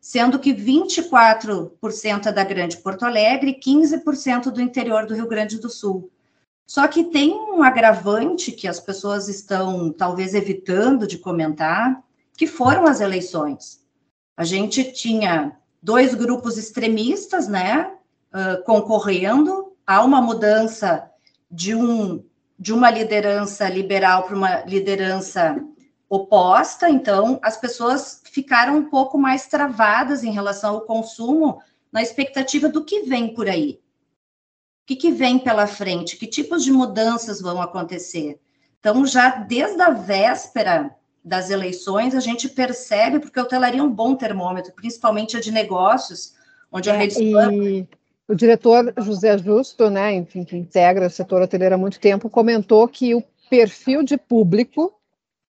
sendo 0.00 0.38
que 0.38 0.54
24% 0.54 2.26
é 2.26 2.32
da 2.32 2.42
Grande 2.42 2.78
Porto 2.78 3.04
Alegre 3.04 3.50
e 3.50 3.60
15% 3.60 4.50
do 4.50 4.62
interior 4.62 5.06
do 5.06 5.14
Rio 5.14 5.28
Grande 5.28 5.58
do 5.58 5.68
Sul. 5.68 6.10
Só 6.66 6.86
que 6.86 7.04
tem 7.04 7.32
um 7.32 7.62
agravante 7.62 8.52
que 8.52 8.68
as 8.68 8.80
pessoas 8.80 9.28
estão 9.28 9.92
talvez 9.92 10.34
evitando 10.34 11.06
de 11.06 11.18
comentar, 11.18 12.02
que 12.36 12.46
foram 12.46 12.86
as 12.86 13.00
eleições. 13.00 13.80
A 14.36 14.44
gente 14.44 14.92
tinha 14.92 15.56
dois 15.82 16.14
grupos 16.14 16.56
extremistas, 16.56 17.48
né, 17.48 17.92
concorrendo, 18.64 19.72
há 19.86 20.02
uma 20.02 20.22
mudança 20.22 21.10
de, 21.50 21.74
um, 21.74 22.24
de 22.58 22.72
uma 22.72 22.90
liderança 22.90 23.68
liberal 23.68 24.22
para 24.22 24.36
uma 24.36 24.60
liderança 24.60 25.60
oposta, 26.08 26.88
então 26.88 27.38
as 27.42 27.56
pessoas 27.56 28.19
ficaram 28.30 28.76
um 28.76 28.88
pouco 28.88 29.18
mais 29.18 29.46
travadas 29.46 30.24
em 30.24 30.30
relação 30.30 30.74
ao 30.74 30.80
consumo, 30.82 31.60
na 31.92 32.02
expectativa 32.02 32.68
do 32.68 32.84
que 32.84 33.02
vem 33.02 33.34
por 33.34 33.48
aí 33.48 33.80
que, 34.90 34.96
que 34.96 35.12
vem 35.12 35.38
pela 35.38 35.68
frente, 35.68 36.16
que 36.16 36.26
tipos 36.26 36.64
de 36.64 36.72
mudanças 36.72 37.40
vão 37.40 37.62
acontecer. 37.62 38.40
Então, 38.80 39.06
já 39.06 39.36
desde 39.36 39.80
a 39.80 39.90
véspera 39.90 40.90
das 41.24 41.48
eleições, 41.48 42.12
a 42.12 42.18
gente 42.18 42.48
percebe, 42.48 43.20
porque 43.20 43.38
a 43.38 43.42
hotelaria 43.44 43.80
é 43.80 43.84
um 43.84 43.92
bom 43.92 44.16
termômetro, 44.16 44.72
principalmente 44.72 45.36
a 45.36 45.40
de 45.40 45.52
negócios, 45.52 46.34
onde 46.72 46.90
a 46.90 46.94
é, 46.94 46.98
rede 46.98 47.14
e... 47.22 47.86
O 48.26 48.34
diretor 48.34 48.92
José 48.98 49.38
Justo, 49.38 49.90
né, 49.90 50.12
enfim, 50.12 50.44
que 50.44 50.56
integra 50.56 51.06
o 51.06 51.10
setor 51.10 51.40
hoteleiro 51.40 51.76
há 51.76 51.78
muito 51.78 52.00
tempo, 52.00 52.28
comentou 52.28 52.88
que 52.88 53.14
o 53.14 53.22
perfil 53.48 54.02
de 54.02 54.16
público 54.16 54.92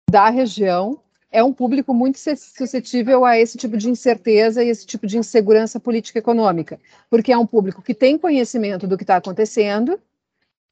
da 0.09 0.29
região 0.29 0.97
é 1.31 1.43
um 1.43 1.51
público 1.51 1.93
muito 1.93 2.17
suscetível 2.17 3.25
a 3.25 3.37
esse 3.37 3.57
tipo 3.57 3.77
de 3.77 3.89
incerteza 3.89 4.63
e 4.63 4.69
esse 4.69 4.85
tipo 4.85 5.05
de 5.05 5.17
insegurança 5.17 5.79
política 5.79 6.19
econômica, 6.19 6.79
porque 7.09 7.31
é 7.31 7.37
um 7.37 7.45
público 7.45 7.81
que 7.81 7.93
tem 7.93 8.17
conhecimento 8.17 8.87
do 8.87 8.97
que 8.97 9.03
está 9.03 9.17
acontecendo, 9.17 9.99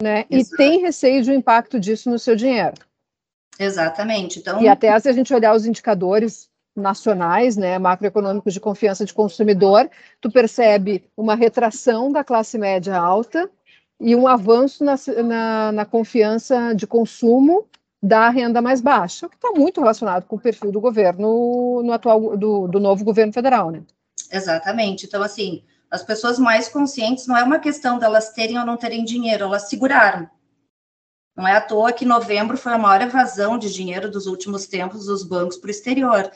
né, 0.01 0.25
e 0.29 0.43
tem 0.43 0.81
receio 0.81 1.21
de 1.21 1.31
um 1.31 1.35
impacto 1.35 1.79
disso 1.79 2.09
no 2.09 2.17
seu 2.17 2.35
dinheiro. 2.35 2.75
Exatamente. 3.59 4.39
Então, 4.39 4.61
e 4.61 4.67
até 4.67 4.97
se 4.99 5.07
a 5.07 5.11
gente 5.11 5.33
olhar 5.33 5.55
os 5.55 5.65
indicadores 5.65 6.49
nacionais, 6.75 7.55
né, 7.55 7.77
macroeconômicos 7.77 8.53
de 8.53 8.59
confiança 8.59 9.05
de 9.05 9.13
consumidor, 9.13 9.89
tu 10.19 10.31
percebe 10.31 11.03
uma 11.15 11.35
retração 11.35 12.11
da 12.11 12.23
classe 12.23 12.57
média 12.57 12.97
alta 12.97 13.49
e 13.99 14.15
um 14.15 14.27
avanço 14.27 14.83
na, 14.83 14.95
na, 15.23 15.71
na 15.71 15.85
confiança 15.85 16.73
de 16.73 16.87
consumo 16.87 17.67
da 18.03 18.29
renda 18.29 18.61
mais 18.61 18.81
baixa, 18.81 19.25
o 19.25 19.29
que 19.29 19.37
está 19.37 19.51
muito 19.51 19.79
relacionado 19.79 20.25
com 20.25 20.35
o 20.35 20.39
perfil 20.39 20.73
do 20.73 20.81
governo 20.81 21.81
no 21.81 21.93
atual 21.93 22.35
do, 22.35 22.67
do 22.67 22.77
novo 22.77 23.01
governo 23.05 23.31
federal, 23.31 23.71
né? 23.71 23.81
Exatamente. 24.29 25.05
Então, 25.05 25.23
assim, 25.23 25.63
as 25.89 26.03
pessoas 26.03 26.37
mais 26.37 26.67
conscientes 26.67 27.25
não 27.27 27.37
é 27.37 27.43
uma 27.43 27.59
questão 27.59 27.97
delas 27.97 28.33
terem 28.33 28.59
ou 28.59 28.65
não 28.65 28.75
terem 28.75 29.05
dinheiro, 29.05 29.45
elas 29.45 29.69
seguraram. 29.69 30.29
Não 31.33 31.47
é 31.47 31.55
à 31.55 31.61
toa 31.61 31.93
que 31.93 32.03
novembro 32.03 32.57
foi 32.57 32.73
a 32.73 32.77
maior 32.77 33.01
evasão 33.01 33.57
de 33.57 33.71
dinheiro 33.71 34.11
dos 34.11 34.27
últimos 34.27 34.67
tempos 34.67 35.05
dos 35.05 35.23
bancos 35.23 35.55
para 35.55 35.69
o 35.69 35.71
exterior. 35.71 36.29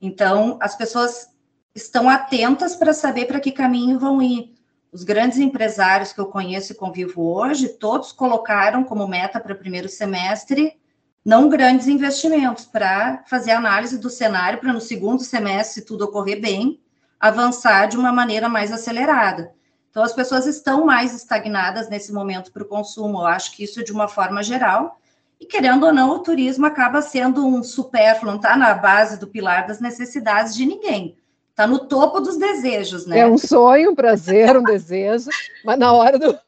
Então, 0.00 0.58
as 0.60 0.74
pessoas 0.74 1.28
estão 1.72 2.08
atentas 2.08 2.74
para 2.74 2.92
saber 2.92 3.26
para 3.26 3.38
que 3.38 3.52
caminho 3.52 3.96
vão 3.96 4.20
ir. 4.20 4.56
Os 4.90 5.04
grandes 5.04 5.38
empresários 5.38 6.12
que 6.12 6.20
eu 6.20 6.26
conheço 6.26 6.72
e 6.72 6.76
convivo 6.76 7.22
hoje, 7.32 7.68
todos 7.68 8.10
colocaram 8.10 8.82
como 8.82 9.06
meta 9.06 9.38
para 9.38 9.52
o 9.52 9.58
primeiro 9.58 9.88
semestre 9.88 10.81
não 11.24 11.48
grandes 11.48 11.86
investimentos, 11.86 12.64
para 12.64 13.22
fazer 13.26 13.52
análise 13.52 13.98
do 13.98 14.10
cenário, 14.10 14.58
para 14.58 14.72
no 14.72 14.80
segundo 14.80 15.22
semestre, 15.22 15.80
se 15.80 15.86
tudo 15.86 16.04
ocorrer 16.04 16.40
bem, 16.40 16.80
avançar 17.20 17.86
de 17.86 17.96
uma 17.96 18.12
maneira 18.12 18.48
mais 18.48 18.72
acelerada. 18.72 19.52
Então, 19.90 20.02
as 20.02 20.12
pessoas 20.12 20.46
estão 20.46 20.84
mais 20.84 21.14
estagnadas 21.14 21.88
nesse 21.88 22.12
momento 22.12 22.50
para 22.50 22.62
o 22.62 22.68
consumo, 22.68 23.20
eu 23.20 23.26
acho 23.26 23.54
que 23.54 23.62
isso 23.62 23.80
é 23.80 23.84
de 23.84 23.92
uma 23.92 24.08
forma 24.08 24.42
geral, 24.42 24.98
e 25.38 25.46
querendo 25.46 25.86
ou 25.86 25.92
não, 25.92 26.10
o 26.10 26.18
turismo 26.20 26.66
acaba 26.66 27.02
sendo 27.02 27.44
um 27.46 27.62
supérfluo, 27.62 28.30
não 28.30 28.36
está 28.36 28.56
na 28.56 28.74
base 28.74 29.18
do 29.18 29.26
pilar 29.26 29.66
das 29.66 29.80
necessidades 29.80 30.54
de 30.54 30.64
ninguém. 30.64 31.16
Está 31.50 31.66
no 31.66 31.80
topo 31.80 32.20
dos 32.20 32.38
desejos, 32.38 33.06
né? 33.06 33.18
É 33.18 33.26
um 33.26 33.36
sonho, 33.36 33.90
um 33.90 33.94
prazer, 33.94 34.56
um 34.56 34.62
desejo, 34.64 35.28
mas 35.64 35.78
na 35.78 35.92
hora 35.92 36.18
do, 36.18 36.38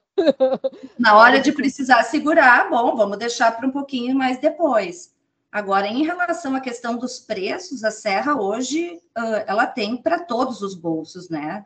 na 0.99 1.17
hora 1.17 1.41
de 1.41 1.53
precisar 1.53 2.03
segurar, 2.05 2.69
bom, 2.69 2.97
vamos 2.97 3.19
deixar 3.19 3.57
para 3.57 3.67
um 3.67 3.71
pouquinho 3.71 4.15
mais 4.15 4.39
depois. 4.39 5.13
Agora, 5.51 5.87
em 5.87 6.03
relação 6.05 6.57
à 6.57 6.61
questão 6.61 6.97
dos 6.97 7.21
preços, 7.21 7.85
a 7.85 7.91
Serra 7.91 8.35
hoje 8.35 9.01
uh, 9.17 9.45
ela 9.47 9.67
tem 9.67 9.97
para 9.97 10.19
todos 10.19 10.63
os 10.63 10.75
bolsos, 10.75 11.29
né? 11.29 11.65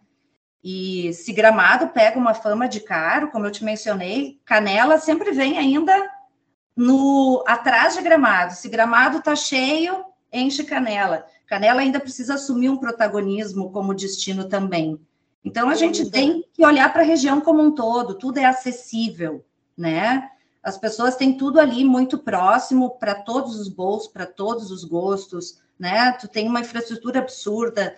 E 0.63 1.13
se 1.15 1.33
Gramado 1.33 1.89
pega 1.89 2.19
uma 2.19 2.35
fama 2.35 2.69
de 2.69 2.81
caro, 2.81 3.31
como 3.31 3.47
eu 3.47 3.51
te 3.51 3.65
mencionei, 3.65 4.41
Canela 4.45 4.99
sempre 4.99 5.33
vem 5.33 5.57
ainda 5.57 6.11
no 6.77 7.43
atrás 7.47 7.95
de 7.95 8.03
Gramado. 8.03 8.53
Se 8.55 8.69
Gramado 8.69 9.19
está 9.19 9.35
cheio, 9.35 10.05
enche 10.33 10.65
Canela. 10.65 11.25
Canela 11.47 11.81
ainda 11.81 11.99
precisa 11.99 12.35
assumir 12.35 12.69
um 12.69 12.77
protagonismo 12.77 13.73
como 13.73 13.95
destino 13.95 14.49
também. 14.49 15.01
Então, 15.45 15.69
a 15.69 15.75
gente 15.75 16.11
tem 16.11 16.45
que 16.53 16.65
olhar 16.65 16.93
para 16.93 17.03
a 17.03 17.07
região 17.07 17.41
como 17.41 17.63
um 17.63 17.71
todo, 17.71 18.15
tudo 18.15 18.39
é 18.39 18.45
acessível, 18.45 19.45
né? 19.77 20.29
As 20.63 20.77
pessoas 20.77 21.17
têm 21.17 21.37
tudo 21.37 21.61
ali 21.61 21.85
muito 21.85 22.19
próximo 22.19 22.91
para 22.99 23.15
todos 23.15 23.59
os 23.59 23.69
bolsos, 23.69 24.09
para 24.09 24.27
todos 24.27 24.71
os 24.71 24.85
gostos, 24.85 25.61
né? 25.79 26.13
Tu 26.13 26.29
tem 26.29 26.49
uma 26.49 26.61
infraestrutura 26.61 27.21
absurda, 27.21 27.95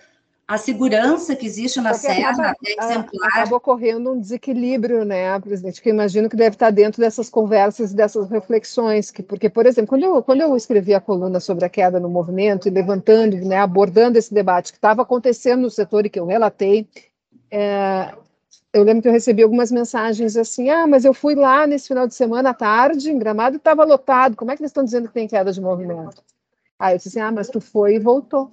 a 0.51 0.57
segurança 0.57 1.33
que 1.33 1.45
existe 1.45 1.79
na 1.79 1.91
Porque 1.91 2.07
Serra 2.07 2.53
é 2.65 2.83
exemplar. 2.83 3.29
Acaba 3.29 3.55
ocorrendo 3.55 4.11
um 4.11 4.19
desequilíbrio, 4.19 5.05
né, 5.05 5.39
presidente? 5.39 5.81
Que 5.81 5.89
eu 5.89 5.93
imagino 5.93 6.29
que 6.29 6.35
deve 6.35 6.55
estar 6.55 6.69
dentro 6.71 6.99
dessas 6.99 7.29
conversas, 7.29 7.93
dessas 7.93 8.29
reflexões. 8.29 9.09
Que, 9.11 9.23
porque, 9.23 9.49
por 9.49 9.65
exemplo, 9.65 9.87
quando 9.87 10.03
eu, 10.03 10.21
quando 10.21 10.41
eu 10.41 10.53
escrevi 10.57 10.93
a 10.93 10.99
coluna 10.99 11.39
sobre 11.39 11.63
a 11.63 11.69
queda 11.69 12.01
no 12.01 12.09
movimento 12.09 12.67
e 12.67 12.71
levantando, 12.71 13.37
né, 13.37 13.59
abordando 13.59 14.17
esse 14.17 14.33
debate 14.33 14.73
que 14.73 14.77
estava 14.77 15.03
acontecendo 15.03 15.61
no 15.61 15.69
setor 15.69 16.05
e 16.05 16.09
que 16.09 16.19
eu 16.19 16.25
relatei, 16.25 16.85
é, 17.51 18.15
eu 18.73 18.83
lembro 18.83 19.01
que 19.01 19.07
eu 19.07 19.11
recebi 19.11 19.43
algumas 19.43 19.71
mensagens 19.71 20.37
assim: 20.37 20.69
ah, 20.69 20.87
mas 20.87 21.03
eu 21.03 21.13
fui 21.13 21.35
lá 21.35 21.67
nesse 21.67 21.89
final 21.89 22.07
de 22.07 22.15
semana 22.15 22.51
à 22.51 22.53
tarde, 22.53 23.11
em 23.11 23.19
Gramado, 23.19 23.57
estava 23.57 23.83
lotado. 23.83 24.35
Como 24.35 24.51
é 24.51 24.55
que 24.55 24.61
eles 24.61 24.69
estão 24.69 24.83
dizendo 24.83 25.07
que 25.07 25.13
tem 25.13 25.27
queda 25.27 25.51
de 25.51 25.59
movimento? 25.59 26.23
Aí 26.79 26.93
eu 26.93 26.97
disse 26.97 27.09
assim: 27.09 27.19
ah, 27.19 27.31
mas 27.31 27.49
tu 27.49 27.59
foi 27.59 27.95
e 27.95 27.99
voltou. 27.99 28.51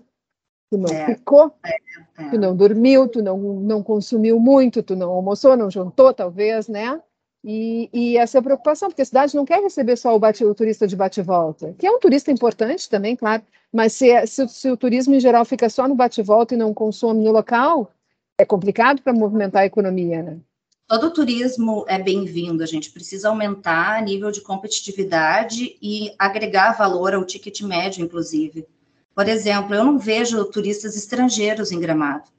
Tu 0.71 0.77
não 0.77 0.95
é, 0.95 1.07
ficou, 1.07 1.51
é, 1.65 1.77
é. 2.19 2.29
tu 2.31 2.39
não 2.39 2.55
dormiu, 2.55 3.09
tu 3.09 3.23
não, 3.23 3.39
não 3.39 3.83
consumiu 3.83 4.39
muito, 4.39 4.83
tu 4.83 4.95
não 4.95 5.11
almoçou, 5.11 5.57
não 5.57 5.71
jantou, 5.71 6.13
talvez, 6.13 6.69
né? 6.69 7.01
E, 7.43 7.89
e 7.93 8.19
essa 8.19 8.37
é 8.37 8.41
a 8.41 8.43
preocupação, 8.43 8.89
porque 8.91 9.01
a 9.01 9.05
cidade 9.05 9.35
não 9.35 9.47
quer 9.47 9.63
receber 9.63 9.97
só 9.97 10.15
o, 10.15 10.19
bate, 10.19 10.45
o 10.45 10.55
turista 10.55 10.87
de 10.87 10.97
bate-volta, 10.97 11.75
que 11.79 11.87
é 11.87 11.91
um 11.91 12.01
turista 12.01 12.31
importante 12.31 12.91
também, 12.91 13.17
claro, 13.17 13.43
mas 13.73 13.93
se, 13.93 14.27
se, 14.27 14.47
se 14.49 14.71
o 14.71 14.77
turismo 14.77 15.15
em 15.15 15.21
geral 15.21 15.45
fica 15.45 15.71
só 15.71 15.89
no 15.89 15.95
bate-volta 15.95 16.55
e 16.55 16.59
não 16.59 16.75
consome 16.75 17.25
no 17.25 17.31
local, 17.31 17.91
é 18.39 18.45
complicado 18.45 19.03
para 19.03 19.13
movimentar 19.13 19.63
a 19.63 19.67
economia, 19.67 20.23
né? 20.23 20.39
Todo 20.87 21.13
turismo 21.13 21.85
é 21.87 22.03
bem-vindo, 22.03 22.63
a 22.63 22.67
gente 22.67 22.91
precisa 22.91 23.29
aumentar 23.29 24.01
nível 24.03 24.31
de 24.31 24.41
competitividade 24.41 25.77
e 25.83 26.15
agregar 26.19 26.79
valor 26.79 27.13
ao 27.13 27.27
ticket 27.27 27.61
médio, 27.61 28.03
inclusive. 28.03 28.67
Por 29.15 29.29
exemplo, 29.29 29.75
eu 29.75 29.85
não 29.85 29.99
vejo 29.99 30.43
turistas 30.47 30.97
estrangeiros 30.97 31.73
em 31.73 31.81
Gramado. 31.81 32.31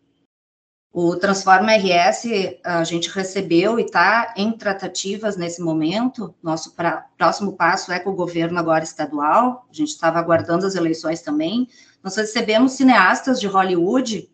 O 0.92 1.16
Transforma 1.16 1.74
RS 1.74 2.24
a 2.64 2.84
gente 2.84 3.10
recebeu 3.10 3.78
e 3.78 3.84
está 3.84 4.34
em 4.36 4.52
tratativas 4.52 5.38
nesse 5.38 5.62
momento. 5.62 6.34
Nosso 6.42 6.74
pra, 6.74 7.06
próximo 7.16 7.54
passo 7.54 7.92
é 7.92 8.00
com 8.00 8.10
o 8.10 8.16
governo 8.16 8.58
agora 8.58 8.84
estadual. 8.84 9.68
A 9.70 9.74
gente 9.74 9.90
estava 9.90 10.18
aguardando 10.18 10.66
as 10.66 10.74
eleições 10.74 11.22
também. 11.22 11.68
Nós 12.04 12.16
recebemos 12.16 12.72
cineastas 12.72 13.40
de 13.40 13.46
Hollywood 13.46 14.28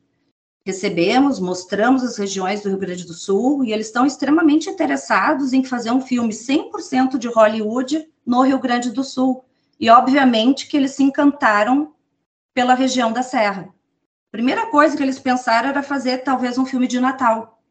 recebemos, 0.66 1.40
mostramos 1.40 2.04
as 2.04 2.18
regiões 2.18 2.62
do 2.62 2.70
Rio 2.70 2.80
Grande 2.80 3.06
do 3.06 3.14
Sul 3.14 3.64
e 3.64 3.72
eles 3.72 3.86
estão 3.86 4.06
extremamente 4.06 4.68
interessados 4.68 5.54
em 5.54 5.64
fazer 5.64 5.92
um 5.92 6.02
filme 6.02 6.34
100% 6.34 7.20
de 7.20 7.28
Hollywood 7.28 8.10
no 8.26 8.42
Rio 8.42 8.58
Grande 8.58 8.90
do 8.90 9.04
Sul. 9.04 9.46
E 9.80 9.90
obviamente 9.90 10.68
que 10.68 10.76
eles 10.76 10.92
se 10.92 11.04
encantaram 11.04 11.94
pela 12.54 12.74
região 12.74 13.14
da 13.14 13.22
Serra. 13.22 13.70
Primeira 14.32 14.66
coisa 14.68 14.98
que 14.98 15.04
eles 15.04 15.20
pensaram 15.20 15.70
era 15.70 15.84
fazer 15.84 16.20
talvez 16.20 16.58
um 16.58 16.66
filme 16.66 16.88
de 16.88 17.00
Natal, 17.00 17.62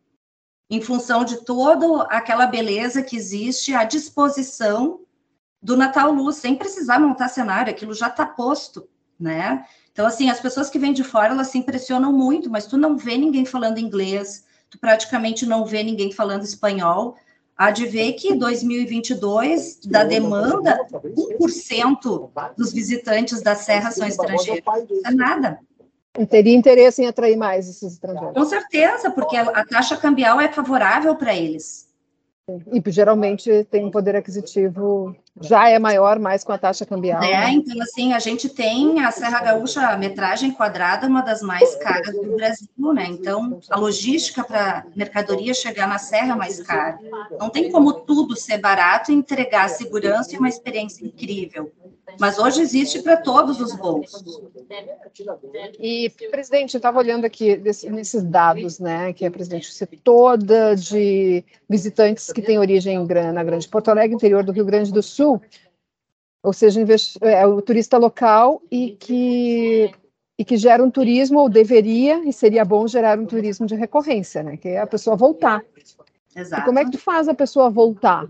em 0.70 0.80
função 0.80 1.24
de 1.24 1.44
toda 1.44 2.04
aquela 2.04 2.46
beleza 2.46 3.02
que 3.02 3.16
existe 3.16 3.74
à 3.74 3.84
disposição 3.84 5.00
do 5.60 5.76
Natal 5.76 6.12
Luz, 6.12 6.36
sem 6.36 6.54
precisar 6.54 7.00
montar 7.00 7.28
cenário, 7.28 7.72
aquilo 7.72 7.92
já 7.92 8.08
está 8.08 8.24
posto, 8.24 8.88
né? 9.18 9.66
Então, 9.94 10.06
assim, 10.06 10.28
as 10.28 10.40
pessoas 10.40 10.68
que 10.68 10.78
vêm 10.78 10.92
de 10.92 11.04
fora, 11.04 11.32
elas 11.32 11.46
se 11.46 11.56
impressionam 11.56 12.12
muito, 12.12 12.50
mas 12.50 12.66
tu 12.66 12.76
não 12.76 12.98
vê 12.98 13.16
ninguém 13.16 13.44
falando 13.44 13.78
inglês, 13.78 14.44
tu 14.68 14.76
praticamente 14.76 15.46
não 15.46 15.64
vê 15.64 15.84
ninguém 15.84 16.10
falando 16.10 16.42
espanhol. 16.42 17.16
Há 17.56 17.70
de 17.70 17.86
ver 17.86 18.14
que 18.14 18.34
2022, 18.34 19.78
da 19.86 20.02
demanda, 20.02 20.84
1% 20.92 22.28
dos 22.56 22.72
visitantes 22.72 23.40
da 23.40 23.54
Serra 23.54 23.92
são 23.92 24.04
estrangeiros. 24.04 24.64
Não 24.66 25.10
é 25.12 25.14
nada. 25.14 25.60
Teria 26.28 26.56
interesse 26.56 27.00
em 27.00 27.06
atrair 27.06 27.36
mais 27.36 27.68
esses 27.68 27.92
estrangeiros. 27.92 28.34
Com 28.34 28.44
certeza, 28.44 29.12
porque 29.12 29.36
a 29.36 29.64
taxa 29.64 29.96
cambial 29.96 30.40
é 30.40 30.48
favorável 30.48 31.14
para 31.14 31.36
eles. 31.36 31.83
E 32.46 32.92
geralmente 32.92 33.64
tem 33.70 33.86
um 33.86 33.90
poder 33.90 34.14
aquisitivo, 34.16 35.16
já 35.40 35.70
é 35.70 35.78
maior, 35.78 36.18
mais 36.18 36.44
com 36.44 36.52
a 36.52 36.58
taxa 36.58 36.84
cambial. 36.84 37.22
É, 37.22 37.30
né? 37.30 37.50
então 37.52 37.80
assim, 37.80 38.12
a 38.12 38.18
gente 38.18 38.50
tem 38.50 39.02
a 39.02 39.10
Serra 39.10 39.40
Gaúcha, 39.40 39.80
a 39.80 39.96
metragem 39.96 40.50
quadrada, 40.50 41.06
uma 41.06 41.22
das 41.22 41.40
mais 41.40 41.74
caras 41.76 42.14
do 42.14 42.36
Brasil, 42.36 42.92
né? 42.92 43.06
Então, 43.08 43.58
a 43.70 43.78
logística 43.78 44.44
para 44.44 44.84
mercadoria 44.94 45.54
chegar 45.54 45.88
na 45.88 45.96
Serra 45.96 46.34
é 46.34 46.36
mais 46.36 46.62
cara. 46.62 46.98
Não 47.40 47.48
tem 47.48 47.72
como 47.72 47.94
tudo 47.94 48.36
ser 48.36 48.58
barato 48.58 49.10
e 49.10 49.14
entregar 49.14 49.70
segurança 49.70 50.34
e 50.34 50.38
uma 50.38 50.48
experiência 50.48 51.02
incrível. 51.02 51.72
Mas 52.18 52.38
hoje 52.38 52.60
existe 52.60 53.02
para 53.02 53.16
todos 53.16 53.60
os 53.60 53.74
bolsos. 53.74 54.42
E, 55.78 56.10
presidente, 56.30 56.74
eu 56.74 56.78
estava 56.78 56.98
olhando 56.98 57.24
aqui 57.24 57.56
desse, 57.56 57.90
nesses 57.90 58.22
dados, 58.22 58.78
né, 58.78 59.12
que 59.12 59.24
a 59.24 59.30
presidente 59.30 59.72
você 59.72 59.86
toda 59.86 60.74
de 60.74 61.44
visitantes 61.68 62.32
que 62.32 62.42
têm 62.42 62.58
origem 62.58 62.98
na 63.32 63.44
Grande 63.44 63.68
Porto 63.68 63.88
Alegre, 63.88 64.14
interior 64.14 64.44
do 64.44 64.52
Rio 64.52 64.64
Grande 64.64 64.92
do 64.92 65.02
Sul, 65.02 65.40
ou 66.42 66.52
seja, 66.52 66.80
é 67.22 67.46
o 67.46 67.62
turista 67.62 67.96
local 67.96 68.62
e 68.70 68.90
que 68.92 69.90
e 70.36 70.44
que 70.44 70.56
gera 70.56 70.82
um 70.82 70.90
turismo 70.90 71.38
ou 71.38 71.48
deveria 71.48 72.28
e 72.28 72.32
seria 72.32 72.64
bom 72.64 72.88
gerar 72.88 73.18
um 73.20 73.24
turismo 73.24 73.66
de 73.66 73.76
recorrência, 73.76 74.42
né, 74.42 74.56
que 74.56 74.68
é 74.68 74.80
a 74.80 74.86
pessoa 74.86 75.16
voltar. 75.16 75.64
Exato. 76.34 76.62
E 76.62 76.64
como 76.64 76.78
é 76.78 76.84
que 76.84 76.90
tu 76.90 76.98
faz 76.98 77.28
a 77.28 77.34
pessoa 77.34 77.70
voltar? 77.70 78.26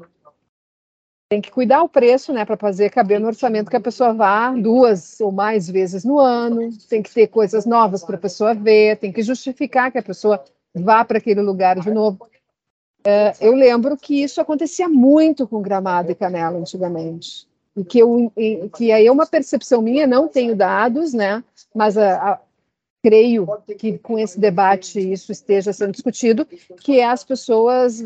Tem 1.34 1.40
que 1.40 1.50
cuidar 1.50 1.82
o 1.82 1.88
preço, 1.88 2.32
né, 2.32 2.44
para 2.44 2.56
fazer 2.56 2.90
caber 2.90 3.18
no 3.18 3.26
orçamento 3.26 3.68
que 3.68 3.76
a 3.76 3.80
pessoa 3.80 4.14
vá 4.14 4.52
duas 4.52 5.20
ou 5.20 5.32
mais 5.32 5.68
vezes 5.68 6.04
no 6.04 6.20
ano, 6.20 6.70
tem 6.88 7.02
que 7.02 7.12
ter 7.12 7.26
coisas 7.26 7.66
novas 7.66 8.04
para 8.04 8.14
a 8.14 8.20
pessoa 8.20 8.54
ver, 8.54 8.98
tem 8.98 9.10
que 9.10 9.20
justificar 9.20 9.90
que 9.90 9.98
a 9.98 10.02
pessoa 10.02 10.44
vá 10.72 11.04
para 11.04 11.18
aquele 11.18 11.40
lugar 11.40 11.80
de 11.80 11.90
novo. 11.90 12.28
É, 13.04 13.34
eu 13.40 13.52
lembro 13.52 13.96
que 13.96 14.22
isso 14.22 14.40
acontecia 14.40 14.88
muito 14.88 15.44
com 15.48 15.60
Gramado 15.60 16.12
e 16.12 16.14
Canela 16.14 16.56
antigamente. 16.56 17.48
E 17.76 17.82
que, 17.82 17.98
eu, 17.98 18.32
que 18.76 18.92
aí 18.92 19.04
é 19.04 19.10
uma 19.10 19.26
percepção 19.26 19.82
minha, 19.82 20.06
não 20.06 20.28
tenho 20.28 20.54
dados, 20.54 21.12
né? 21.12 21.42
Mas 21.74 21.98
a, 21.98 22.14
a 22.30 22.38
creio 23.04 23.46
que 23.78 23.98
com 23.98 24.18
esse 24.18 24.40
debate 24.40 24.98
isso 24.98 25.30
esteja 25.30 25.74
sendo 25.74 25.92
discutido, 25.92 26.46
que 26.80 27.00
é 27.00 27.04
as 27.04 27.22
pessoas 27.22 28.02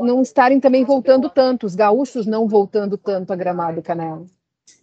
não 0.00 0.22
estarem 0.22 0.58
também 0.58 0.82
voltando 0.82 1.28
tanto, 1.28 1.66
os 1.66 1.74
gaúchos 1.74 2.24
não 2.24 2.48
voltando 2.48 2.96
tanto 2.96 3.34
a 3.34 3.36
Gramado 3.36 3.80
e 3.80 3.82
Canela. 3.82 4.24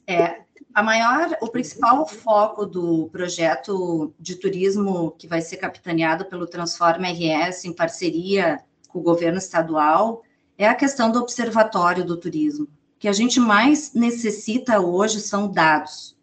É, 0.06 0.42
a 0.76 0.84
maior, 0.84 1.36
o 1.42 1.48
principal 1.48 2.06
foco 2.06 2.68
do 2.68 3.10
projeto 3.12 4.14
de 4.20 4.36
turismo 4.36 5.16
que 5.18 5.28
vai 5.28 5.42
ser 5.42 5.58
capitaneado 5.58 6.26
pelo 6.26 6.46
Transforma 6.46 7.08
RS 7.08 7.66
em 7.66 7.74
parceria 7.74 8.60
com 8.88 9.00
o 9.00 9.04
governo 9.04 9.40
estadual 9.40 10.22
é 10.56 10.68
a 10.68 10.76
questão 10.76 11.12
do 11.12 11.20
observatório 11.20 12.06
do 12.06 12.16
turismo. 12.16 12.66
O 12.66 13.00
que 13.00 13.08
a 13.08 13.14
gente 13.14 13.40
mais 13.40 13.92
necessita 13.96 14.80
hoje 14.80 15.20
são 15.20 15.48
dados 15.48 16.16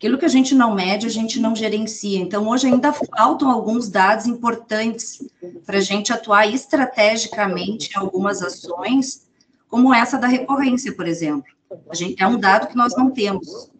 Aquilo 0.00 0.16
que 0.16 0.24
a 0.24 0.28
gente 0.28 0.54
não 0.54 0.74
mede, 0.74 1.06
a 1.06 1.10
gente 1.10 1.38
não 1.38 1.54
gerencia. 1.54 2.18
Então, 2.18 2.48
hoje 2.48 2.66
ainda 2.66 2.90
faltam 2.90 3.50
alguns 3.50 3.90
dados 3.90 4.24
importantes 4.24 5.22
para 5.66 5.76
a 5.76 5.82
gente 5.82 6.10
atuar 6.10 6.46
estrategicamente 6.46 7.90
em 7.90 7.98
algumas 7.98 8.40
ações, 8.40 9.28
como 9.68 9.92
essa 9.92 10.16
da 10.16 10.26
recorrência, 10.26 10.96
por 10.96 11.06
exemplo. 11.06 11.52
Gente, 11.92 12.16
é 12.18 12.26
um 12.26 12.40
dado 12.40 12.68
que 12.68 12.76
nós 12.76 12.96
não 12.96 13.10
temos 13.10 13.70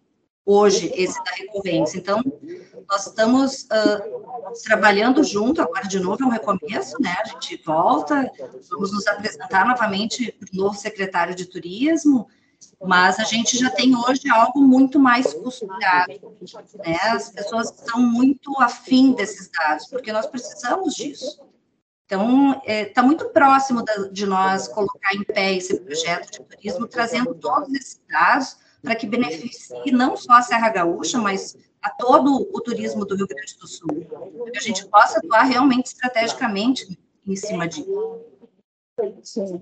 hoje, 0.45 0.91
esse 0.93 1.17
da 1.23 1.31
recorrência. 1.31 1.97
Então, 1.97 2.21
nós 2.87 3.07
estamos 3.07 3.63
uh, 3.63 4.63
trabalhando 4.63 5.23
junto, 5.23 5.59
agora 5.59 5.87
de 5.87 5.99
novo 5.99 6.23
é 6.23 6.27
um 6.27 6.29
recomeço, 6.29 7.01
né? 7.01 7.15
A 7.19 7.29
gente 7.29 7.59
volta, 7.65 8.31
vamos 8.69 8.93
nos 8.93 9.07
apresentar 9.07 9.65
novamente 9.65 10.31
para 10.33 10.49
o 10.53 10.55
novo 10.55 10.77
secretário 10.77 11.33
de 11.33 11.45
turismo, 11.45 12.27
mas 12.83 13.19
a 13.19 13.23
gente 13.23 13.57
já 13.57 13.69
tem 13.69 13.95
hoje 13.95 14.29
algo 14.29 14.61
muito 14.61 14.99
mais 14.99 15.33
costurado. 15.33 16.13
Né? 16.79 16.97
As 17.03 17.29
pessoas 17.29 17.71
estão 17.71 18.01
muito 18.01 18.59
afim 18.59 19.13
desses 19.13 19.49
dados, 19.49 19.87
porque 19.87 20.11
nós 20.11 20.25
precisamos 20.25 20.95
disso. 20.95 21.41
Então, 22.05 22.51
está 22.51 22.71
é, 22.71 22.85
tá 22.85 23.03
muito 23.03 23.29
próximo 23.29 23.83
da, 23.83 23.95
de 24.11 24.25
nós 24.25 24.67
colocar 24.67 25.15
em 25.15 25.23
pé 25.23 25.53
esse 25.53 25.79
projeto 25.79 26.31
de 26.31 26.43
turismo, 26.43 26.87
trazendo 26.87 27.33
todos 27.35 27.73
esses 27.73 28.01
dados 28.09 28.57
para 28.81 28.95
que 28.95 29.07
beneficie 29.07 29.91
não 29.91 30.17
só 30.17 30.33
a 30.33 30.41
Serra 30.41 30.69
Gaúcha, 30.69 31.17
mas 31.19 31.55
a 31.81 31.89
todo 31.89 32.49
o 32.51 32.61
turismo 32.61 33.05
do 33.05 33.15
Rio 33.15 33.27
Grande 33.27 33.57
do 33.57 33.67
Sul. 33.67 33.87
Que 34.51 34.57
a 34.57 34.61
gente 34.61 34.85
possa 34.87 35.19
atuar 35.19 35.43
realmente 35.43 35.87
estrategicamente 35.87 36.99
em 37.25 37.35
cima 37.35 37.67
disso. 37.67 37.89
Sim. 39.23 39.61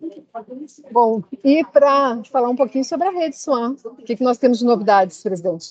Bom, 0.92 1.24
e 1.44 1.64
para 1.66 2.24
falar 2.26 2.50
um 2.50 2.56
pouquinho 2.56 2.84
sobre 2.84 3.08
a 3.08 3.12
rede 3.12 3.38
Swan, 3.38 3.76
o 3.84 3.96
que, 3.96 4.16
que 4.16 4.24
nós 4.24 4.38
temos 4.38 4.60
de 4.60 4.66
novidades, 4.66 5.22
presidente? 5.22 5.70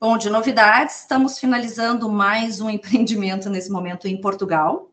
Bom, 0.00 0.18
de 0.18 0.28
novidades, 0.28 1.00
estamos 1.00 1.38
finalizando 1.38 2.08
mais 2.08 2.60
um 2.60 2.68
empreendimento 2.68 3.48
nesse 3.48 3.70
momento 3.70 4.06
em 4.06 4.20
Portugal. 4.20 4.90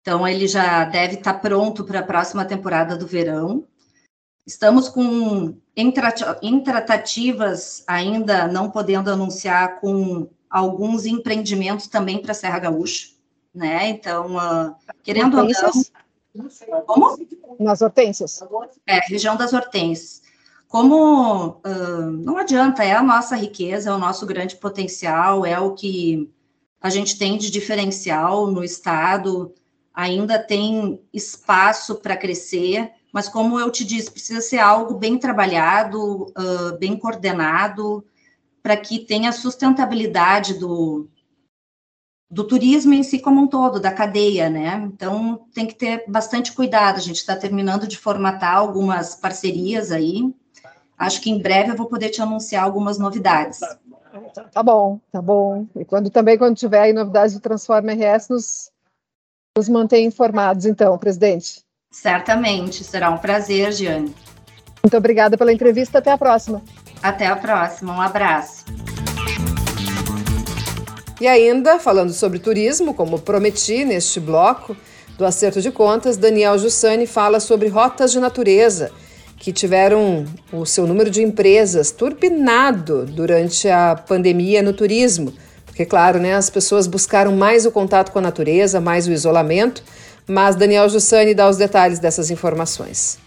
Então, 0.00 0.26
ele 0.28 0.46
já 0.46 0.84
deve 0.84 1.14
estar 1.14 1.34
pronto 1.34 1.82
para 1.82 2.00
a 2.00 2.02
próxima 2.04 2.44
temporada 2.44 2.96
do 2.96 3.06
verão. 3.06 3.66
Estamos 4.46 4.88
com 4.88 5.56
em 5.74 5.90
tratativas, 6.62 7.82
ainda 7.86 8.46
não 8.46 8.70
podendo 8.70 9.10
anunciar, 9.10 9.80
com 9.80 10.28
alguns 10.50 11.06
empreendimentos 11.06 11.88
também 11.88 12.20
para 12.20 12.32
a 12.32 12.34
Serra 12.34 12.58
Gaúcha, 12.58 13.08
né? 13.52 13.88
Então, 13.88 14.36
uh, 14.36 14.76
querendo 15.02 15.38
ou 15.38 15.44
não, 15.44 15.72
como? 16.86 17.16
Nas 17.58 17.82
hortênsias. 17.82 18.42
É, 18.86 18.98
região 19.00 19.36
das 19.36 19.52
hortênsias. 19.52 20.22
Como 20.68 21.60
uh, 21.64 22.10
não 22.10 22.36
adianta, 22.36 22.82
é 22.82 22.92
a 22.92 23.02
nossa 23.02 23.36
riqueza, 23.36 23.90
é 23.90 23.92
o 23.92 23.98
nosso 23.98 24.26
grande 24.26 24.56
potencial, 24.56 25.46
é 25.46 25.58
o 25.58 25.72
que 25.72 26.28
a 26.80 26.90
gente 26.90 27.16
tem 27.16 27.38
de 27.38 27.50
diferencial 27.50 28.48
no 28.48 28.64
estado, 28.64 29.54
ainda 29.94 30.38
tem 30.38 31.00
espaço 31.12 31.94
para 31.96 32.16
crescer, 32.16 32.90
mas 33.12 33.28
como 33.28 33.60
eu 33.60 33.70
te 33.70 33.84
disse, 33.84 34.10
precisa 34.10 34.40
ser 34.40 34.58
algo 34.58 34.94
bem 34.94 35.16
trabalhado, 35.16 36.24
uh, 36.24 36.76
bem 36.80 36.96
coordenado, 36.96 38.04
para 38.60 38.76
que 38.76 38.98
tenha 38.98 39.30
sustentabilidade 39.30 40.54
do, 40.54 41.08
do 42.30 42.44
turismo 42.44 42.94
em 42.94 43.02
si 43.02 43.18
como 43.18 43.40
um 43.40 43.46
todo, 43.46 43.78
da 43.78 43.92
cadeia, 43.92 44.48
né? 44.48 44.82
Então 44.92 45.46
tem 45.54 45.66
que 45.66 45.74
ter 45.74 46.04
bastante 46.08 46.52
cuidado. 46.52 46.96
A 46.96 47.00
gente 47.00 47.16
está 47.16 47.36
terminando 47.36 47.86
de 47.86 47.96
formatar 47.96 48.56
algumas 48.56 49.14
parcerias 49.14 49.92
aí. 49.92 50.34
Acho 50.98 51.20
que 51.20 51.30
em 51.30 51.40
breve 51.40 51.70
eu 51.70 51.76
vou 51.76 51.86
poder 51.86 52.10
te 52.10 52.22
anunciar 52.22 52.64
algumas 52.64 52.98
novidades. 52.98 53.60
Tá 54.52 54.62
bom, 54.62 55.00
tá 55.10 55.20
bom. 55.20 55.66
E 55.76 55.84
quando 55.84 56.08
também 56.08 56.38
quando 56.38 56.56
tiver 56.56 56.80
aí 56.80 56.92
novidades 56.92 57.34
do 57.34 57.40
Transforma 57.40 57.92
RS, 57.92 58.28
nos, 58.28 58.70
nos 59.56 59.68
mantém 59.68 60.06
informados, 60.06 60.66
então, 60.66 60.96
presidente. 60.96 61.64
Certamente, 61.90 62.84
será 62.84 63.10
um 63.10 63.18
prazer, 63.18 63.72
Giane. 63.72 64.14
Muito 64.82 64.96
obrigada 64.96 65.36
pela 65.38 65.52
entrevista. 65.52 65.98
Até 65.98 66.12
a 66.12 66.18
próxima. 66.18 66.62
Até 67.02 67.26
a 67.26 67.36
próxima. 67.36 67.94
Um 67.94 68.00
abraço. 68.00 68.64
E 71.20 71.28
ainda, 71.28 71.78
falando 71.78 72.12
sobre 72.12 72.38
turismo, 72.38 72.92
como 72.92 73.20
prometi 73.20 73.84
neste 73.84 74.18
bloco 74.18 74.76
do 75.16 75.24
Acerto 75.24 75.60
de 75.60 75.70
Contas, 75.70 76.16
Daniel 76.16 76.58
Jussani 76.58 77.06
fala 77.06 77.38
sobre 77.38 77.68
rotas 77.68 78.10
de 78.10 78.18
natureza 78.18 78.90
que 79.38 79.52
tiveram 79.52 80.24
o 80.52 80.64
seu 80.64 80.86
número 80.86 81.10
de 81.10 81.22
empresas 81.22 81.90
turbinado 81.90 83.04
durante 83.04 83.68
a 83.68 83.94
pandemia 83.94 84.62
no 84.62 84.72
turismo. 84.72 85.32
Porque, 85.66 85.84
claro, 85.84 86.18
né, 86.18 86.34
as 86.34 86.48
pessoas 86.48 86.86
buscaram 86.86 87.36
mais 87.36 87.66
o 87.66 87.70
contato 87.70 88.10
com 88.10 88.18
a 88.18 88.22
natureza, 88.22 88.80
mais 88.80 89.06
o 89.06 89.12
isolamento, 89.12 89.82
mas 90.26 90.56
Daniel 90.56 90.88
Jussani 90.88 91.34
dá 91.34 91.48
os 91.48 91.56
detalhes 91.56 91.98
dessas 91.98 92.30
informações. 92.30 93.18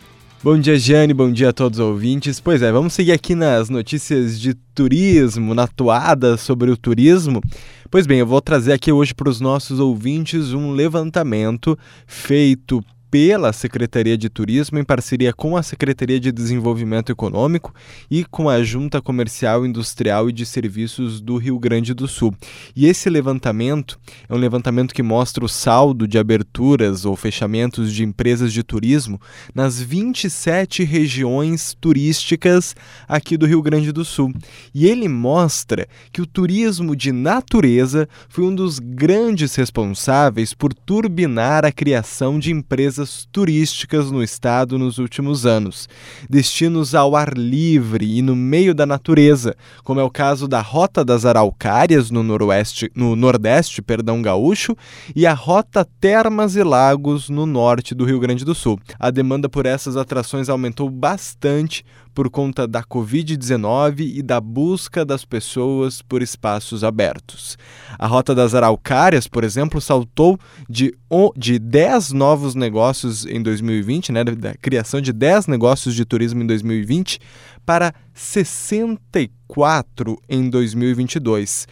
Bom 0.44 0.60
dia, 0.60 0.78
Jane, 0.78 1.16
bom 1.16 1.32
dia 1.32 1.50
a 1.50 1.54
todos 1.54 1.80
os 1.80 1.86
ouvintes. 1.86 2.40
Pois 2.40 2.62
é, 2.62 2.72
vamos 2.72 2.94
seguir 2.94 3.12
aqui 3.12 3.34
nas 3.34 3.72
notícias 3.72 4.40
de 4.40 4.54
turismo, 4.54 5.56
na 5.56 5.66
toada 5.66 6.38
sobre 6.38 6.70
o 6.70 6.78
turismo. 6.78 7.42
Pois 7.90 8.06
bem, 8.06 8.20
eu 8.20 8.28
vou 8.28 8.40
trazer 8.40 8.74
aqui 8.74 8.92
hoje 8.92 9.16
para 9.16 9.30
os 9.30 9.42
nossos 9.42 9.80
ouvintes 9.80 10.54
um 10.54 10.74
levantamento 10.74 11.78
feito 12.06 12.86
pela 13.10 13.54
Secretaria 13.54 14.18
de 14.18 14.30
Turismo 14.30 14.78
em 14.78 14.84
parceria 14.84 15.32
com 15.32 15.56
a 15.56 15.64
Secretaria 15.64 16.20
de 16.20 16.32
Desenvolvimento 16.32 17.12
Econômico 17.12 17.74
e 18.12 18.26
com 18.26 18.50
a 18.50 18.62
Junta 18.64 19.02
Comercial, 19.02 19.66
Industrial 19.66 20.30
e 20.30 20.34
de 20.34 20.46
Serviços 20.46 21.22
do 21.22 21.38
Rio 21.38 21.58
Grande 21.58 21.94
do 21.94 22.08
Sul. 22.08 22.36
E 22.76 22.86
esse 22.86 23.10
levantamento 23.10 23.98
é 24.28 24.34
um 24.34 24.38
levantamento 24.38 24.94
que 24.94 25.02
mostra 25.02 25.44
o 25.46 25.50
saldo 25.50 26.08
de 26.08 26.18
aberturas 26.18 27.06
ou 27.06 27.16
fechamentos 27.16 27.94
de 27.94 28.04
empresas 28.04 28.52
de 28.52 28.62
turismo 28.62 29.20
nas 29.56 29.82
27 29.82 30.84
regiões 30.84 31.76
turísticas 31.80 32.76
aqui 33.08 33.38
do 33.38 33.46
Rio 33.46 33.62
Grande 33.62 33.92
do 33.92 34.04
Sul. 34.04 34.34
E 34.74 34.86
ele 34.86 35.08
mostra 35.08 35.88
que 36.12 36.22
o 36.22 36.26
turismo 36.26 36.96
de 36.96 37.12
natureza 37.12 38.08
foi 38.28 38.46
um 38.46 38.54
dos 38.54 38.80
grandes 38.80 39.56
responsáveis 39.56 40.54
por 40.54 40.74
turbinar 40.74 41.64
a 41.64 41.72
criação 41.72 42.38
de 42.38 42.52
empresas 42.52 42.97
turísticas 43.32 44.12
no 44.12 44.24
estado 44.24 44.78
nos 44.78 44.98
últimos 44.98 45.46
anos, 45.46 45.88
destinos 46.30 46.96
ao 46.96 47.16
ar 47.16 47.38
livre 47.38 48.18
e 48.18 48.22
no 48.22 48.36
meio 48.36 48.74
da 48.74 48.86
natureza, 48.86 49.56
como 49.84 50.00
é 50.00 50.04
o 50.04 50.10
caso 50.10 50.48
da 50.48 50.62
Rota 50.62 51.04
das 51.04 51.26
Araucárias 51.26 52.10
no 52.10 52.24
noroeste, 52.24 52.92
no 52.96 53.16
nordeste, 53.16 53.82
perdão, 53.82 54.22
gaúcho, 54.22 54.76
e 55.16 55.26
a 55.26 55.34
Rota 55.34 55.88
Termas 56.00 56.56
e 56.56 56.64
Lagos 56.64 57.30
no 57.30 57.46
norte 57.46 57.94
do 57.94 58.06
Rio 58.06 58.20
Grande 58.20 58.44
do 58.44 58.56
Sul. 58.56 58.80
A 59.00 59.12
demanda 59.12 59.48
por 59.48 59.66
essas 59.66 59.98
atrações 59.98 60.50
aumentou 60.50 60.90
bastante 60.90 61.86
por 62.18 62.30
conta 62.32 62.68
da 62.68 62.82
Covid-19 62.82 64.00
e 64.00 64.24
da 64.24 64.42
busca 64.42 65.06
das 65.06 65.24
pessoas 65.24 66.02
por 66.02 66.24
espaços 66.24 66.84
abertos. 66.84 67.56
A 68.00 68.08
Rota 68.08 68.34
das 68.34 68.56
Araucárias, 68.56 69.28
por 69.28 69.44
exemplo, 69.44 69.80
saltou 69.80 70.40
de, 70.68 70.98
de 71.36 71.60
10 71.60 72.14
novos 72.14 72.56
negócios 72.56 73.24
em 73.28 73.40
2020, 73.40 74.12
né, 74.12 74.24
da 74.24 74.56
criação 74.56 75.00
de 75.00 75.14
10 75.14 75.46
negócios 75.46 75.94
de 75.94 76.04
turismo 76.06 76.42
em 76.42 76.48
2020, 76.48 77.20
para 77.64 77.94
64 78.16 80.18
em 80.28 80.50
2022, 80.50 81.68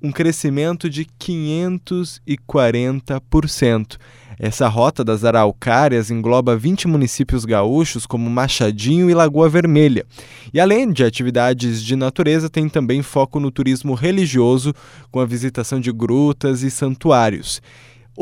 um 0.00 0.10
crescimento 0.10 0.88
de 0.88 1.04
540%. 1.04 3.98
Essa 4.42 4.68
rota 4.68 5.04
das 5.04 5.22
Araucárias 5.22 6.10
engloba 6.10 6.56
20 6.56 6.88
municípios 6.88 7.44
gaúchos, 7.44 8.06
como 8.06 8.30
Machadinho 8.30 9.10
e 9.10 9.14
Lagoa 9.14 9.50
Vermelha. 9.50 10.06
E 10.50 10.58
além 10.58 10.90
de 10.90 11.04
atividades 11.04 11.82
de 11.84 11.94
natureza, 11.94 12.48
tem 12.48 12.66
também 12.66 13.02
foco 13.02 13.38
no 13.38 13.50
turismo 13.50 13.92
religioso, 13.92 14.72
com 15.10 15.20
a 15.20 15.26
visitação 15.26 15.78
de 15.78 15.92
grutas 15.92 16.62
e 16.62 16.70
santuários. 16.70 17.60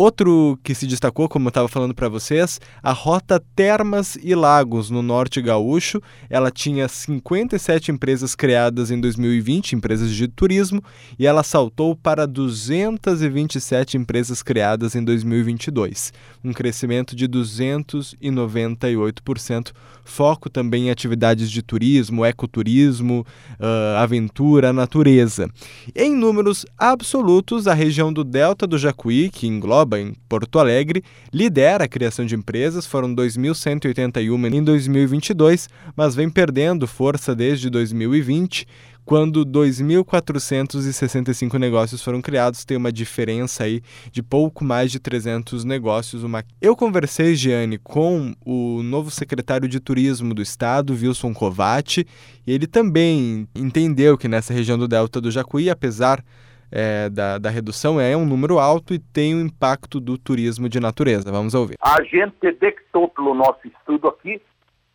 Outro 0.01 0.57
que 0.63 0.77
se 0.77 0.87
destacou, 0.87 1.29
como 1.29 1.47
eu 1.47 1.49
estava 1.49 1.67
falando 1.67 1.93
para 1.93 2.09
vocês, 2.09 2.61
a 2.81 2.93
Rota 2.93 3.43
Termas 3.57 4.17
e 4.23 4.33
Lagos, 4.33 4.91
no 4.91 5.03
Norte 5.03 5.43
Gaúcho. 5.43 6.01
Ela 6.31 6.53
tinha 6.53 6.87
57 6.87 7.91
empresas 7.91 8.37
criadas 8.37 8.93
em 8.93 9.01
2020, 9.01 9.73
empresas 9.73 10.13
de 10.13 10.29
turismo, 10.29 10.81
e 11.19 11.27
ela 11.27 11.43
saltou 11.43 11.97
para 11.97 12.29
227 12.29 13.97
empresas 13.97 14.41
criadas 14.41 14.95
em 14.95 15.03
2022, 15.03 16.13
um 16.45 16.53
crescimento 16.53 17.17
de 17.17 17.29
298%. 17.29 19.73
Foco 20.05 20.49
também 20.49 20.87
em 20.87 20.91
atividades 20.91 21.51
de 21.51 21.61
turismo, 21.61 22.25
ecoturismo, 22.25 23.27
uh, 23.59 23.97
aventura, 23.99 24.73
natureza. 24.73 25.51
Em 25.93 26.15
números 26.15 26.65
absolutos, 26.79 27.67
a 27.67 27.75
região 27.75 28.13
do 28.13 28.23
Delta 28.23 28.65
do 28.65 28.79
Jacuí, 28.79 29.29
que 29.29 29.49
engloba 29.49 29.88
em 29.97 30.15
Porto 30.29 30.59
Alegre, 30.59 31.03
lidera 31.33 31.85
a 31.85 31.89
criação 31.89 32.27
de 32.27 32.35
empresas, 32.35 32.87
foram 32.87 33.15
2.181 33.15 34.55
em 34.55 34.63
2022, 34.63 35.69
mas 35.97 36.15
vem 36.15 36.29
perdendo 36.29 36.87
força 36.87 37.35
desde 37.35 37.71
2020, 37.71 38.67
quando 39.09 39.45
2.465 39.47 41.59
negócios 41.59 42.03
foram 42.03 42.21
criados, 42.21 42.67
tem 42.67 42.77
uma 42.77 42.93
diferença 42.93 43.65
aí 43.65 43.81
de 44.13 44.23
pouco 44.23 44.63
mais 44.63 44.93
de 44.93 45.01
300 45.01 45.65
negócios. 45.65 46.23
Uma... 46.23 46.45
Eu 46.61 46.77
conversei, 46.77 47.35
Giane, 47.35 47.79
com 47.79 48.35
o 48.45 48.83
novo 48.83 49.11
secretário 49.11 49.67
de 49.67 49.81
Turismo 49.81 50.35
do 50.35 50.43
Estado, 50.43 50.93
Wilson 50.93 51.33
Covatti, 51.33 52.07
e 52.47 52.53
ele 52.53 52.67
também 52.67 53.49
entendeu 53.55 54.19
que 54.19 54.29
nessa 54.29 54.53
região 54.53 54.77
do 54.77 54.87
Delta 54.87 55.23
do 55.23 55.31
Jacuí, 55.31 55.71
apesar 55.71 56.23
é, 56.71 57.09
da, 57.09 57.39
da 57.39 57.51
redução 57.51 58.01
é 58.01 58.17
um 58.17 58.27
número 58.27 58.59
alto 58.59 58.93
e 58.95 58.99
tem 58.99 59.35
o 59.35 59.39
um 59.39 59.41
impacto 59.47 60.01
do 60.01 60.19
turismo 60.19 60.69
de 60.69 60.81
natureza. 60.81 61.31
Vamos 61.33 61.55
ouvir. 61.55 61.77
A 61.81 62.03
gente 62.03 62.35
detectou 62.41 63.09
pelo 63.09 63.35
nosso 63.35 63.67
estudo 63.67 64.09
aqui 64.09 64.41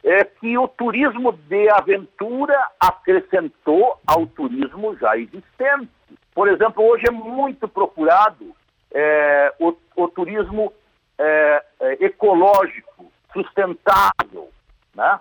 é 0.03 0.25
que 0.25 0.57
o 0.57 0.67
turismo 0.67 1.31
de 1.31 1.69
aventura 1.69 2.59
acrescentou 2.79 3.99
ao 4.05 4.27
turismo 4.27 4.97
já 4.97 5.17
existente. 5.17 5.89
Por 6.35 6.49
exemplo, 6.49 6.83
hoje 6.83 7.05
é 7.07 7.11
muito 7.11 7.67
procurado 7.69 8.53
é, 8.91 9.53
o, 9.59 9.73
o, 9.95 10.07
turismo 10.09 10.73
é, 11.17 11.63
é 11.79 12.05
ecológico, 12.05 13.11
sustentável. 13.31 14.49
Né? 14.93 15.19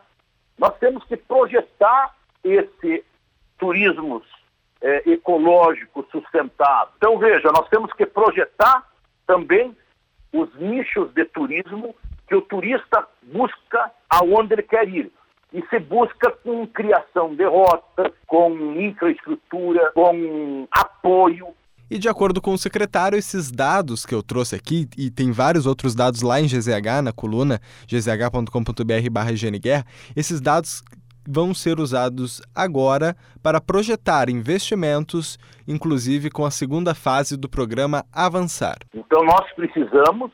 Nós 0.59 0.77
temos 0.79 1.05
que 1.05 1.17
projetar 1.17 2.17
esse 2.43 3.05
turismo 3.59 4.21
é, 4.83 5.11
ecológico, 5.11 6.07
sustentável. 6.11 6.93
Então, 6.97 7.19
veja, 7.19 7.51
nós 7.53 7.69
temos 7.69 7.93
que 7.93 8.05
projetar 8.05 8.85
também 9.27 9.75
os 10.33 10.53
nichos 10.57 11.13
de 11.15 11.25
turismo 11.27 11.95
que 12.27 12.35
o 12.35 12.43
turista 12.43 13.07
busca 13.23 13.91
aonde 14.11 14.55
ele 14.55 14.63
quer 14.63 14.89
ir. 14.89 15.13
E 15.53 15.63
se 15.69 15.79
busca 15.79 16.31
com 16.43 16.67
criação 16.67 17.35
de 17.35 17.45
rotas, 17.45 18.13
com 18.27 18.51
infraestrutura, 18.81 19.93
com 19.93 20.67
apoio. 20.71 21.49
E 21.91 21.99
de 21.99 22.09
acordo 22.09 22.41
com 22.41 22.55
o 22.55 22.59
secretário, 22.59 23.19
esses 23.19 23.51
dados 23.51 24.07
que 24.07 24.15
eu 24.15 24.23
trouxe 24.23 24.57
aqui, 24.57 24.89
e 24.97 25.11
tem 25.11 25.31
vários 25.31 25.67
outros 25.67 25.95
dados 25.95 26.23
lá 26.23 26.41
em 26.41 26.47
GZH, 26.47 27.03
na 27.05 27.13
coluna 27.13 27.61
gzh.com.br/barra 27.87 29.31
esses 30.17 30.41
dados 30.41 30.83
vão 31.27 31.55
ser 31.55 31.79
usados 31.79 32.43
agora 32.55 33.17
para 33.43 33.61
projetar 33.61 34.29
investimentos, 34.29 35.39
inclusive 35.67 36.31
com 36.31 36.45
a 36.45 36.51
segunda 36.51 36.95
fase 36.95 37.37
do 37.37 37.49
programa 37.49 38.05
Avançar. 38.13 38.79
Então, 38.95 39.25
nós 39.25 39.51
precisamos 39.55 40.33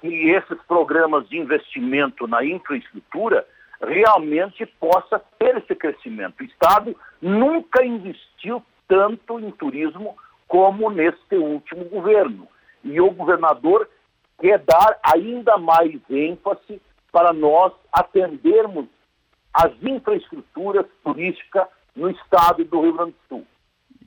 que 0.00 0.30
esses 0.30 0.58
programas 0.66 1.28
de 1.28 1.38
investimento 1.38 2.26
na 2.26 2.44
infraestrutura 2.44 3.46
realmente 3.80 4.66
possa 4.66 5.20
ter 5.38 5.56
esse 5.56 5.74
crescimento. 5.74 6.40
O 6.40 6.44
Estado 6.44 6.96
nunca 7.20 7.84
investiu 7.84 8.62
tanto 8.86 9.38
em 9.38 9.50
turismo 9.52 10.16
como 10.46 10.90
neste 10.90 11.36
último 11.36 11.84
governo. 11.84 12.48
E 12.82 13.00
o 13.00 13.10
governador 13.10 13.88
quer 14.40 14.58
dar 14.58 14.98
ainda 15.02 15.58
mais 15.58 16.00
ênfase 16.08 16.80
para 17.12 17.32
nós 17.32 17.72
atendermos 17.92 18.86
as 19.52 19.72
infraestruturas 19.82 20.86
turísticas 21.02 21.66
no 21.94 22.10
estado 22.10 22.64
do 22.64 22.80
Rio 22.82 22.94
Grande 22.94 23.12
do 23.12 23.18
Sul. 23.28 23.46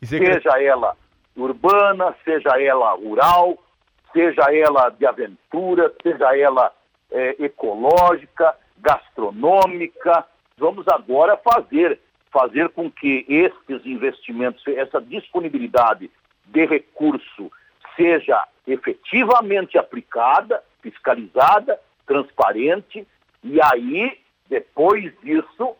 Seja 0.03 0.61
ela 0.61 0.95
urbana, 1.35 2.15
seja 2.23 2.61
ela 2.61 2.91
rural, 2.93 3.57
seja 4.13 4.43
ela 4.53 4.89
de 4.89 5.05
aventura, 5.05 5.93
seja 6.01 6.37
ela 6.37 6.73
é, 7.11 7.35
ecológica, 7.43 8.55
gastronômica. 8.77 10.25
Vamos 10.57 10.87
agora 10.87 11.37
fazer, 11.37 11.99
fazer 12.31 12.69
com 12.69 12.89
que 12.89 13.25
estes 13.27 13.85
investimentos, 13.85 14.65
essa 14.67 15.01
disponibilidade 15.01 16.09
de 16.45 16.65
recurso 16.65 17.51
seja 17.95 18.43
efetivamente 18.65 19.77
aplicada, 19.77 20.63
fiscalizada, 20.81 21.79
transparente, 22.05 23.07
e 23.43 23.59
aí 23.61 24.20
depois 24.51 25.01
disso, 25.23 25.77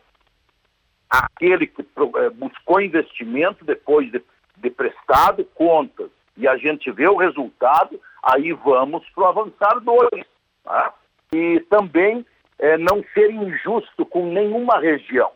aquele 1.10 1.66
que 1.66 1.82
eh, 1.82 2.30
buscou 2.30 2.80
investimento, 2.80 3.66
depois 3.66 4.10
de, 4.10 4.22
de 4.56 4.70
prestado 4.70 5.44
contas, 5.54 6.10
e 6.38 6.48
a 6.48 6.56
gente 6.56 6.90
vê 6.90 7.06
o 7.06 7.18
resultado, 7.18 8.00
aí 8.22 8.50
vamos 8.54 9.06
para 9.10 9.24
o 9.24 9.26
avançar 9.26 9.78
dois. 9.80 10.24
Tá? 10.64 10.94
E 11.34 11.60
também 11.68 12.24
é, 12.58 12.78
não 12.78 13.04
ser 13.12 13.30
injusto 13.30 14.06
com 14.06 14.32
nenhuma 14.32 14.80
região, 14.80 15.32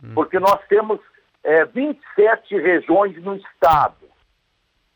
hum. 0.00 0.14
porque 0.14 0.38
nós 0.38 0.64
temos 0.68 1.00
é, 1.42 1.64
27 1.64 2.56
regiões 2.60 3.20
no 3.24 3.34
estado 3.34 4.06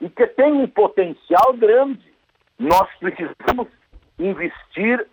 e 0.01 0.09
que 0.09 0.28
tem 0.28 0.53
um 0.53 0.68
potencial 0.68 1.53
grande. 1.55 2.12
Nós 2.61 2.89
precisamos 3.01 3.66
investir 4.20 5.05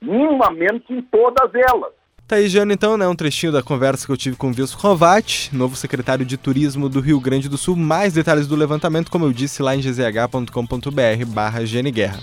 minimamente 0.00 0.92
em 0.92 1.02
todas 1.02 1.54
elas. 1.54 1.99
Tá 2.30 2.36
aí, 2.36 2.48
Jana, 2.48 2.72
então, 2.72 2.96
né, 2.96 3.08
um 3.08 3.16
trechinho 3.16 3.50
da 3.50 3.60
conversa 3.60 4.06
que 4.06 4.12
eu 4.12 4.16
tive 4.16 4.36
com 4.36 4.46
o 4.46 4.54
Wilson 4.56 4.78
Rovat, 4.78 5.50
novo 5.52 5.74
secretário 5.74 6.24
de 6.24 6.36
Turismo 6.36 6.88
do 6.88 7.00
Rio 7.00 7.18
Grande 7.18 7.48
do 7.48 7.58
Sul. 7.58 7.74
Mais 7.74 8.12
detalhes 8.12 8.46
do 8.46 8.54
levantamento, 8.54 9.10
como 9.10 9.24
eu 9.24 9.32
disse, 9.32 9.60
lá 9.60 9.74
em 9.74 9.80
gzh.com.br 9.80 11.24
barra 11.26 11.58
Guerra. 11.92 12.20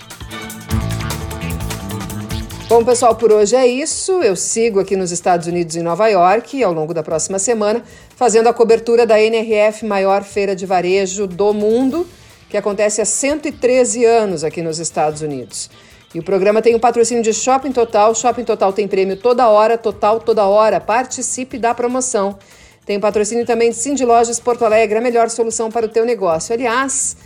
Bom, 2.70 2.82
pessoal, 2.82 3.16
por 3.16 3.30
hoje 3.30 3.54
é 3.54 3.66
isso. 3.66 4.22
Eu 4.22 4.34
sigo 4.34 4.80
aqui 4.80 4.96
nos 4.96 5.10
Estados 5.10 5.46
Unidos, 5.46 5.76
em 5.76 5.82
Nova 5.82 6.08
York, 6.08 6.64
ao 6.64 6.72
longo 6.72 6.94
da 6.94 7.02
próxima 7.02 7.38
semana, 7.38 7.84
fazendo 8.16 8.48
a 8.48 8.54
cobertura 8.54 9.06
da 9.06 9.20
NRF, 9.20 9.84
maior 9.84 10.24
feira 10.24 10.56
de 10.56 10.64
varejo 10.64 11.26
do 11.26 11.52
mundo, 11.52 12.06
que 12.48 12.56
acontece 12.56 13.02
há 13.02 13.04
113 13.04 14.06
anos 14.06 14.42
aqui 14.42 14.62
nos 14.62 14.78
Estados 14.78 15.20
Unidos. 15.20 15.68
E 16.14 16.18
o 16.18 16.22
programa 16.22 16.62
tem 16.62 16.72
o 16.74 16.78
um 16.78 16.80
patrocínio 16.80 17.22
de 17.22 17.34
Shopping 17.34 17.72
Total. 17.72 18.14
Shopping 18.14 18.44
Total 18.44 18.72
tem 18.72 18.88
prêmio 18.88 19.16
toda 19.16 19.48
hora, 19.48 19.76
total 19.76 20.20
toda 20.20 20.46
hora. 20.46 20.80
Participe 20.80 21.58
da 21.58 21.74
promoção. 21.74 22.38
Tem 22.86 22.96
o 22.96 23.00
patrocínio 23.00 23.44
também 23.44 23.70
de 23.70 23.76
Cindy 23.76 24.04
Lojas 24.04 24.40
Porto 24.40 24.64
Alegre, 24.64 24.96
a 24.96 25.00
melhor 25.02 25.28
solução 25.28 25.70
para 25.70 25.84
o 25.84 25.88
teu 25.88 26.06
negócio. 26.06 26.54
Aliás, 26.54 27.18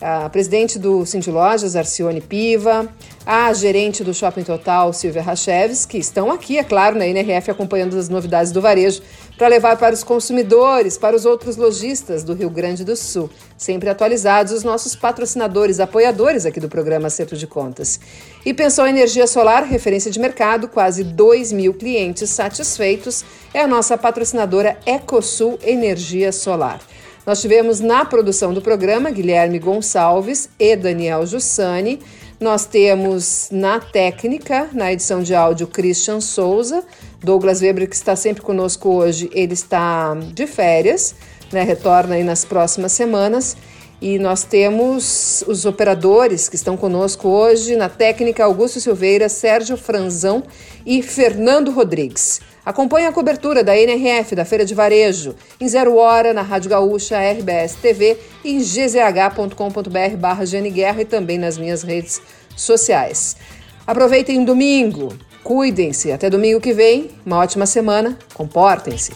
a 0.00 0.28
presidente 0.28 0.78
do 0.78 1.04
Cindy 1.04 1.32
Lojas, 1.32 1.74
Arcione 1.74 2.20
Piva, 2.20 2.88
a 3.26 3.52
gerente 3.52 4.04
do 4.04 4.14
Shopping 4.14 4.44
Total, 4.44 4.92
Silvia 4.92 5.20
Racheves, 5.20 5.84
que 5.84 5.98
estão 5.98 6.30
aqui, 6.30 6.56
é 6.56 6.62
claro, 6.62 6.96
na 6.96 7.04
NRF 7.04 7.50
acompanhando 7.50 7.98
as 7.98 8.08
novidades 8.08 8.52
do 8.52 8.60
varejo 8.60 9.02
para 9.38 9.46
levar 9.46 9.78
para 9.78 9.94
os 9.94 10.02
consumidores, 10.02 10.98
para 10.98 11.14
os 11.14 11.24
outros 11.24 11.56
lojistas 11.56 12.24
do 12.24 12.34
Rio 12.34 12.50
Grande 12.50 12.84
do 12.84 12.96
Sul, 12.96 13.30
sempre 13.56 13.88
atualizados 13.88 14.52
os 14.52 14.64
nossos 14.64 14.96
patrocinadores, 14.96 15.78
apoiadores 15.78 16.44
aqui 16.44 16.58
do 16.58 16.68
programa 16.68 17.06
Acerto 17.06 17.36
de 17.36 17.46
Contas. 17.46 18.00
E 18.44 18.52
pensou 18.52 18.84
em 18.84 18.90
energia 18.90 19.28
solar, 19.28 19.62
referência 19.62 20.10
de 20.10 20.18
mercado, 20.18 20.66
quase 20.66 21.04
2 21.04 21.52
mil 21.52 21.72
clientes 21.72 22.28
satisfeitos, 22.30 23.24
é 23.54 23.60
a 23.60 23.68
nossa 23.68 23.96
patrocinadora 23.96 24.76
EcoSul 24.84 25.56
Energia 25.62 26.32
Solar. 26.32 26.80
Nós 27.24 27.40
tivemos 27.40 27.78
na 27.78 28.04
produção 28.04 28.52
do 28.52 28.60
programa 28.60 29.10
Guilherme 29.10 29.58
Gonçalves 29.60 30.48
e 30.58 30.74
Daniel 30.74 31.24
Jussani. 31.26 32.00
Nós 32.40 32.64
temos 32.64 33.48
na 33.52 33.78
técnica, 33.80 34.68
na 34.72 34.92
edição 34.92 35.22
de 35.22 35.34
áudio, 35.34 35.66
Christian 35.66 36.20
Souza. 36.20 36.82
Douglas 37.22 37.60
Weber, 37.60 37.88
que 37.88 37.96
está 37.96 38.14
sempre 38.14 38.42
conosco 38.42 38.88
hoje, 38.88 39.28
ele 39.32 39.54
está 39.54 40.14
de 40.14 40.46
férias, 40.46 41.14
né? 41.52 41.62
retorna 41.62 42.14
aí 42.14 42.22
nas 42.22 42.44
próximas 42.44 42.92
semanas. 42.92 43.56
E 44.00 44.16
nós 44.16 44.44
temos 44.44 45.42
os 45.48 45.64
operadores 45.64 46.48
que 46.48 46.54
estão 46.54 46.76
conosco 46.76 47.28
hoje 47.28 47.74
na 47.74 47.88
técnica 47.88 48.44
Augusto 48.44 48.80
Silveira, 48.80 49.28
Sérgio 49.28 49.76
Franzão 49.76 50.44
e 50.86 51.02
Fernando 51.02 51.72
Rodrigues. 51.72 52.40
Acompanhe 52.64 53.06
a 53.06 53.12
cobertura 53.12 53.64
da 53.64 53.76
NRF, 53.76 54.36
da 54.36 54.44
Feira 54.44 54.64
de 54.64 54.72
Varejo, 54.74 55.34
em 55.60 55.66
zero 55.66 55.96
hora, 55.96 56.32
na 56.32 56.42
Rádio 56.42 56.70
Gaúcha, 56.70 57.18
RBS 57.18 57.74
TV 57.82 58.16
em 58.44 58.58
gzh.com.br 58.58 60.16
barra 60.16 60.44
e 60.44 61.04
também 61.04 61.38
nas 61.38 61.58
minhas 61.58 61.82
redes 61.82 62.22
sociais. 62.54 63.36
Aproveitem 63.84 64.44
domingo, 64.44 65.14
cuidem-se, 65.42 66.12
até 66.12 66.28
domingo 66.28 66.60
que 66.60 66.72
vem, 66.72 67.10
uma 67.24 67.38
ótima 67.38 67.66
semana, 67.66 68.18
comportem-se. 68.34 69.12